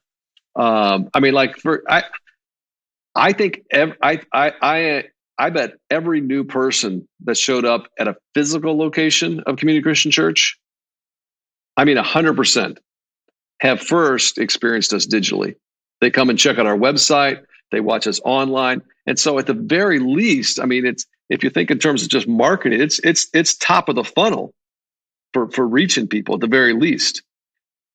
Um, 0.55 1.09
I 1.15 1.21
mean, 1.21 1.35
like 1.35 1.57
for 1.57 1.83
I, 1.89 2.05
I 3.15 3.33
think 3.33 3.63
I 3.73 4.21
I 4.33 4.53
I 4.63 5.05
I 5.39 5.51
bet 5.51 5.75
every 5.91 6.21
new 6.21 6.45
person 6.45 7.09
that 7.25 7.37
showed 7.37 7.65
up 7.65 7.89
at 7.99 8.09
a 8.09 8.17
physical 8.35 8.77
location 8.77 9.41
of 9.41 9.57
Community 9.57 9.83
Christian 9.83 10.11
Church, 10.11 10.59
I 11.77 11.85
mean, 11.85 11.97
100% 11.97 12.79
have 13.61 13.81
first 13.81 14.39
experienced 14.39 14.93
us 14.93 15.07
digitally. 15.07 15.55
They 16.01 16.11
come 16.11 16.29
and 16.29 16.39
check 16.39 16.59
out 16.59 16.67
our 16.67 16.77
website, 16.77 17.45
they 17.71 17.81
watch 17.81 18.07
us 18.07 18.21
online. 18.25 18.83
And 19.07 19.19
so 19.19 19.39
at 19.39 19.47
the 19.47 19.55
very 19.55 19.99
least, 19.99 20.61
I 20.61 20.67
mean, 20.67 20.87
it's 20.87 21.07
if 21.29 21.45
you 21.45 21.51
think 21.51 21.71
in 21.71 21.79
terms 21.79 22.03
of 22.03 22.09
just 22.09 22.29
marketing, 22.29 22.81
it's 22.81 22.99
it's 23.01 23.29
it's 23.35 23.57
top 23.57 23.89
of 23.89 23.97
the 23.97 24.05
funnel 24.05 24.55
for 25.33 25.51
for 25.51 25.67
reaching 25.67 26.09
people 26.09 26.35
at 26.35 26.41
the 26.41 26.47
very 26.47 26.73
least. 26.73 27.23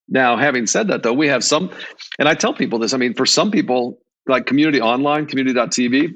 Now, 0.10 0.38
having 0.38 0.68
said 0.68 0.90
that 0.90 1.04
though, 1.04 1.14
we 1.14 1.28
have 1.28 1.44
some 1.44 1.72
and 2.20 2.28
I 2.28 2.36
tell 2.36 2.54
people 2.54 2.80
this, 2.80 2.94
I 2.94 2.98
mean, 2.98 3.14
for 3.14 3.26
some 3.26 3.52
people 3.52 4.00
like 4.28 4.46
community 4.46 4.82
online, 4.82 5.26
community.tv, 5.26 6.14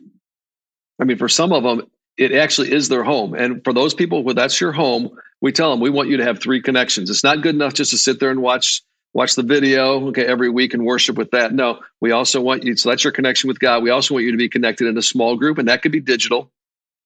I 0.99 1.03
mean, 1.03 1.17
for 1.17 1.29
some 1.29 1.51
of 1.51 1.63
them, 1.63 1.83
it 2.17 2.31
actually 2.31 2.71
is 2.71 2.89
their 2.89 3.03
home. 3.03 3.33
And 3.33 3.63
for 3.63 3.73
those 3.73 3.93
people 3.93 4.23
where 4.23 4.33
that's 4.33 4.59
your 4.59 4.71
home, 4.71 5.09
we 5.41 5.51
tell 5.51 5.69
them 5.69 5.79
we 5.79 5.89
want 5.89 6.09
you 6.09 6.17
to 6.17 6.23
have 6.23 6.39
three 6.39 6.61
connections. 6.61 7.09
It's 7.09 7.23
not 7.23 7.41
good 7.41 7.55
enough 7.55 7.73
just 7.73 7.91
to 7.91 7.97
sit 7.97 8.19
there 8.19 8.31
and 8.31 8.41
watch 8.41 8.81
watch 9.17 9.33
the 9.33 9.41
video 9.41 10.09
okay 10.09 10.23
every 10.23 10.47
week 10.47 10.75
and 10.75 10.85
worship 10.85 11.17
with 11.17 11.31
that. 11.31 11.51
No, 11.51 11.79
we 11.99 12.11
also 12.11 12.39
want 12.39 12.63
you. 12.63 12.77
So 12.77 12.89
that's 12.89 13.03
your 13.03 13.11
connection 13.11 13.47
with 13.47 13.59
God. 13.59 13.81
We 13.81 13.89
also 13.89 14.13
want 14.13 14.25
you 14.25 14.31
to 14.31 14.37
be 14.37 14.47
connected 14.47 14.85
in 14.85 14.95
a 14.95 15.01
small 15.01 15.35
group, 15.35 15.57
and 15.57 15.67
that 15.69 15.81
could 15.81 15.91
be 15.91 15.99
digital. 15.99 16.51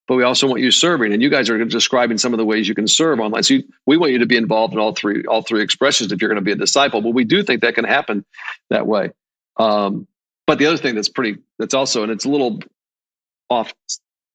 But 0.06 0.16
we 0.16 0.22
also 0.22 0.46
want 0.46 0.60
you 0.60 0.70
serving, 0.70 1.14
and 1.14 1.22
you 1.22 1.30
guys 1.30 1.48
are 1.48 1.64
describing 1.64 2.18
some 2.18 2.34
of 2.34 2.38
the 2.38 2.44
ways 2.44 2.68
you 2.68 2.74
can 2.74 2.86
serve 2.86 3.18
online. 3.18 3.42
So 3.44 3.54
you, 3.54 3.64
we 3.86 3.96
want 3.96 4.12
you 4.12 4.18
to 4.18 4.26
be 4.26 4.36
involved 4.36 4.74
in 4.74 4.78
all 4.78 4.94
three 4.94 5.24
all 5.24 5.40
three 5.40 5.62
expressions 5.62 6.12
if 6.12 6.20
you're 6.20 6.28
going 6.28 6.36
to 6.36 6.44
be 6.44 6.52
a 6.52 6.56
disciple. 6.56 7.00
But 7.00 7.14
we 7.14 7.24
do 7.24 7.42
think 7.42 7.62
that 7.62 7.74
can 7.74 7.86
happen 7.86 8.26
that 8.68 8.86
way. 8.86 9.12
Um, 9.56 10.06
but 10.46 10.58
the 10.58 10.66
other 10.66 10.76
thing 10.76 10.94
that's 10.94 11.08
pretty 11.08 11.38
that's 11.58 11.72
also 11.72 12.02
and 12.02 12.12
it's 12.12 12.26
a 12.26 12.28
little 12.28 12.60
off 13.48 13.72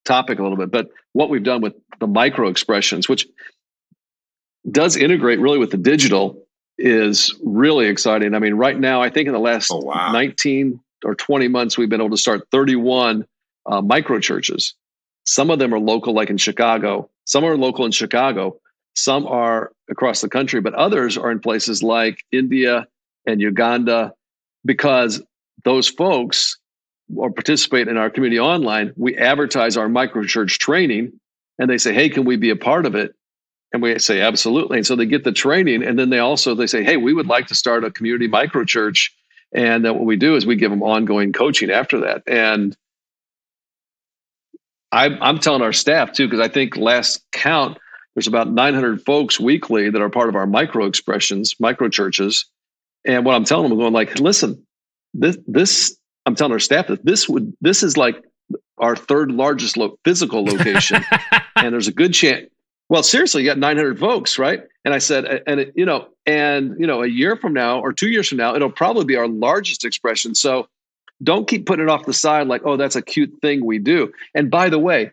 topic 0.03 0.39
a 0.39 0.41
little 0.41 0.57
bit, 0.57 0.71
but 0.71 0.89
what 1.13 1.29
we've 1.29 1.43
done 1.43 1.61
with 1.61 1.75
the 1.99 2.07
micro 2.07 2.47
expressions, 2.47 3.07
which 3.07 3.27
does 4.69 4.97
integrate 4.97 5.39
really 5.39 5.59
with 5.59 5.69
the 5.69 5.77
digital, 5.77 6.46
is 6.77 7.35
really 7.43 7.87
exciting. 7.87 8.33
I 8.33 8.39
mean, 8.39 8.53
right 8.53 8.77
now, 8.77 9.01
I 9.01 9.09
think 9.09 9.27
in 9.27 9.33
the 9.33 9.39
last 9.39 9.71
oh, 9.71 9.79
wow. 9.79 10.11
19 10.11 10.79
or 11.03 11.15
20 11.15 11.47
months, 11.47 11.77
we've 11.77 11.89
been 11.89 12.01
able 12.01 12.11
to 12.11 12.17
start 12.17 12.47
31 12.51 13.25
uh, 13.65 13.81
micro 13.81 14.19
churches. 14.19 14.73
Some 15.25 15.49
of 15.49 15.59
them 15.59 15.73
are 15.73 15.79
local, 15.79 16.13
like 16.13 16.29
in 16.29 16.37
Chicago. 16.37 17.09
Some 17.25 17.43
are 17.43 17.57
local 17.57 17.85
in 17.85 17.91
Chicago. 17.91 18.59
Some 18.95 19.27
are 19.27 19.71
across 19.89 20.21
the 20.21 20.29
country, 20.29 20.61
but 20.61 20.73
others 20.73 21.17
are 21.17 21.31
in 21.31 21.39
places 21.39 21.83
like 21.83 22.23
India 22.31 22.87
and 23.25 23.41
Uganda 23.41 24.13
because 24.65 25.21
those 25.63 25.87
folks 25.87 26.57
or 27.15 27.31
participate 27.31 27.87
in 27.87 27.97
our 27.97 28.09
community 28.09 28.39
online, 28.39 28.93
we 28.97 29.15
advertise 29.17 29.77
our 29.77 29.87
micro 29.87 30.23
church 30.23 30.59
training 30.59 31.19
and 31.59 31.69
they 31.69 31.77
say, 31.77 31.93
Hey, 31.93 32.09
can 32.09 32.25
we 32.25 32.37
be 32.37 32.49
a 32.49 32.55
part 32.55 32.85
of 32.85 32.95
it? 32.95 33.15
And 33.73 33.81
we 33.81 33.99
say, 33.99 34.21
absolutely. 34.21 34.77
And 34.77 34.87
so 34.87 34.95
they 34.95 35.05
get 35.05 35.23
the 35.23 35.31
training. 35.31 35.83
And 35.83 35.99
then 35.99 36.09
they 36.09 36.19
also, 36.19 36.55
they 36.55 36.67
say, 36.67 36.83
Hey, 36.83 36.97
we 36.97 37.13
would 37.13 37.27
like 37.27 37.47
to 37.47 37.55
start 37.55 37.83
a 37.83 37.91
community 37.91 38.27
micro 38.27 38.63
church. 38.63 39.15
And 39.53 39.83
then 39.83 39.95
what 39.95 40.05
we 40.05 40.15
do 40.15 40.35
is 40.35 40.45
we 40.45 40.55
give 40.55 40.71
them 40.71 40.83
ongoing 40.83 41.33
coaching 41.33 41.69
after 41.69 42.01
that. 42.01 42.23
And 42.27 42.75
I'm, 44.91 45.21
I'm 45.21 45.39
telling 45.39 45.61
our 45.61 45.73
staff 45.73 46.13
too, 46.13 46.27
because 46.27 46.39
I 46.39 46.51
think 46.51 46.77
last 46.77 47.23
count, 47.31 47.77
there's 48.15 48.27
about 48.27 48.51
900 48.51 49.03
folks 49.03 49.39
weekly 49.39 49.89
that 49.89 50.01
are 50.01 50.09
part 50.09 50.29
of 50.29 50.35
our 50.35 50.47
micro 50.47 50.85
expressions, 50.85 51.55
micro 51.59 51.89
churches. 51.89 52.45
And 53.05 53.25
what 53.25 53.35
I'm 53.35 53.43
telling 53.43 53.63
them, 53.63 53.73
I'm 53.73 53.79
going 53.79 53.93
like, 53.93 54.19
listen, 54.19 54.65
this, 55.13 55.37
this 55.45 55.97
I'm 56.27 56.35
telling 56.35 56.51
our 56.51 56.59
staff 56.59 56.87
that 56.87 57.05
this 57.05 57.29
would 57.29 57.53
this 57.61 57.83
is 57.83 57.95
like 57.95 58.21
our 58.77 58.97
third 58.97 59.31
largest 59.31 59.77
lo- 59.77 59.97
physical 60.03 60.43
location, 60.43 61.01
and 61.55 61.73
there's 61.73 61.87
a 61.87 61.93
good 61.93 62.13
chance. 62.13 62.47
Well, 62.89 63.03
seriously, 63.03 63.43
you 63.43 63.49
got 63.49 63.57
900 63.57 63.99
folks, 63.99 64.39
right? 64.39 64.63
And 64.85 64.93
I 64.93 64.99
said, 64.99 65.43
and 65.45 65.59
it, 65.59 65.73
you 65.75 65.85
know, 65.85 66.07
and 66.25 66.75
you 66.79 66.87
know, 66.87 67.03
a 67.03 67.07
year 67.07 67.35
from 67.35 67.53
now 67.53 67.79
or 67.79 67.91
two 67.91 68.09
years 68.09 68.29
from 68.29 68.37
now, 68.37 68.55
it'll 68.55 68.71
probably 68.71 69.05
be 69.05 69.17
our 69.17 69.27
largest 69.27 69.83
expression. 69.83 70.35
So 70.35 70.67
don't 71.21 71.47
keep 71.47 71.65
putting 71.65 71.87
it 71.87 71.89
off 71.89 72.05
the 72.05 72.13
side 72.13 72.47
like, 72.47 72.61
oh, 72.63 72.77
that's 72.77 72.95
a 72.95 73.01
cute 73.01 73.33
thing 73.41 73.65
we 73.65 73.79
do. 73.79 74.13
And 74.33 74.49
by 74.49 74.69
the 74.69 74.79
way, 74.79 75.11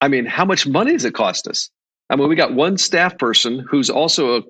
I 0.00 0.08
mean, 0.08 0.26
how 0.26 0.44
much 0.44 0.66
money 0.66 0.92
does 0.92 1.04
it 1.04 1.14
cost 1.14 1.48
us? 1.48 1.70
I 2.10 2.16
mean, 2.16 2.28
we 2.28 2.36
got 2.36 2.54
one 2.54 2.76
staff 2.76 3.18
person 3.18 3.58
who's 3.58 3.90
also 3.90 4.38
a 4.38 4.42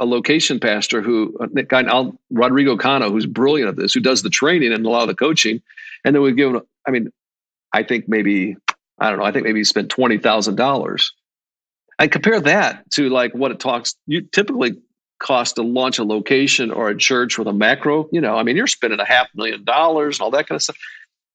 a 0.00 0.06
location 0.06 0.58
pastor 0.58 1.02
who 1.02 1.36
a 1.40 1.62
guy 1.62 1.82
Al, 1.82 2.18
Rodrigo 2.30 2.76
Cano, 2.76 3.10
who's 3.10 3.26
brilliant 3.26 3.68
at 3.68 3.76
this, 3.76 3.92
who 3.92 4.00
does 4.00 4.22
the 4.22 4.30
training 4.30 4.72
and 4.72 4.84
a 4.84 4.88
lot 4.88 5.02
of 5.02 5.08
the 5.08 5.14
coaching, 5.14 5.62
and 6.04 6.14
then 6.14 6.22
we 6.22 6.32
give 6.32 6.54
him. 6.54 6.62
I 6.88 6.90
mean, 6.90 7.12
I 7.72 7.82
think 7.82 8.08
maybe 8.08 8.56
I 8.98 9.10
don't 9.10 9.18
know. 9.18 9.24
I 9.24 9.30
think 9.30 9.44
maybe 9.44 9.60
he 9.60 9.64
spent 9.64 9.90
twenty 9.90 10.18
thousand 10.18 10.56
dollars. 10.56 11.12
I 12.00 12.08
compare 12.08 12.40
that 12.40 12.90
to 12.92 13.10
like 13.10 13.34
what 13.34 13.50
it 13.50 13.60
talks. 13.60 13.94
You 14.06 14.22
typically 14.22 14.78
cost 15.20 15.56
to 15.56 15.62
launch 15.62 15.98
a 15.98 16.04
location 16.04 16.70
or 16.70 16.88
a 16.88 16.96
church 16.96 17.36
with 17.36 17.46
a 17.46 17.52
macro. 17.52 18.08
You 18.10 18.22
know, 18.22 18.36
I 18.36 18.42
mean, 18.42 18.56
you're 18.56 18.66
spending 18.66 18.98
a 18.98 19.04
half 19.04 19.28
million 19.34 19.64
dollars 19.64 20.18
and 20.18 20.22
all 20.22 20.30
that 20.30 20.48
kind 20.48 20.56
of 20.56 20.62
stuff. 20.62 20.76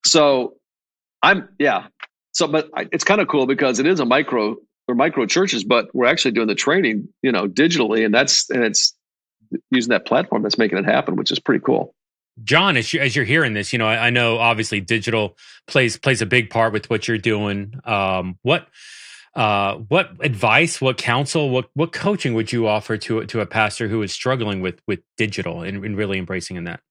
So 0.07 0.55
I'm 1.21 1.47
yeah. 1.59 1.87
So, 2.31 2.47
but 2.47 2.69
I, 2.75 2.87
it's 2.91 3.03
kind 3.03 3.21
of 3.21 3.27
cool 3.27 3.45
because 3.45 3.79
it 3.79 3.85
is 3.85 3.99
a 3.99 4.05
micro 4.05 4.57
they're 4.87 4.95
micro 4.95 5.27
churches, 5.27 5.63
but 5.63 5.93
we're 5.93 6.07
actually 6.07 6.31
doing 6.31 6.47
the 6.47 6.55
training, 6.55 7.09
you 7.21 7.31
know, 7.31 7.47
digitally, 7.47 8.03
and 8.03 8.13
that's 8.13 8.49
and 8.49 8.63
it's 8.63 8.95
using 9.69 9.91
that 9.91 10.05
platform 10.05 10.41
that's 10.41 10.57
making 10.57 10.79
it 10.79 10.85
happen, 10.85 11.15
which 11.15 11.31
is 11.31 11.39
pretty 11.39 11.63
cool. 11.63 11.93
John, 12.43 12.75
as, 12.75 12.91
you, 12.91 12.99
as 12.99 13.15
you're 13.15 13.23
hearing 13.23 13.53
this, 13.53 13.71
you 13.71 13.79
know, 13.79 13.87
I, 13.87 14.07
I, 14.07 14.09
know 14.09 14.37
obviously 14.39 14.81
digital 14.81 15.37
plays 15.67 15.95
plays 15.95 16.21
a 16.21 16.25
big 16.25 16.49
part 16.49 16.73
with 16.73 16.89
what 16.89 17.07
you're 17.07 17.17
doing. 17.17 17.79
Um, 17.85 18.37
what 18.41 18.67
uh, 19.35 19.75
what 19.75 20.11
advice, 20.21 20.79
what 20.79 20.97
counsel, 20.97 21.49
what 21.49 21.69
what 21.73 21.91
coaching 21.91 22.33
would 22.33 22.51
you 22.51 22.67
offer 22.67 22.97
to 22.97 23.25
to 23.25 23.41
a 23.41 23.45
pastor 23.45 23.87
who 23.87 24.01
is 24.01 24.13
struggling 24.13 24.61
with 24.61 24.79
with 24.87 24.99
digital 25.17 25.61
and, 25.61 25.83
and 25.83 25.97
really 25.97 26.17
embracing 26.17 26.57
in 26.57 26.63
that? 26.65 26.81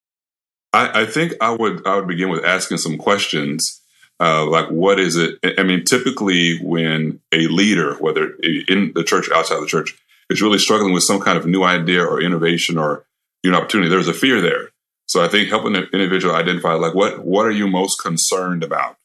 I, 0.73 1.03
I 1.03 1.07
think 1.07 1.35
I 1.41 1.51
would 1.51 1.87
I 1.87 1.97
would 1.97 2.09
begin 2.09 2.29
with 2.29 2.45
asking 2.45 2.79
some 2.79 2.99
questions 2.99 3.81
uh, 4.21 4.47
like 4.47 4.69
what 4.69 5.01
is 5.01 5.17
it? 5.17 5.39
I 5.59 5.63
mean, 5.63 5.85
typically 5.85 6.59
when 6.63 7.21
a 7.33 7.47
leader, 7.49 7.95
whether 7.97 8.35
in 8.43 8.93
the 8.95 9.05
church 9.05 9.29
outside 9.35 9.61
the 9.61 9.67
church, 9.67 9.97
is 10.31 10.41
really 10.41 10.59
struggling 10.59 10.93
with 10.93 11.03
some 11.03 11.21
kind 11.21 11.37
of 11.37 11.47
new 11.47 11.65
idea 11.65 12.05
or 12.05 12.21
innovation 12.21 12.79
or 12.79 13.07
you 13.43 13.51
know 13.51 13.59
opportunity, 13.59 13.91
there's 13.91 14.09
a 14.09 14.15
fear 14.15 14.41
there. 14.41 14.71
So 15.07 15.23
I 15.23 15.29
think 15.29 15.49
helping 15.49 15.77
an 15.77 15.89
individual 15.93 16.35
identify 16.35 16.75
like 16.75 16.95
what 16.95 17.25
what 17.25 17.47
are 17.47 17.51
you 17.51 17.67
most 17.67 18.01
concerned 18.01 18.63
about? 18.63 18.97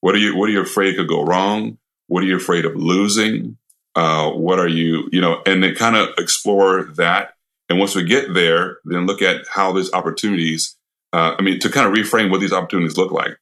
What 0.00 0.14
are 0.14 0.18
you 0.18 0.36
what 0.36 0.48
are 0.48 0.52
you 0.52 0.60
afraid 0.60 0.96
could 0.96 1.08
go 1.08 1.24
wrong? 1.24 1.78
What 2.08 2.22
are 2.22 2.26
you 2.26 2.36
afraid 2.36 2.64
of 2.64 2.76
losing? 2.76 3.56
Uh, 3.94 4.30
what 4.30 4.58
are 4.58 4.68
you 4.68 5.08
you 5.12 5.20
know? 5.20 5.42
And 5.46 5.62
then 5.62 5.74
kind 5.74 5.96
of 5.96 6.10
explore 6.18 6.84
that. 6.96 7.34
And 7.68 7.78
once 7.78 7.94
we 7.94 8.04
get 8.04 8.32
there, 8.34 8.78
then 8.84 9.06
look 9.06 9.22
at 9.22 9.46
how 9.48 9.72
these 9.72 9.92
opportunities. 9.92 10.76
Uh, 11.12 11.34
I 11.38 11.42
mean, 11.42 11.58
to 11.60 11.68
kind 11.70 11.86
of 11.86 11.94
reframe 11.94 12.30
what 12.30 12.40
these 12.40 12.52
opportunities 12.52 12.96
look 12.96 13.10
like. 13.10 13.38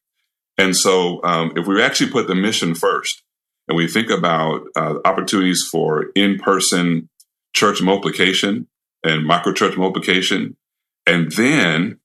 And 0.57 0.77
so, 0.77 1.21
um, 1.25 1.53
if 1.57 1.67
we 1.67 1.83
actually 1.83 2.11
put 2.11 2.29
the 2.29 2.35
mission 2.35 2.75
first 2.75 3.23
and 3.67 3.77
we 3.77 3.89
think 3.89 4.11
about 4.11 4.63
uh, 4.77 4.97
opportunities 5.05 5.67
for 5.69 6.07
in 6.15 6.39
person 6.39 7.09
church 7.55 7.83
multiplication 7.83 8.69
and 9.03 9.27
micro 9.27 9.53
church 9.53 9.77
multiplication, 9.77 10.57
and 11.07 11.33
then 11.33 11.99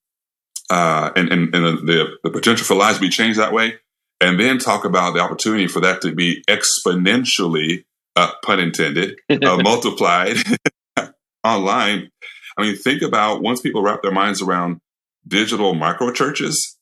uh, 0.69 1.11
and, 1.15 1.31
and, 1.31 1.55
and 1.55 1.87
the, 1.87 2.17
the 2.23 2.29
potential 2.29 2.65
for 2.65 2.75
lives 2.75 2.97
to 2.97 3.01
be 3.01 3.09
changed 3.09 3.39
that 3.39 3.53
way, 3.53 3.75
and 4.21 4.39
then 4.39 4.57
talk 4.57 4.85
about 4.85 5.13
the 5.13 5.21
opportunity 5.21 5.67
for 5.67 5.79
that 5.81 6.01
to 6.01 6.13
be 6.13 6.43
exponentially, 6.47 7.85
uh, 8.15 8.31
pun 8.43 8.59
intended, 8.59 9.19
uh, 9.29 9.57
multiplied 9.63 10.37
online. 11.43 12.09
I 12.57 12.61
mean, 12.61 12.75
think 12.75 13.01
about 13.01 13.41
once 13.41 13.61
people 13.61 13.81
wrap 13.81 14.01
their 14.01 14.11
minds 14.11 14.41
around 14.41 14.81
digital 15.27 15.73
micro 15.73 16.11
churches. 16.11 16.77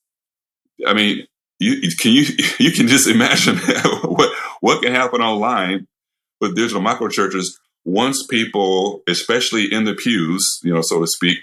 I 0.86 0.94
mean, 0.94 1.28
you 1.60 1.92
can 2.00 2.12
you 2.12 2.26
you 2.60 2.72
can 2.72 2.88
just 2.88 3.08
imagine 3.08 3.58
what 4.04 4.34
what 4.62 4.82
can 4.82 4.94
happen 4.94 5.22
online 5.22 5.88
with 6.40 6.56
digital 6.56 6.82
micro 6.82 7.10
churches 7.10 7.60
once 7.88 8.26
people, 8.28 9.02
especially 9.08 9.72
in 9.72 9.86
the 9.86 9.94
pews, 9.94 10.60
you 10.62 10.74
know, 10.74 10.82
so 10.82 11.00
to 11.00 11.08
speak, 11.08 11.38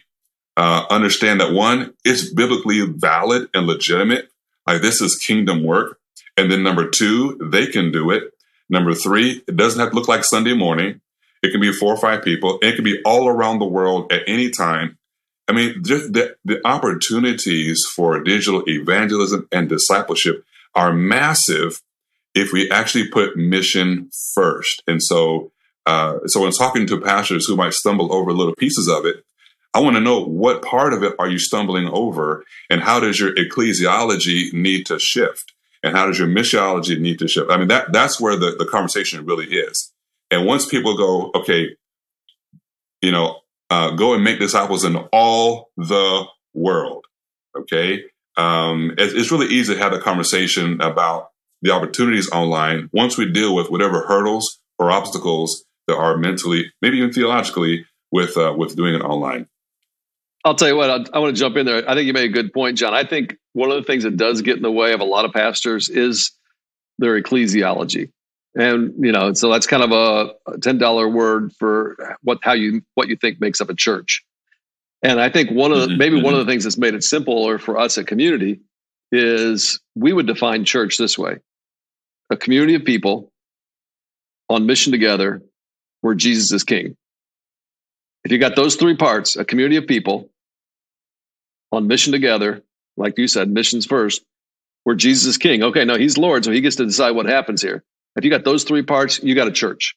uh, 0.58 0.84
understand 0.90 1.40
that 1.40 1.52
one, 1.52 1.94
it's 2.04 2.32
biblically 2.32 2.80
valid 2.86 3.48
and 3.54 3.66
legitimate. 3.66 4.28
Like 4.66 4.82
this 4.82 5.00
is 5.00 5.16
kingdom 5.16 5.62
work. 5.62 5.98
And 6.36 6.50
then 6.50 6.62
number 6.62 6.88
two, 6.88 7.38
they 7.40 7.66
can 7.66 7.92
do 7.92 8.10
it. 8.10 8.32
Number 8.68 8.94
three, 8.94 9.42
it 9.46 9.56
doesn't 9.56 9.78
have 9.78 9.90
to 9.90 9.94
look 9.94 10.08
like 10.08 10.24
Sunday 10.24 10.54
morning. 10.54 11.00
It 11.42 11.52
can 11.52 11.60
be 11.60 11.72
four 11.72 11.92
or 11.94 11.98
five 11.98 12.24
people. 12.24 12.58
It 12.62 12.74
can 12.74 12.84
be 12.84 13.00
all 13.04 13.28
around 13.28 13.58
the 13.58 13.66
world 13.66 14.10
at 14.10 14.22
any 14.26 14.50
time. 14.50 14.98
I 15.46 15.52
mean, 15.52 15.82
the, 15.82 16.36
the 16.44 16.66
opportunities 16.66 17.84
for 17.84 18.18
digital 18.22 18.62
evangelism 18.66 19.46
and 19.52 19.68
discipleship 19.68 20.44
are 20.74 20.92
massive 20.92 21.82
if 22.34 22.52
we 22.52 22.70
actually 22.70 23.08
put 23.08 23.36
mission 23.36 24.10
first. 24.34 24.82
And 24.86 25.02
so, 25.02 25.52
uh, 25.86 26.26
so 26.26 26.40
when 26.42 26.52
talking 26.52 26.86
to 26.86 27.00
pastors 27.00 27.46
who 27.46 27.56
might 27.56 27.74
stumble 27.74 28.12
over 28.12 28.32
little 28.32 28.54
pieces 28.54 28.88
of 28.88 29.04
it, 29.04 29.24
I 29.74 29.80
want 29.80 29.96
to 29.96 30.00
know 30.00 30.24
what 30.24 30.62
part 30.62 30.92
of 30.92 31.02
it 31.02 31.14
are 31.18 31.28
you 31.28 31.38
stumbling 31.38 31.88
over, 31.88 32.44
and 32.70 32.80
how 32.80 33.00
does 33.00 33.18
your 33.18 33.34
ecclesiology 33.34 34.52
need 34.52 34.86
to 34.86 34.98
shift, 34.98 35.52
and 35.82 35.96
how 35.96 36.06
does 36.06 36.18
your 36.18 36.28
missiology 36.28 36.98
need 36.98 37.18
to 37.18 37.28
shift? 37.28 37.50
I 37.50 37.56
mean, 37.56 37.68
that 37.68 37.92
that's 37.92 38.20
where 38.20 38.36
the, 38.36 38.54
the 38.56 38.66
conversation 38.66 39.26
really 39.26 39.46
is. 39.46 39.92
And 40.30 40.46
once 40.46 40.66
people 40.66 40.96
go, 40.96 41.30
okay, 41.34 41.76
you 43.02 43.10
know, 43.10 43.40
uh, 43.70 43.90
go 43.90 44.14
and 44.14 44.24
make 44.24 44.38
disciples 44.38 44.84
in 44.84 44.96
all 45.12 45.70
the 45.76 46.24
world. 46.54 47.06
Okay. 47.56 48.04
Um, 48.36 48.94
it's, 48.98 49.12
it's 49.12 49.30
really 49.30 49.46
easy 49.48 49.74
to 49.74 49.80
have 49.80 49.92
a 49.92 50.00
conversation 50.00 50.80
about 50.80 51.30
the 51.62 51.70
opportunities 51.70 52.30
online 52.30 52.90
once 52.92 53.16
we 53.16 53.30
deal 53.30 53.54
with 53.54 53.70
whatever 53.70 54.06
hurdles 54.06 54.60
or 54.78 54.90
obstacles 54.90 55.64
there 55.86 55.96
are 55.96 56.16
mentally, 56.16 56.72
maybe 56.80 56.98
even 56.98 57.12
theologically, 57.12 57.86
with 58.10 58.36
uh, 58.36 58.54
with 58.56 58.76
doing 58.76 58.94
it 58.94 59.02
online. 59.02 59.48
I'll 60.44 60.54
tell 60.54 60.68
you 60.68 60.76
what, 60.76 60.90
I, 60.90 61.16
I 61.16 61.18
want 61.20 61.34
to 61.34 61.40
jump 61.40 61.56
in 61.56 61.64
there. 61.64 61.88
I 61.88 61.94
think 61.94 62.06
you 62.06 62.12
made 62.12 62.30
a 62.30 62.32
good 62.32 62.52
point, 62.52 62.76
John. 62.76 62.92
I 62.92 63.04
think 63.04 63.36
one 63.54 63.70
of 63.70 63.76
the 63.76 63.84
things 63.84 64.02
that 64.02 64.16
does 64.16 64.42
get 64.42 64.56
in 64.56 64.62
the 64.62 64.70
way 64.70 64.92
of 64.92 65.00
a 65.00 65.04
lot 65.04 65.24
of 65.24 65.32
pastors 65.32 65.88
is 65.88 66.32
their 66.98 67.20
ecclesiology 67.20 68.10
and 68.54 68.94
you 69.04 69.12
know 69.12 69.32
so 69.32 69.50
that's 69.50 69.66
kind 69.66 69.82
of 69.82 69.92
a, 69.92 70.34
a 70.50 70.58
$10 70.58 71.12
word 71.12 71.52
for 71.58 72.16
what 72.22 72.38
how 72.42 72.52
you 72.52 72.82
what 72.94 73.08
you 73.08 73.16
think 73.16 73.40
makes 73.40 73.60
up 73.60 73.68
a 73.68 73.74
church 73.74 74.24
and 75.02 75.20
i 75.20 75.28
think 75.28 75.50
one 75.50 75.72
of 75.72 75.80
the, 75.80 75.86
mm-hmm. 75.86 75.98
maybe 75.98 76.16
one 76.16 76.26
of 76.34 76.40
mm-hmm. 76.40 76.46
the 76.46 76.52
things 76.52 76.64
that's 76.64 76.78
made 76.78 76.94
it 76.94 77.02
simpler 77.02 77.58
for 77.58 77.78
us 77.78 77.98
at 77.98 78.06
community 78.06 78.60
is 79.12 79.80
we 79.94 80.12
would 80.12 80.26
define 80.26 80.64
church 80.64 80.96
this 80.96 81.18
way 81.18 81.38
a 82.30 82.36
community 82.36 82.74
of 82.74 82.84
people 82.84 83.32
on 84.48 84.66
mission 84.66 84.92
together 84.92 85.42
where 86.00 86.14
jesus 86.14 86.52
is 86.52 86.64
king 86.64 86.96
if 88.24 88.32
you 88.32 88.38
got 88.38 88.56
those 88.56 88.76
three 88.76 88.96
parts 88.96 89.36
a 89.36 89.44
community 89.44 89.76
of 89.76 89.86
people 89.86 90.30
on 91.74 91.86
mission 91.86 92.12
together 92.12 92.62
like 92.96 93.18
you 93.18 93.26
said 93.28 93.48
missions 93.48 93.86
first 93.86 94.24
where 94.84 94.96
jesus 94.96 95.26
is 95.26 95.38
king 95.38 95.62
okay 95.62 95.84
no 95.84 95.96
he's 95.96 96.18
lord 96.18 96.44
so 96.44 96.50
he 96.50 96.60
gets 96.60 96.76
to 96.76 96.86
decide 96.86 97.12
what 97.12 97.26
happens 97.26 97.62
here 97.62 97.84
if 98.16 98.24
you 98.24 98.30
got 98.30 98.44
those 98.44 98.64
three 98.64 98.82
parts, 98.82 99.22
you 99.22 99.34
got 99.34 99.48
a 99.48 99.52
church. 99.52 99.96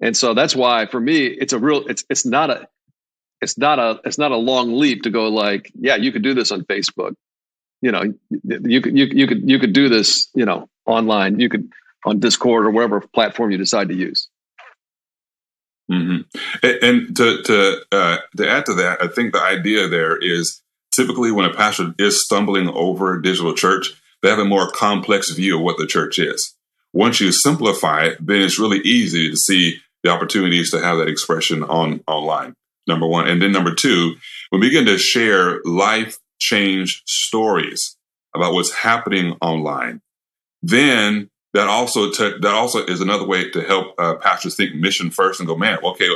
And 0.00 0.16
so 0.16 0.34
that's 0.34 0.56
why 0.56 0.86
for 0.86 1.00
me, 1.00 1.26
it's 1.26 1.52
a 1.52 1.58
real, 1.58 1.86
it's, 1.86 2.04
it's 2.10 2.26
not 2.26 2.50
a, 2.50 2.68
it's 3.40 3.56
not 3.56 3.78
a, 3.78 4.00
it's 4.04 4.18
not 4.18 4.32
a 4.32 4.36
long 4.36 4.74
leap 4.74 5.02
to 5.02 5.10
go 5.10 5.28
like, 5.28 5.70
yeah, 5.74 5.96
you 5.96 6.12
could 6.12 6.22
do 6.22 6.34
this 6.34 6.50
on 6.50 6.62
Facebook. 6.62 7.14
You 7.80 7.92
know, 7.92 8.02
you 8.30 8.80
could, 8.80 8.96
you, 8.96 9.06
you 9.06 9.26
could, 9.26 9.48
you 9.48 9.58
could 9.58 9.72
do 9.72 9.88
this, 9.88 10.28
you 10.34 10.44
know, 10.44 10.68
online. 10.86 11.40
You 11.40 11.48
could 11.48 11.70
on 12.04 12.20
Discord 12.20 12.66
or 12.66 12.70
whatever 12.70 13.00
platform 13.00 13.50
you 13.50 13.58
decide 13.58 13.88
to 13.88 13.94
use. 13.94 14.28
Mm-hmm. 15.90 16.38
And, 16.62 16.82
and, 16.82 17.16
to 17.16 17.42
to 17.42 17.80
uh, 17.90 18.16
to 18.36 18.48
add 18.48 18.66
to 18.66 18.74
that, 18.74 19.02
I 19.02 19.08
think 19.08 19.32
the 19.32 19.42
idea 19.42 19.88
there 19.88 20.16
is 20.16 20.62
typically 20.92 21.32
when 21.32 21.44
a 21.44 21.54
pastor 21.54 21.94
is 21.98 22.24
stumbling 22.24 22.68
over 22.68 23.20
digital 23.20 23.54
church, 23.54 23.94
they 24.22 24.28
have 24.28 24.38
a 24.38 24.44
more 24.44 24.70
complex 24.70 25.30
view 25.30 25.56
of 25.56 25.62
what 25.62 25.78
the 25.78 25.86
church 25.86 26.18
is. 26.18 26.54
Once 26.92 27.20
you 27.20 27.32
simplify 27.32 28.04
it, 28.04 28.18
then 28.24 28.42
it's 28.42 28.58
really 28.58 28.80
easy 28.80 29.30
to 29.30 29.36
see 29.36 29.78
the 30.02 30.10
opportunities 30.10 30.70
to 30.70 30.80
have 30.80 30.98
that 30.98 31.08
expression 31.08 31.62
on 31.64 32.02
online. 32.06 32.54
Number 32.86 33.06
one. 33.06 33.28
And 33.28 33.40
then 33.40 33.52
number 33.52 33.74
two, 33.74 34.16
we 34.50 34.58
begin 34.58 34.86
to 34.86 34.98
share 34.98 35.60
life 35.64 36.18
change 36.40 37.02
stories 37.06 37.96
about 38.34 38.52
what's 38.52 38.72
happening 38.72 39.36
online, 39.40 40.00
then 40.62 41.30
that 41.54 41.68
also 41.68 42.10
t- 42.10 42.38
that 42.40 42.54
also 42.54 42.84
is 42.84 43.00
another 43.00 43.26
way 43.26 43.50
to 43.50 43.62
help 43.62 43.94
uh, 43.98 44.14
pastors 44.16 44.56
think 44.56 44.74
mission 44.74 45.10
first 45.10 45.38
and 45.38 45.46
go, 45.46 45.56
man, 45.56 45.78
okay, 45.84 46.08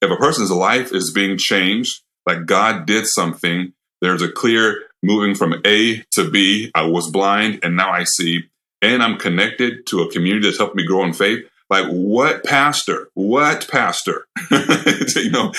if 0.00 0.10
a 0.10 0.16
person's 0.16 0.50
life 0.50 0.92
is 0.92 1.12
being 1.12 1.38
changed, 1.38 2.02
like 2.26 2.46
God 2.46 2.86
did 2.86 3.06
something, 3.06 3.72
there's 4.02 4.20
a 4.20 4.30
clear 4.30 4.82
moving 5.02 5.34
from 5.34 5.54
A 5.64 6.02
to 6.12 6.30
B. 6.30 6.70
I 6.74 6.82
was 6.82 7.10
blind 7.10 7.60
and 7.62 7.76
now 7.76 7.90
I 7.90 8.04
see 8.04 8.44
and 8.82 9.02
I'm 9.02 9.16
connected 9.16 9.86
to 9.86 10.02
a 10.02 10.10
community 10.10 10.46
that's 10.46 10.58
helped 10.58 10.74
me 10.74 10.84
grow 10.84 11.04
in 11.04 11.12
faith, 11.12 11.48
like 11.70 11.86
what 11.86 12.44
pastor, 12.44 13.08
what 13.14 13.68
pastor, 13.70 14.26
you 14.50 15.30
know, 15.30 15.52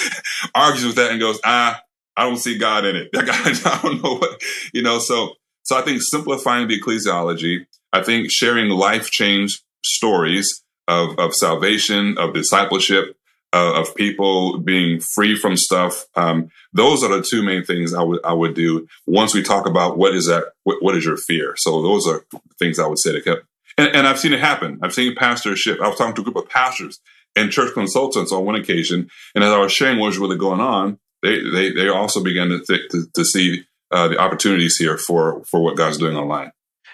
argues 0.53 0.85
with 0.85 0.97
that 0.97 1.11
and 1.11 1.21
goes, 1.21 1.39
ah, 1.45 1.81
I 2.17 2.23
don't 2.23 2.37
see 2.37 2.57
God 2.57 2.85
in 2.85 2.97
it. 2.97 3.09
I 3.15 3.79
don't 3.81 4.03
know 4.03 4.17
what, 4.17 4.41
you 4.73 4.83
know, 4.83 4.99
so, 4.99 5.35
so 5.63 5.77
I 5.77 5.81
think 5.81 6.01
simplifying 6.01 6.67
the 6.67 6.79
ecclesiology, 6.79 7.65
I 7.93 8.03
think 8.03 8.29
sharing 8.29 8.69
life 8.69 9.09
change 9.09 9.63
stories 9.85 10.61
of, 10.89 11.17
of 11.17 11.33
salvation, 11.33 12.17
of 12.17 12.33
discipleship, 12.33 13.15
uh, 13.53 13.79
of 13.79 13.95
people 13.95 14.57
being 14.57 14.99
free 14.99 15.35
from 15.37 15.55
stuff. 15.55 16.05
Um, 16.15 16.49
those 16.73 17.03
are 17.03 17.15
the 17.15 17.21
two 17.21 17.43
main 17.43 17.63
things 17.63 17.93
I 17.93 18.01
would 18.01 18.19
I 18.25 18.33
would 18.33 18.55
do. 18.55 18.87
Once 19.05 19.33
we 19.33 19.43
talk 19.43 19.67
about 19.67 19.97
what 19.97 20.15
is 20.15 20.25
that, 20.25 20.45
what, 20.63 20.81
what 20.81 20.97
is 20.97 21.05
your 21.05 21.17
fear? 21.17 21.53
So 21.57 21.81
those 21.83 22.07
are 22.07 22.25
things 22.57 22.79
I 22.79 22.87
would 22.87 22.99
say 22.99 23.11
to 23.11 23.21
keep. 23.21 23.37
And, 23.77 23.95
and 23.95 24.07
I've 24.07 24.19
seen 24.19 24.33
it 24.33 24.39
happen. 24.39 24.79
I've 24.81 24.93
seen 24.93 25.15
pastors 25.15 25.59
shift. 25.59 25.81
I 25.81 25.87
was 25.87 25.97
talking 25.97 26.15
to 26.15 26.21
a 26.21 26.23
group 26.23 26.35
of 26.35 26.49
pastors 26.49 26.99
and 27.35 27.51
church 27.51 27.73
consultants 27.73 28.31
on 28.31 28.45
one 28.45 28.55
occasion, 28.55 29.09
and 29.35 29.43
as 29.43 29.51
I 29.51 29.59
was 29.59 29.71
sharing 29.71 29.99
what 29.99 30.07
was 30.07 30.17
really 30.17 30.37
going 30.37 30.59
on, 30.59 30.99
they 31.21 31.39
they 31.41 31.71
they 31.71 31.89
also 31.89 32.23
began 32.23 32.49
to 32.49 32.59
th- 32.59 32.89
to, 32.89 33.05
to, 33.13 33.23
see 33.23 33.65
uh, 33.91 34.07
the 34.07 34.17
opportunities 34.17 34.77
here 34.77 34.97
for 34.97 35.43
for 35.45 35.61
what 35.61 35.77
God's 35.77 35.97
doing 35.97 36.15
online. 36.15 36.51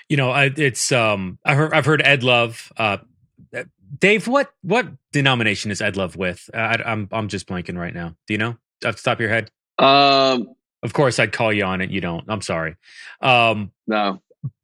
You 0.07 0.17
know, 0.17 0.31
I, 0.31 0.51
it's 0.55 0.91
um, 0.91 1.39
I 1.45 1.55
heard 1.55 1.73
I've 1.73 1.85
heard 1.85 2.01
Ed 2.03 2.23
Love 2.23 2.71
uh, 2.77 2.97
Dave, 3.97 4.27
what 4.27 4.51
what 4.61 4.87
denomination 5.11 5.71
is 5.71 5.81
Ed 5.81 5.97
Love 5.97 6.15
with? 6.15 6.49
I, 6.53 6.75
am 6.75 6.81
I'm, 6.85 7.09
I'm 7.11 7.27
just 7.27 7.47
blanking 7.47 7.77
right 7.77 7.93
now. 7.93 8.15
Do 8.27 8.33
you 8.33 8.37
know? 8.37 8.57
Off 8.85 8.95
the 8.95 9.01
top 9.01 9.17
of 9.17 9.21
your 9.21 9.29
head? 9.29 9.51
Um, 9.77 10.55
of 10.83 10.93
course, 10.93 11.19
I'd 11.19 11.31
call 11.31 11.51
you 11.51 11.63
on 11.63 11.81
it. 11.81 11.89
You 11.89 12.01
don't. 12.01 12.23
I'm 12.29 12.41
sorry. 12.41 12.75
Um, 13.21 13.71
no, 13.87 14.21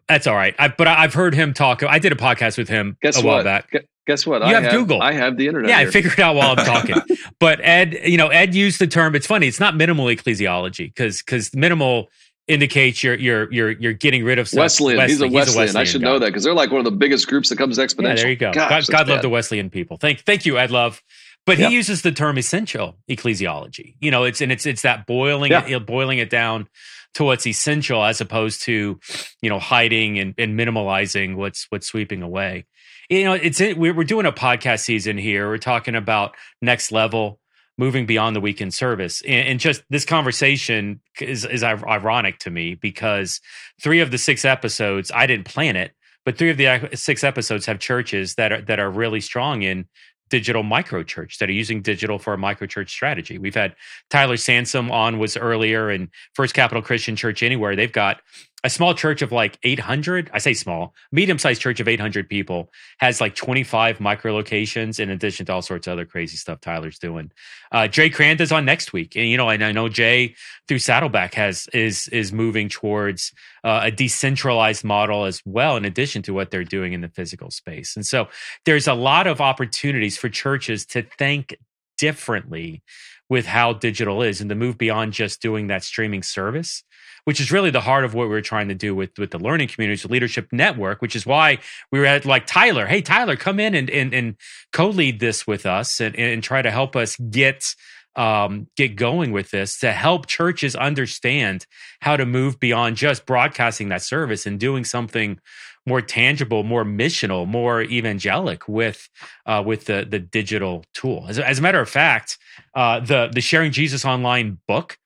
that's 0.08 0.28
all 0.28 0.36
right. 0.36 0.56
I, 0.60 0.68
but 0.70 0.88
I, 0.88 1.02
have 1.02 1.14
heard 1.14 1.34
him 1.34 1.54
talk. 1.54 1.84
I 1.84 2.00
did 2.00 2.12
a 2.12 2.16
podcast 2.16 2.58
with 2.58 2.70
him 2.70 2.98
Guess 3.02 3.22
a 3.22 3.26
while 3.26 3.38
what? 3.38 3.44
back. 3.44 3.72
G- 3.72 3.80
guess 4.06 4.26
what? 4.26 4.42
You 4.42 4.48
I 4.48 4.54
have, 4.54 4.64
have, 4.64 4.72
Google. 4.72 5.02
I 5.02 5.14
have 5.14 5.38
the 5.38 5.48
internet. 5.48 5.70
Yeah, 5.70 5.80
here. 5.80 5.88
I 5.88 5.92
figured 5.92 6.20
out 6.20 6.36
while 6.36 6.58
I'm 6.58 6.66
talking. 6.66 6.96
but 7.40 7.60
Ed, 7.62 8.00
you 8.04 8.18
know, 8.18 8.28
Ed 8.28 8.54
used 8.54 8.80
the 8.80 8.88
term. 8.88 9.16
It's 9.16 9.28
funny. 9.28 9.48
It's 9.48 9.60
not 9.60 9.76
minimal 9.76 10.06
ecclesiology 10.06 10.94
because 10.94 11.22
because 11.22 11.54
minimal 11.56 12.10
indicates 12.48 13.04
you're 13.04 13.16
you're 13.16 13.52
you're 13.52 13.72
you're 13.72 13.94
getting 13.94 14.24
rid 14.24 14.40
of. 14.40 14.52
Wesleyan. 14.54 14.98
Wesley. 14.98 15.14
He's, 15.14 15.22
a 15.22 15.26
Wesleyan. 15.26 15.46
He's 15.46 15.56
a 15.56 15.60
Wesleyan. 15.60 15.76
I 15.76 15.84
should 15.84 16.02
guy. 16.02 16.08
know 16.08 16.20
that 16.20 16.28
because 16.28 16.44
they're 16.44 16.54
like 16.54 16.72
one 16.72 16.80
of 16.80 16.86
the 16.86 16.92
biggest 16.92 17.28
groups 17.28 17.50
that 17.50 17.58
comes 17.58 17.78
exponential. 17.78 18.10
Yeah, 18.10 18.16
there 18.16 18.30
you 18.30 18.36
go. 18.36 18.52
Gosh, 18.54 18.88
God, 18.88 19.06
God 19.06 19.08
love 19.10 19.22
the 19.22 19.30
Wesleyan 19.30 19.70
people. 19.70 19.98
Thank 19.98 20.22
thank 20.22 20.46
you, 20.46 20.58
Ed 20.58 20.72
Love. 20.72 21.02
But 21.46 21.60
he 21.60 21.68
uses 21.68 22.02
the 22.02 22.12
term 22.12 22.40
essential 22.40 22.98
ecclesiology. 23.10 23.96
You 24.00 24.10
know, 24.10 24.24
it's 24.24 24.42
and 24.42 24.52
it's 24.52 24.66
it's 24.66 24.82
that 24.82 25.06
boiling 25.06 25.52
yeah. 25.52 25.66
it, 25.68 25.86
boiling 25.86 26.18
it 26.18 26.30
down 26.30 26.68
to 27.16 27.24
what's 27.24 27.46
essential 27.46 28.04
as 28.04 28.20
opposed 28.20 28.64
to 28.64 29.00
you 29.42 29.50
know 29.50 29.60
hiding 29.60 30.18
and, 30.18 30.34
and 30.38 30.60
minimalizing 30.60 31.36
what's 31.36 31.68
what's 31.70 31.88
sweeping 31.88 32.24
away. 32.24 32.66
You 33.10 33.26
know, 33.26 33.34
it's 33.34 33.60
we're 33.60 34.04
doing 34.04 34.26
a 34.26 34.32
podcast 34.32 34.80
season 34.82 35.20
here. 35.20 35.48
We're 35.48 35.60
talking 35.60 35.96
about 35.96 36.36
next 36.64 36.92
level 36.92 37.40
moving 37.78 38.06
beyond 38.06 38.36
the 38.36 38.42
weekend 38.42 38.74
service. 38.74 39.22
And, 39.24 39.48
and, 39.48 39.60
just 39.60 39.84
this 39.90 40.06
conversation 40.06 41.02
is, 41.20 41.46
is 41.46 41.64
ironic 41.64 42.40
to 42.40 42.50
me 42.50 42.76
because 42.76 43.42
three 43.82 44.00
of 44.00 44.12
the 44.12 44.18
six 44.18 44.46
episodes, 44.46 45.12
I 45.14 45.26
didn't 45.26 45.46
plan 45.46 45.76
it, 45.76 45.92
but 46.24 46.38
three 46.38 46.50
of 46.50 46.58
the 46.58 46.68
uh, 46.68 46.88
six 46.94 47.24
episodes 47.24 47.66
have 47.66 47.80
churches 47.80 48.36
that 48.36 48.52
are, 48.52 48.62
that 48.62 48.80
are 48.80 48.90
really 48.90 49.22
strong 49.22 49.62
in 49.62 49.86
digital 50.30 50.64
micro 50.64 51.04
church 51.04 51.38
that 51.38 51.50
are 51.50 51.54
using 51.54 51.82
digital 51.82 52.18
for 52.18 52.34
a 52.34 52.38
micro 52.38 52.66
church 52.66 52.90
strategy. 52.92 53.38
We've 53.38 53.56
had 53.56 53.76
Tyler 54.10 54.38
Sansom 54.38 54.92
on 54.92 55.20
was 55.20 55.38
earlier 55.38 55.90
and 55.90 56.10
First 56.34 56.56
Capital 56.56 56.82
Christian 56.82 57.16
Church 57.16 57.44
Anywhere. 57.44 57.76
They've 57.76 57.92
got 57.92 58.22
a 58.66 58.70
small 58.70 58.94
church 58.94 59.22
of 59.22 59.32
like 59.32 59.58
800 59.64 60.30
i 60.34 60.40
say 60.40 60.54
small 60.54 60.94
medium 61.12 61.40
sized 61.40 61.62
church 61.62 61.80
of 61.80 61.88
800 61.88 62.28
people 62.28 62.72
has 62.98 63.22
like 63.22 63.36
25 63.36 64.00
micro 64.00 64.34
locations 64.34 65.00
in 65.00 65.10
addition 65.10 65.46
to 65.46 65.54
all 65.54 65.62
sorts 65.62 65.88
of 65.88 65.94
other 65.94 66.06
crazy 66.06 66.38
stuff 66.38 66.60
tyler's 66.60 67.00
doing. 67.00 67.32
Uh, 67.72 67.88
jay 67.88 68.10
Kranda 68.10 68.42
is 68.42 68.52
on 68.52 68.66
next 68.66 68.92
week 68.92 69.16
and 69.16 69.28
you 69.28 69.38
know 69.38 69.50
and 69.50 69.64
i 69.64 69.72
know 69.72 69.88
jay 69.88 70.36
through 70.68 70.80
saddleback 70.80 71.34
has 71.36 71.68
is 71.74 72.08
is 72.10 72.34
moving 72.34 72.70
towards 72.70 73.32
uh, 73.64 73.82
a 73.84 73.92
decentralized 73.92 74.84
model 74.84 75.26
as 75.26 75.42
well 75.46 75.78
in 75.78 75.86
addition 75.86 76.22
to 76.22 76.34
what 76.34 76.52
they're 76.52 76.64
doing 76.64 76.94
in 76.94 77.02
the 77.02 77.10
physical 77.10 77.50
space. 77.50 77.96
And 77.96 78.06
so 78.06 78.28
there's 78.66 78.88
a 78.88 78.94
lot 78.94 79.28
of 79.28 79.42
opportunities 79.42 80.18
for 80.18 80.30
churches 80.30 80.86
to 80.88 81.02
think 81.02 81.56
differently 81.98 82.84
with 83.28 83.48
how 83.48 83.74
digital 83.74 84.22
is 84.22 84.40
and 84.40 84.50
to 84.50 84.56
move 84.56 84.78
beyond 84.78 85.14
just 85.14 85.42
doing 85.42 85.68
that 85.68 85.84
streaming 85.84 86.22
service 86.22 86.84
which 87.26 87.40
is 87.40 87.52
really 87.52 87.70
the 87.70 87.82
heart 87.82 88.06
of 88.06 88.14
what 88.14 88.30
we 88.30 88.36
are 88.36 88.42
trying 88.42 88.70
to 88.70 88.76
do 88.76 88.96
with 88.96 89.12
with 89.18 89.32
the 89.32 89.40
learning 89.40 89.68
communities 89.68 90.04
the 90.04 90.08
leadership 90.08 90.48
network 90.52 91.02
which 91.02 91.16
is 91.16 91.26
why 91.26 91.58
we 91.92 92.00
were 92.00 92.06
at 92.06 92.26
like 92.26 92.46
tyler 92.46 92.86
hey 92.86 93.02
tyler 93.02 93.36
come 93.36 93.60
in 93.60 93.76
and 93.76 93.90
and, 93.90 94.14
and 94.14 94.36
co-lead 94.72 95.20
this 95.20 95.46
with 95.46 95.66
us 95.66 96.00
and, 96.00 96.16
and 96.16 96.44
try 96.44 96.62
to 96.62 96.72
help 96.72 96.96
us 96.96 97.18
get 97.18 97.76
um, 98.16 98.68
get 98.78 98.96
going 98.96 99.34
with 99.34 99.52
this 99.52 99.78
to 99.80 99.92
help 99.92 100.28
churches 100.28 100.76
understand 100.76 101.66
how 102.00 102.16
to 102.16 102.26
move 102.26 102.60
beyond 102.60 102.96
just 102.96 103.26
broadcasting 103.26 103.90
that 103.90 104.02
service 104.02 104.46
and 104.46 104.58
doing 104.58 104.86
something 104.86 105.40
more 105.86 106.02
tangible, 106.02 106.64
more 106.64 106.84
missional, 106.84 107.48
more 107.48 107.82
evangelic 107.84 108.68
with 108.68 109.10
uh, 109.46 109.62
with 109.66 109.86
the 109.86 110.06
the 110.10 110.20
digital 110.20 110.84
tool. 110.94 111.26
As, 111.28 111.40
as 111.40 111.60
a 111.60 111.62
matter 111.62 111.80
of 111.80 111.90
fact, 111.90 112.38
uh, 112.74 113.00
the 113.00 113.30
the 113.32 113.42
Sharing 113.42 113.72
Jesus 113.72 114.06
Online 114.06 114.58
book, 114.68 114.98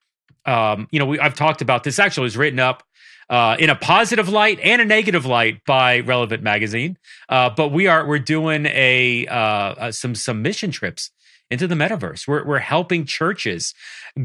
um, 0.45 0.87
you 0.91 0.99
know, 0.99 1.05
we, 1.05 1.19
I've 1.19 1.35
talked 1.35 1.61
about 1.61 1.83
this. 1.83 1.99
Actually, 1.99 2.23
was 2.23 2.37
written 2.37 2.59
up 2.59 2.83
uh, 3.29 3.55
in 3.59 3.69
a 3.69 3.75
positive 3.75 4.29
light 4.29 4.59
and 4.61 4.81
a 4.81 4.85
negative 4.85 5.25
light 5.25 5.63
by 5.65 5.99
Relevant 5.99 6.43
Magazine. 6.43 6.97
Uh, 7.27 7.49
but 7.49 7.69
we 7.69 7.87
are 7.87 8.05
we're 8.05 8.19
doing 8.19 8.65
a 8.67 9.27
uh, 9.27 9.91
some 9.91 10.15
some 10.15 10.41
mission 10.41 10.71
trips 10.71 11.11
into 11.49 11.67
the 11.67 11.75
metaverse. 11.75 12.27
We're, 12.27 12.45
we're 12.45 12.59
helping 12.59 13.05
churches 13.05 13.73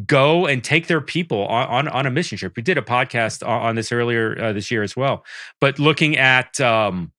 go 0.07 0.47
and 0.47 0.63
take 0.63 0.87
their 0.87 1.01
people 1.01 1.47
on, 1.47 1.69
on, 1.69 1.89
on 1.89 2.07
a 2.07 2.11
mission 2.11 2.39
trip. 2.39 2.55
We 2.57 2.63
did 2.63 2.79
a 2.79 2.83
podcast 2.83 3.47
on, 3.47 3.63
on 3.63 3.75
this 3.77 3.93
earlier 3.93 4.41
uh, 4.41 4.53
this 4.53 4.71
year 4.71 4.83
as 4.83 4.97
well, 4.97 5.25
but 5.61 5.79
looking 5.79 6.17
at, 6.17 6.61
um, 6.61 7.13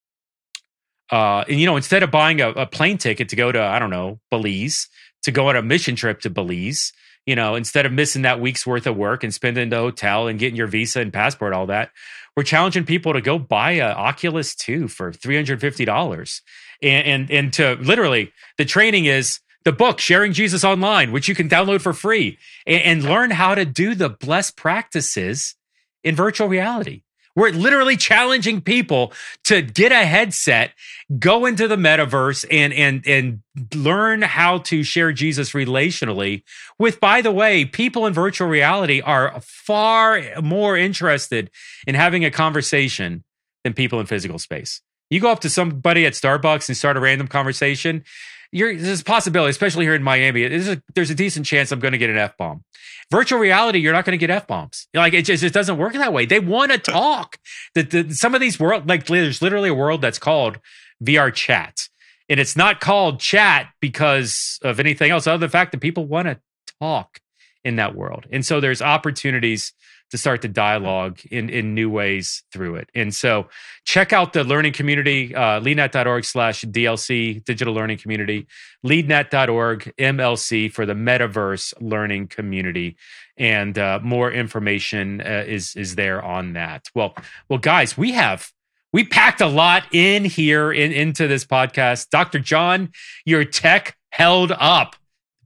uh, 1.12 1.44
and 1.48 1.60
you 1.60 1.66
know, 1.66 1.76
instead 1.76 2.04
of 2.04 2.12
buying 2.12 2.42
a, 2.42 2.50
a 2.50 2.66
plane 2.66 2.98
ticket 2.98 3.30
to 3.30 3.36
go 3.36 3.52
to, 3.52 3.62
I 3.62 3.80
don't 3.80 3.90
know, 3.90 4.20
Belize, 4.30 4.90
to 5.24 5.32
go 5.32 5.50
on 5.50 5.56
a 5.56 5.62
mission 5.62 5.96
trip 5.96 6.20
to 6.22 6.30
Belize, 6.30 6.94
you 7.26 7.36
know, 7.36 7.56
instead 7.56 7.86
of 7.86 7.92
missing 7.92 8.22
that 8.24 8.40
week's 8.40 8.66
worth 8.66 8.88
of 8.88 8.96
work 8.96 9.24
and 9.24 9.34
spending 9.34 9.70
the 9.70 9.78
hotel 9.78 10.28
and 10.28 10.40
getting 10.40 10.56
your 10.56 10.68
visa 10.68 11.02
and 11.02 11.12
passport, 11.12 11.54
all 11.54 11.68
that, 11.68 11.92
we're 12.36 12.44
challenging 12.44 12.86
people 12.86 13.14
to 13.14 13.22
go 13.22 13.40
buy 13.40 13.74
a 13.74 13.92
Oculus 13.92 14.56
2 14.56 14.88
for 14.88 15.12
$350. 15.12 16.42
And, 16.82 17.08
and, 17.08 17.32
and 17.32 17.54
to 17.54 17.76
literally, 17.82 18.32
the 18.58 18.66
training 18.66 19.06
is 19.06 19.40
the 19.64 19.72
book 19.72 20.00
sharing 20.00 20.32
jesus 20.32 20.64
online 20.64 21.12
which 21.12 21.28
you 21.28 21.34
can 21.34 21.50
download 21.50 21.82
for 21.82 21.92
free 21.92 22.38
and, 22.68 22.84
and, 22.84 23.04
learn 23.04 23.32
how 23.32 23.56
to 23.56 23.66
do 23.66 23.96
the 23.96 24.10
BLESS 24.10 24.52
practices 24.52 25.56
in 26.04 26.16
virtual 26.16 26.48
reality 26.48 27.02
we're 27.36 27.52
literally 27.52 27.98
challenging 27.98 28.62
people 28.62 29.12
to 29.44 29.62
get 29.62 29.92
a 29.92 30.06
headset 30.06 30.72
go 31.20 31.46
into 31.46 31.68
the 31.68 31.76
metaverse 31.76 32.46
and 32.50 32.74
and 32.74 33.06
and 33.08 33.42
learn 33.74 34.22
how 34.22 34.58
to 34.60 34.84
share 34.84 35.12
jesus 35.12 35.52
relationally 35.52 36.44
with 36.80 37.00
by 37.00 37.22
the 37.22 37.32
way 37.32 37.66
people 37.66 38.06
in 38.06 38.14
virtual 38.14 38.48
reality 38.48 39.02
are 39.02 39.40
far 39.42 40.22
more 40.42 40.76
interested 40.78 41.50
in 41.86 41.96
having 41.96 42.26
a 42.26 42.32
conversation 42.32 43.24
than 43.66 43.74
people 43.74 44.00
in 44.00 44.06
physical 44.06 44.40
space. 44.40 44.82
You 45.10 45.20
go 45.20 45.32
up 45.32 45.42
to 45.42 45.50
somebody 45.50 46.06
at 46.06 46.14
starbucks 46.14 46.70
and 46.70 46.78
start 46.78 46.96
a 46.96 47.00
random 47.02 47.28
conversation 47.28 48.04
you're, 48.52 48.76
there's 48.76 49.02
a 49.02 49.04
possibility, 49.04 49.50
especially 49.50 49.86
here 49.86 49.96
in 49.96 50.04
Miami. 50.04 50.48
There's 50.48 50.68
a, 50.68 50.82
there's 50.94 51.10
a 51.10 51.16
decent 51.16 51.46
chance 51.46 51.72
I'm 51.72 51.80
going 51.80 51.92
to 51.92 51.98
get 51.98 52.10
an 52.10 52.18
f 52.18 52.38
bomb. 52.38 52.64
Virtual 53.12 53.40
reality, 53.40 53.80
you're 53.80 53.94
not 53.94 54.06
going 54.06 54.18
to 54.18 54.18
get 54.18 54.30
f 54.30 54.48
bombs. 54.48 54.88
Like 54.94 55.14
it 55.14 55.26
just, 55.26 55.44
it 55.44 55.54
doesn't 55.54 55.78
work 55.78 55.94
that 55.94 56.14
way. 56.14 56.26
They 56.26 56.40
want 56.40 56.72
to 56.72 56.78
talk. 56.78 57.38
The, 57.74 57.84
the, 57.84 58.14
some 58.14 58.34
of 58.36 58.42
these 58.42 58.60
world, 58.60 58.88
like 58.88 59.06
there's 59.06 59.42
literally 59.42 59.70
a 59.70 59.76
world 59.76 60.02
that's 60.02 60.20
called 60.20 60.60
VR 61.04 61.34
chat, 61.34 61.88
and 62.30 62.40
it's 62.40 62.56
not 62.56 62.80
called 62.80 63.20
chat 63.20 63.70
because 63.80 64.60
of 64.64 64.80
anything 64.80 65.12
else, 65.12 65.28
other 65.28 65.38
than 65.38 65.48
the 65.48 65.52
fact 65.52 65.72
that 65.72 65.82
people 65.82 66.06
want 66.06 66.28
to 66.28 66.40
talk 66.80 67.20
in 67.64 67.76
that 67.76 67.96
world. 67.96 68.26
And 68.32 68.46
so 68.46 68.60
there's 68.60 68.82
opportunities 68.82 69.74
to 70.12 70.18
start 70.18 70.42
the 70.42 70.48
dialogue 70.48 71.20
in, 71.32 71.50
in 71.50 71.74
new 71.74 71.90
ways 71.90 72.44
through 72.52 72.76
it. 72.76 72.90
And 72.94 73.14
so 73.14 73.48
check 73.86 74.14
out 74.14 74.34
the 74.34 74.44
learning 74.44 74.74
community, 74.74 75.34
uh, 75.34 75.60
leadnet.org 75.60 76.24
slash 76.26 76.62
DLC, 76.64 77.44
digital 77.44 77.74
learning 77.74 77.98
community, 77.98 78.48
leadnet.org 78.86 79.94
MLC 79.98 80.72
for 80.72 80.86
the 80.86 80.94
metaverse 80.94 81.74
learning 81.82 82.28
community. 82.28 82.98
And 83.38 83.78
uh, 83.78 84.00
more 84.04 84.32
information 84.32 85.22
uh, 85.22 85.44
is, 85.46 85.76
is 85.76 85.96
there 85.96 86.24
on 86.24 86.54
that. 86.54 86.88
Well, 86.94 87.16
well, 87.50 87.60
guys, 87.60 87.98
we 87.98 88.14
have 88.14 88.52
we 88.94 89.04
packed 89.04 89.42
a 89.42 89.48
lot 89.48 89.84
in 89.92 90.24
here 90.24 90.72
in, 90.72 90.94
into 90.94 91.28
this 91.28 91.44
podcast. 91.44 92.10
Dr. 92.12 92.40
John, 92.40 92.94
your 93.26 93.44
tech 93.44 93.98
held 94.12 94.54
up 94.54 94.96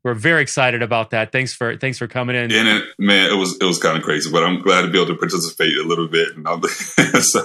we're 0.10 0.16
very 0.16 0.42
excited 0.42 0.82
about 0.82 1.12
that. 1.12 1.32
Thanks 1.32 1.54
for 1.54 1.78
thanks 1.78 2.00
for 2.00 2.08
coming 2.08 2.36
in. 2.36 2.52
And 2.52 2.68
it, 2.68 2.84
man, 2.98 3.32
it 3.32 3.36
was 3.36 3.56
it 3.62 3.64
was 3.64 3.78
kind 3.78 3.96
of 3.96 4.04
crazy, 4.04 4.32
but 4.32 4.44
I'm 4.44 4.62
glad 4.62 4.82
to 4.82 4.90
be 4.90 4.98
able 4.98 5.14
to 5.14 5.16
participate 5.16 5.78
a 5.78 5.84
little 5.84 6.08
bit. 6.08 6.36
And 6.36 6.48
I'm, 6.48 6.64
so 7.22 7.42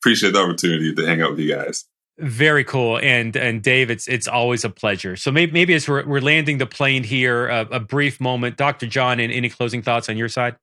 appreciate 0.00 0.34
the 0.34 0.42
opportunity 0.42 0.94
to 0.94 1.06
hang 1.06 1.22
out 1.22 1.30
with 1.30 1.40
you 1.40 1.54
guys. 1.54 1.86
Very 2.18 2.62
cool, 2.62 2.98
and 3.02 3.34
and 3.36 3.62
Dave, 3.62 3.90
it's 3.90 4.06
it's 4.06 4.28
always 4.28 4.64
a 4.64 4.70
pleasure. 4.70 5.16
So 5.16 5.32
maybe 5.32 5.52
maybe 5.52 5.72
as 5.72 5.88
we're, 5.88 6.06
we're 6.06 6.20
landing 6.20 6.58
the 6.58 6.66
plane 6.66 7.04
here, 7.04 7.48
a, 7.48 7.60
a 7.72 7.80
brief 7.80 8.20
moment, 8.20 8.58
Dr. 8.58 8.86
John, 8.86 9.18
and 9.18 9.32
any 9.32 9.48
closing 9.48 9.82
thoughts 9.82 10.08
on 10.10 10.16
your 10.18 10.28
side? 10.28 10.56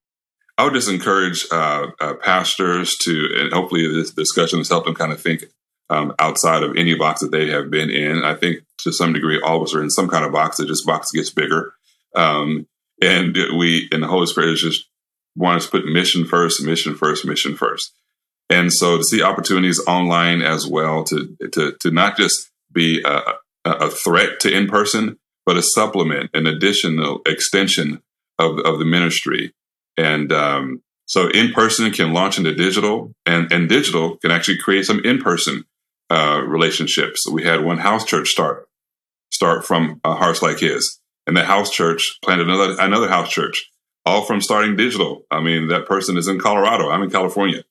I 0.57 0.63
would 0.63 0.73
just 0.73 0.89
encourage 0.89 1.47
uh, 1.51 1.87
uh, 1.99 2.13
pastors 2.21 2.95
to, 2.97 3.29
and 3.35 3.51
hopefully 3.51 3.87
this 3.87 4.11
discussion 4.11 4.59
has 4.59 4.69
helped 4.69 4.85
them 4.85 4.93
kind 4.93 5.11
of 5.11 5.19
think 5.19 5.45
um, 5.89 6.13
outside 6.19 6.61
of 6.61 6.75
any 6.77 6.93
box 6.93 7.21
that 7.21 7.31
they 7.31 7.49
have 7.49 7.71
been 7.71 7.89
in. 7.89 8.23
I 8.23 8.35
think 8.35 8.59
to 8.83 8.93
some 8.93 9.13
degree, 9.13 9.41
all 9.41 9.57
of 9.57 9.63
us 9.63 9.75
are 9.75 9.83
in 9.83 9.89
some 9.89 10.07
kind 10.07 10.25
of 10.25 10.31
box 10.31 10.57
that 10.57 10.67
just 10.67 10.85
box 10.85 11.11
gets 11.11 11.29
bigger. 11.29 11.73
Um, 12.15 12.67
and 13.01 13.35
we, 13.57 13.87
and 13.91 14.03
the 14.03 14.07
Holy 14.07 14.27
Spirit 14.27 14.53
is 14.53 14.61
just 14.61 14.85
want 15.35 15.57
us 15.57 15.65
to 15.65 15.71
put 15.71 15.85
mission 15.85 16.25
first, 16.25 16.63
mission 16.63 16.95
first, 16.95 17.25
mission 17.25 17.55
first. 17.55 17.93
And 18.49 18.71
so 18.71 18.97
to 18.97 19.03
see 19.03 19.23
opportunities 19.23 19.81
online 19.87 20.41
as 20.41 20.67
well 20.67 21.03
to, 21.05 21.35
to, 21.53 21.75
to 21.79 21.91
not 21.91 22.17
just 22.17 22.51
be 22.71 23.01
a, 23.05 23.21
a 23.65 23.89
threat 23.89 24.39
to 24.41 24.55
in 24.55 24.67
person, 24.67 25.17
but 25.45 25.57
a 25.57 25.61
supplement, 25.61 26.29
an 26.33 26.47
additional 26.47 27.21
extension 27.25 28.01
of, 28.37 28.59
of 28.59 28.79
the 28.79 28.85
ministry. 28.85 29.53
And, 29.97 30.31
um, 30.31 30.81
so 31.05 31.29
in 31.29 31.51
person 31.51 31.91
can 31.91 32.13
launch 32.13 32.37
into 32.37 32.55
digital 32.55 33.13
and, 33.25 33.51
and 33.51 33.67
digital 33.67 34.15
can 34.17 34.31
actually 34.31 34.59
create 34.59 34.85
some 34.85 35.01
in 35.03 35.21
person 35.21 35.65
uh, 36.09 36.41
relationships. 36.45 37.29
We 37.29 37.43
had 37.43 37.65
one 37.65 37.79
house 37.79 38.05
church 38.05 38.29
start 38.29 38.69
start 39.41 39.65
from 39.65 39.99
hearts 40.05 40.43
like 40.43 40.59
his, 40.59 40.99
and 41.25 41.35
the 41.35 41.43
house 41.43 41.71
church 41.71 42.19
planted 42.23 42.47
another 42.47 42.75
another 42.79 43.09
house 43.09 43.31
church, 43.31 43.71
all 44.05 44.23
from 44.23 44.39
starting 44.39 44.75
digital. 44.75 45.25
I 45.31 45.41
mean, 45.41 45.69
that 45.69 45.87
person 45.87 46.15
is 46.15 46.27
in 46.27 46.39
Colorado. 46.39 46.91
I'm 46.91 47.01
in 47.01 47.09
California, 47.09 47.63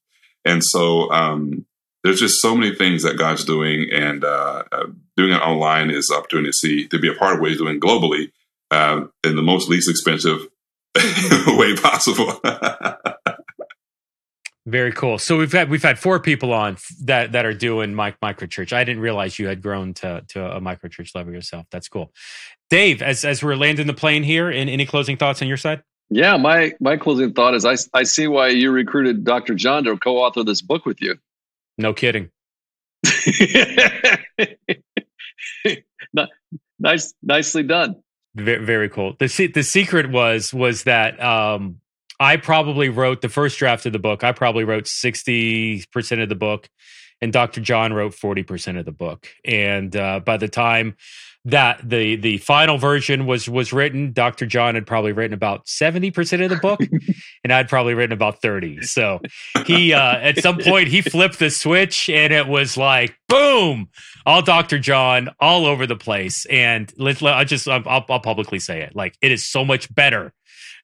and 0.45 0.64
so 0.64 1.09
um, 1.12 1.66
there's 2.03 2.18
just 2.18 2.43
so 2.43 2.57
many 2.57 2.75
things 2.75 3.05
that 3.05 3.16
God's 3.16 3.45
doing, 3.45 3.89
and 3.93 4.25
uh, 4.25 4.64
uh, 4.73 4.87
doing 5.16 5.31
it 5.31 5.43
online 5.43 5.91
is 5.91 6.11
opportunity 6.11 6.49
to 6.49 6.53
see 6.53 6.89
to 6.89 6.99
be 6.99 7.09
a 7.09 7.14
part 7.14 7.35
of 7.35 7.41
what 7.41 7.51
He's 7.51 7.59
doing 7.59 7.79
globally 7.79 8.33
uh, 8.73 9.05
in 9.23 9.37
the 9.37 9.43
most 9.43 9.68
least 9.68 9.89
expensive 9.89 10.49
way 11.47 11.77
possible. 11.77 12.41
Very 14.66 14.92
cool. 14.92 15.18
So 15.18 15.38
we've 15.38 15.52
had 15.52 15.70
we've 15.70 15.82
had 15.82 15.98
four 15.98 16.20
people 16.20 16.52
on 16.52 16.76
that 17.04 17.32
that 17.32 17.46
are 17.46 17.54
doing 17.54 17.94
mic 17.94 18.16
micro 18.20 18.46
church. 18.46 18.72
I 18.72 18.84
didn't 18.84 19.00
realize 19.00 19.38
you 19.38 19.48
had 19.48 19.62
grown 19.62 19.94
to 19.94 20.22
to 20.28 20.56
a 20.56 20.61
micro 20.61 20.90
church 20.90 21.14
level 21.14 21.32
yourself. 21.32 21.66
That's 21.70 21.88
cool. 21.88 22.12
Dave, 22.68 23.00
as 23.00 23.24
as 23.24 23.42
we're 23.42 23.56
landing 23.56 23.86
the 23.86 23.94
plane 23.94 24.22
here, 24.22 24.50
and 24.50 24.68
any 24.68 24.84
closing 24.84 25.16
thoughts 25.16 25.40
on 25.40 25.48
your 25.48 25.56
side? 25.56 25.82
Yeah, 26.11 26.36
my 26.36 26.72
my 26.78 26.98
closing 26.98 27.32
thought 27.32 27.54
is 27.54 27.64
I 27.64 27.76
I 27.94 28.02
see 28.02 28.26
why 28.26 28.48
you 28.48 28.70
recruited 28.70 29.24
Dr. 29.24 29.54
John 29.54 29.84
to 29.84 29.96
co-author 29.96 30.44
this 30.44 30.61
book 30.61 30.84
with 30.84 31.00
you. 31.00 31.16
No 31.78 31.94
kidding. 31.94 32.30
nice, 36.78 37.14
nicely 37.22 37.62
done. 37.62 37.96
Very, 38.34 38.64
very 38.64 38.88
cool. 38.88 39.14
The 39.18 39.50
the 39.52 39.62
secret 39.62 40.11
was 40.11 40.52
was 40.52 40.84
that 40.84 41.20
um, 41.22 41.80
I 42.21 42.37
probably 42.37 42.91
wrote 42.91 43.23
the 43.23 43.31
first 43.31 43.59
draft 43.59 43.87
of 43.87 43.95
the 43.95 43.99
book. 43.99 44.23
I 44.23 44.33
probably 44.33 44.64
wrote 44.64 44.85
60% 44.85 46.23
of 46.23 46.29
the 46.29 46.35
book, 46.35 46.68
and 47.23 47.33
Dr. 47.33 47.62
John 47.62 47.95
wrote 47.95 48.12
40% 48.12 48.79
of 48.79 48.85
the 48.85 48.93
book. 48.93 49.27
And 49.43 49.97
uh, 49.97 50.21
by 50.21 50.37
the 50.37 50.49
time 50.49 50.97
that 51.47 51.81
the 51.83 52.16
the 52.16 52.37
final 52.37 52.77
version 52.77 53.25
was 53.25 53.49
was 53.49 53.73
written, 53.73 54.12
Dr. 54.12 54.45
John 54.45 54.75
had 54.75 54.87
probably 54.87 55.12
written 55.12 55.33
about 55.33 55.64
70% 55.64 56.45
of 56.45 56.51
the 56.51 56.57
book, 56.57 56.81
and 57.45 57.51
I'd 57.51 57.71
probably 57.71 57.95
written 57.95 58.12
about 58.12 58.43
30. 58.43 58.83
So 58.83 59.21
he 59.64 59.95
uh, 59.95 60.18
at 60.18 60.39
some 60.39 60.59
point 60.59 60.89
he 60.89 61.01
flipped 61.01 61.39
the 61.39 61.49
switch, 61.49 62.11
and 62.11 62.35
it 62.35 62.47
was 62.47 62.77
like 62.77 63.16
boom, 63.27 63.89
all 64.27 64.43
Dr. 64.43 64.79
John 64.79 65.31
all 65.41 65.64
over 65.64 65.87
the 65.87 65.97
place. 65.97 66.45
And 66.47 66.93
let, 66.99 67.23
let 67.23 67.35
I 67.35 67.45
just 67.45 67.66
I'll, 67.66 67.83
I'll 67.87 68.21
publicly 68.21 68.59
say 68.59 68.83
it, 68.83 68.95
like 68.95 69.16
it 69.23 69.33
is 69.33 69.47
so 69.47 69.64
much 69.64 69.93
better 69.95 70.35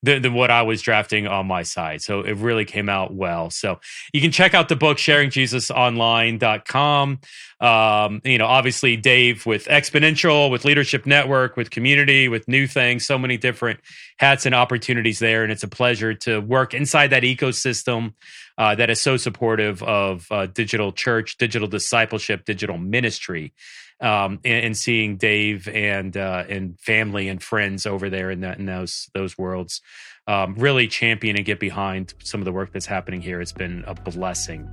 than, 0.02 0.22
than 0.22 0.34
what 0.34 0.50
I 0.50 0.62
was 0.62 0.82
drafting 0.82 1.26
on 1.26 1.46
my 1.46 1.62
side. 1.62 2.02
So 2.02 2.20
it 2.20 2.36
really 2.36 2.64
came 2.64 2.88
out 2.88 3.14
well. 3.14 3.50
So 3.50 3.80
you 4.12 4.20
can 4.20 4.30
check 4.30 4.54
out 4.54 4.68
the 4.68 4.76
book, 4.76 4.98
sharingjesusonline.com. 4.98 7.20
Um, 7.58 8.20
you 8.24 8.38
know, 8.38 8.46
obviously, 8.46 8.96
Dave 8.96 9.46
with 9.46 9.64
Exponential, 9.66 10.50
with 10.50 10.64
Leadership 10.64 11.06
Network, 11.06 11.56
with 11.56 11.70
Community, 11.70 12.28
with 12.28 12.46
New 12.48 12.66
Things, 12.66 13.06
so 13.06 13.18
many 13.18 13.38
different 13.38 13.80
hats 14.18 14.44
and 14.44 14.54
opportunities 14.54 15.18
there. 15.18 15.42
And 15.42 15.50
it's 15.50 15.62
a 15.62 15.68
pleasure 15.68 16.12
to 16.14 16.40
work 16.40 16.74
inside 16.74 17.08
that 17.08 17.22
ecosystem 17.22 18.12
uh, 18.58 18.74
that 18.74 18.90
is 18.90 19.00
so 19.00 19.16
supportive 19.16 19.82
of 19.82 20.26
uh, 20.30 20.46
digital 20.46 20.92
church, 20.92 21.38
digital 21.38 21.68
discipleship, 21.68 22.44
digital 22.44 22.78
ministry 22.78 23.52
um, 24.00 24.40
and, 24.44 24.66
and, 24.66 24.76
seeing 24.76 25.16
Dave 25.16 25.68
and 25.68 26.16
uh, 26.16 26.44
and 26.48 26.78
family 26.80 27.28
and 27.28 27.42
friends 27.42 27.86
over 27.86 28.10
there 28.10 28.30
in 28.30 28.40
that 28.40 28.58
in 28.58 28.66
those 28.66 29.08
those 29.14 29.38
worlds 29.38 29.80
um, 30.28 30.54
really 30.56 30.88
champion 30.88 31.36
and 31.36 31.44
get 31.44 31.60
behind 31.60 32.14
some 32.18 32.40
of 32.40 32.44
the 32.44 32.52
work 32.52 32.72
that's 32.72 32.86
happening 32.86 33.20
here. 33.20 33.40
It's 33.40 33.52
been 33.52 33.84
a 33.86 33.94
blessing, 33.94 34.68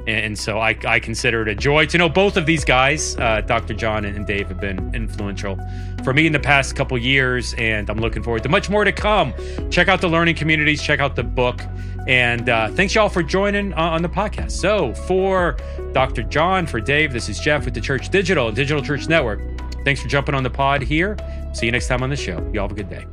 and, 0.00 0.08
and 0.08 0.38
so 0.38 0.58
I, 0.58 0.76
I, 0.86 1.00
consider 1.00 1.42
it 1.42 1.48
a 1.48 1.54
joy 1.54 1.86
to 1.86 1.98
know 1.98 2.10
both 2.10 2.36
of 2.36 2.44
these 2.44 2.64
guys, 2.64 3.16
uh, 3.16 3.40
Dr. 3.40 3.72
John 3.72 4.04
and 4.04 4.26
Dave, 4.26 4.48
have 4.48 4.60
been 4.60 4.94
influential 4.94 5.58
for 6.04 6.12
me 6.12 6.26
in 6.26 6.32
the 6.32 6.40
past 6.40 6.76
couple 6.76 6.98
years, 6.98 7.54
and 7.54 7.88
I'm 7.88 7.98
looking 7.98 8.22
forward 8.22 8.42
to 8.42 8.50
much 8.50 8.68
more 8.68 8.84
to 8.84 8.92
come. 8.92 9.32
Check 9.70 9.88
out 9.88 10.02
the 10.02 10.08
learning 10.08 10.34
communities, 10.34 10.82
check 10.82 11.00
out 11.00 11.16
the 11.16 11.24
book, 11.24 11.62
and 12.06 12.50
uh, 12.50 12.70
thanks 12.72 12.94
y'all 12.94 13.08
for 13.08 13.22
joining 13.22 13.72
on 13.74 14.02
the 14.02 14.08
podcast. 14.10 14.52
So 14.52 14.92
for 14.92 15.56
Dr. 15.92 16.22
John, 16.22 16.66
for 16.66 16.80
Dave, 16.82 17.14
this 17.14 17.30
is 17.30 17.40
Jeff 17.40 17.64
with 17.64 17.72
the 17.72 17.80
Church 17.80 18.10
Digital 18.10 18.52
Digital 18.52 18.82
Church 18.82 19.08
Network. 19.08 19.40
Thanks 19.84 20.02
for 20.02 20.08
jumping 20.08 20.34
on 20.34 20.42
the 20.42 20.50
pod 20.50 20.82
here. 20.82 21.16
See 21.54 21.64
you 21.64 21.72
next 21.72 21.88
time 21.88 22.02
on 22.02 22.10
the 22.10 22.16
show. 22.16 22.38
Y'all 22.52 22.68
have 22.68 22.72
a 22.72 22.74
good 22.74 22.90
day. 22.90 23.06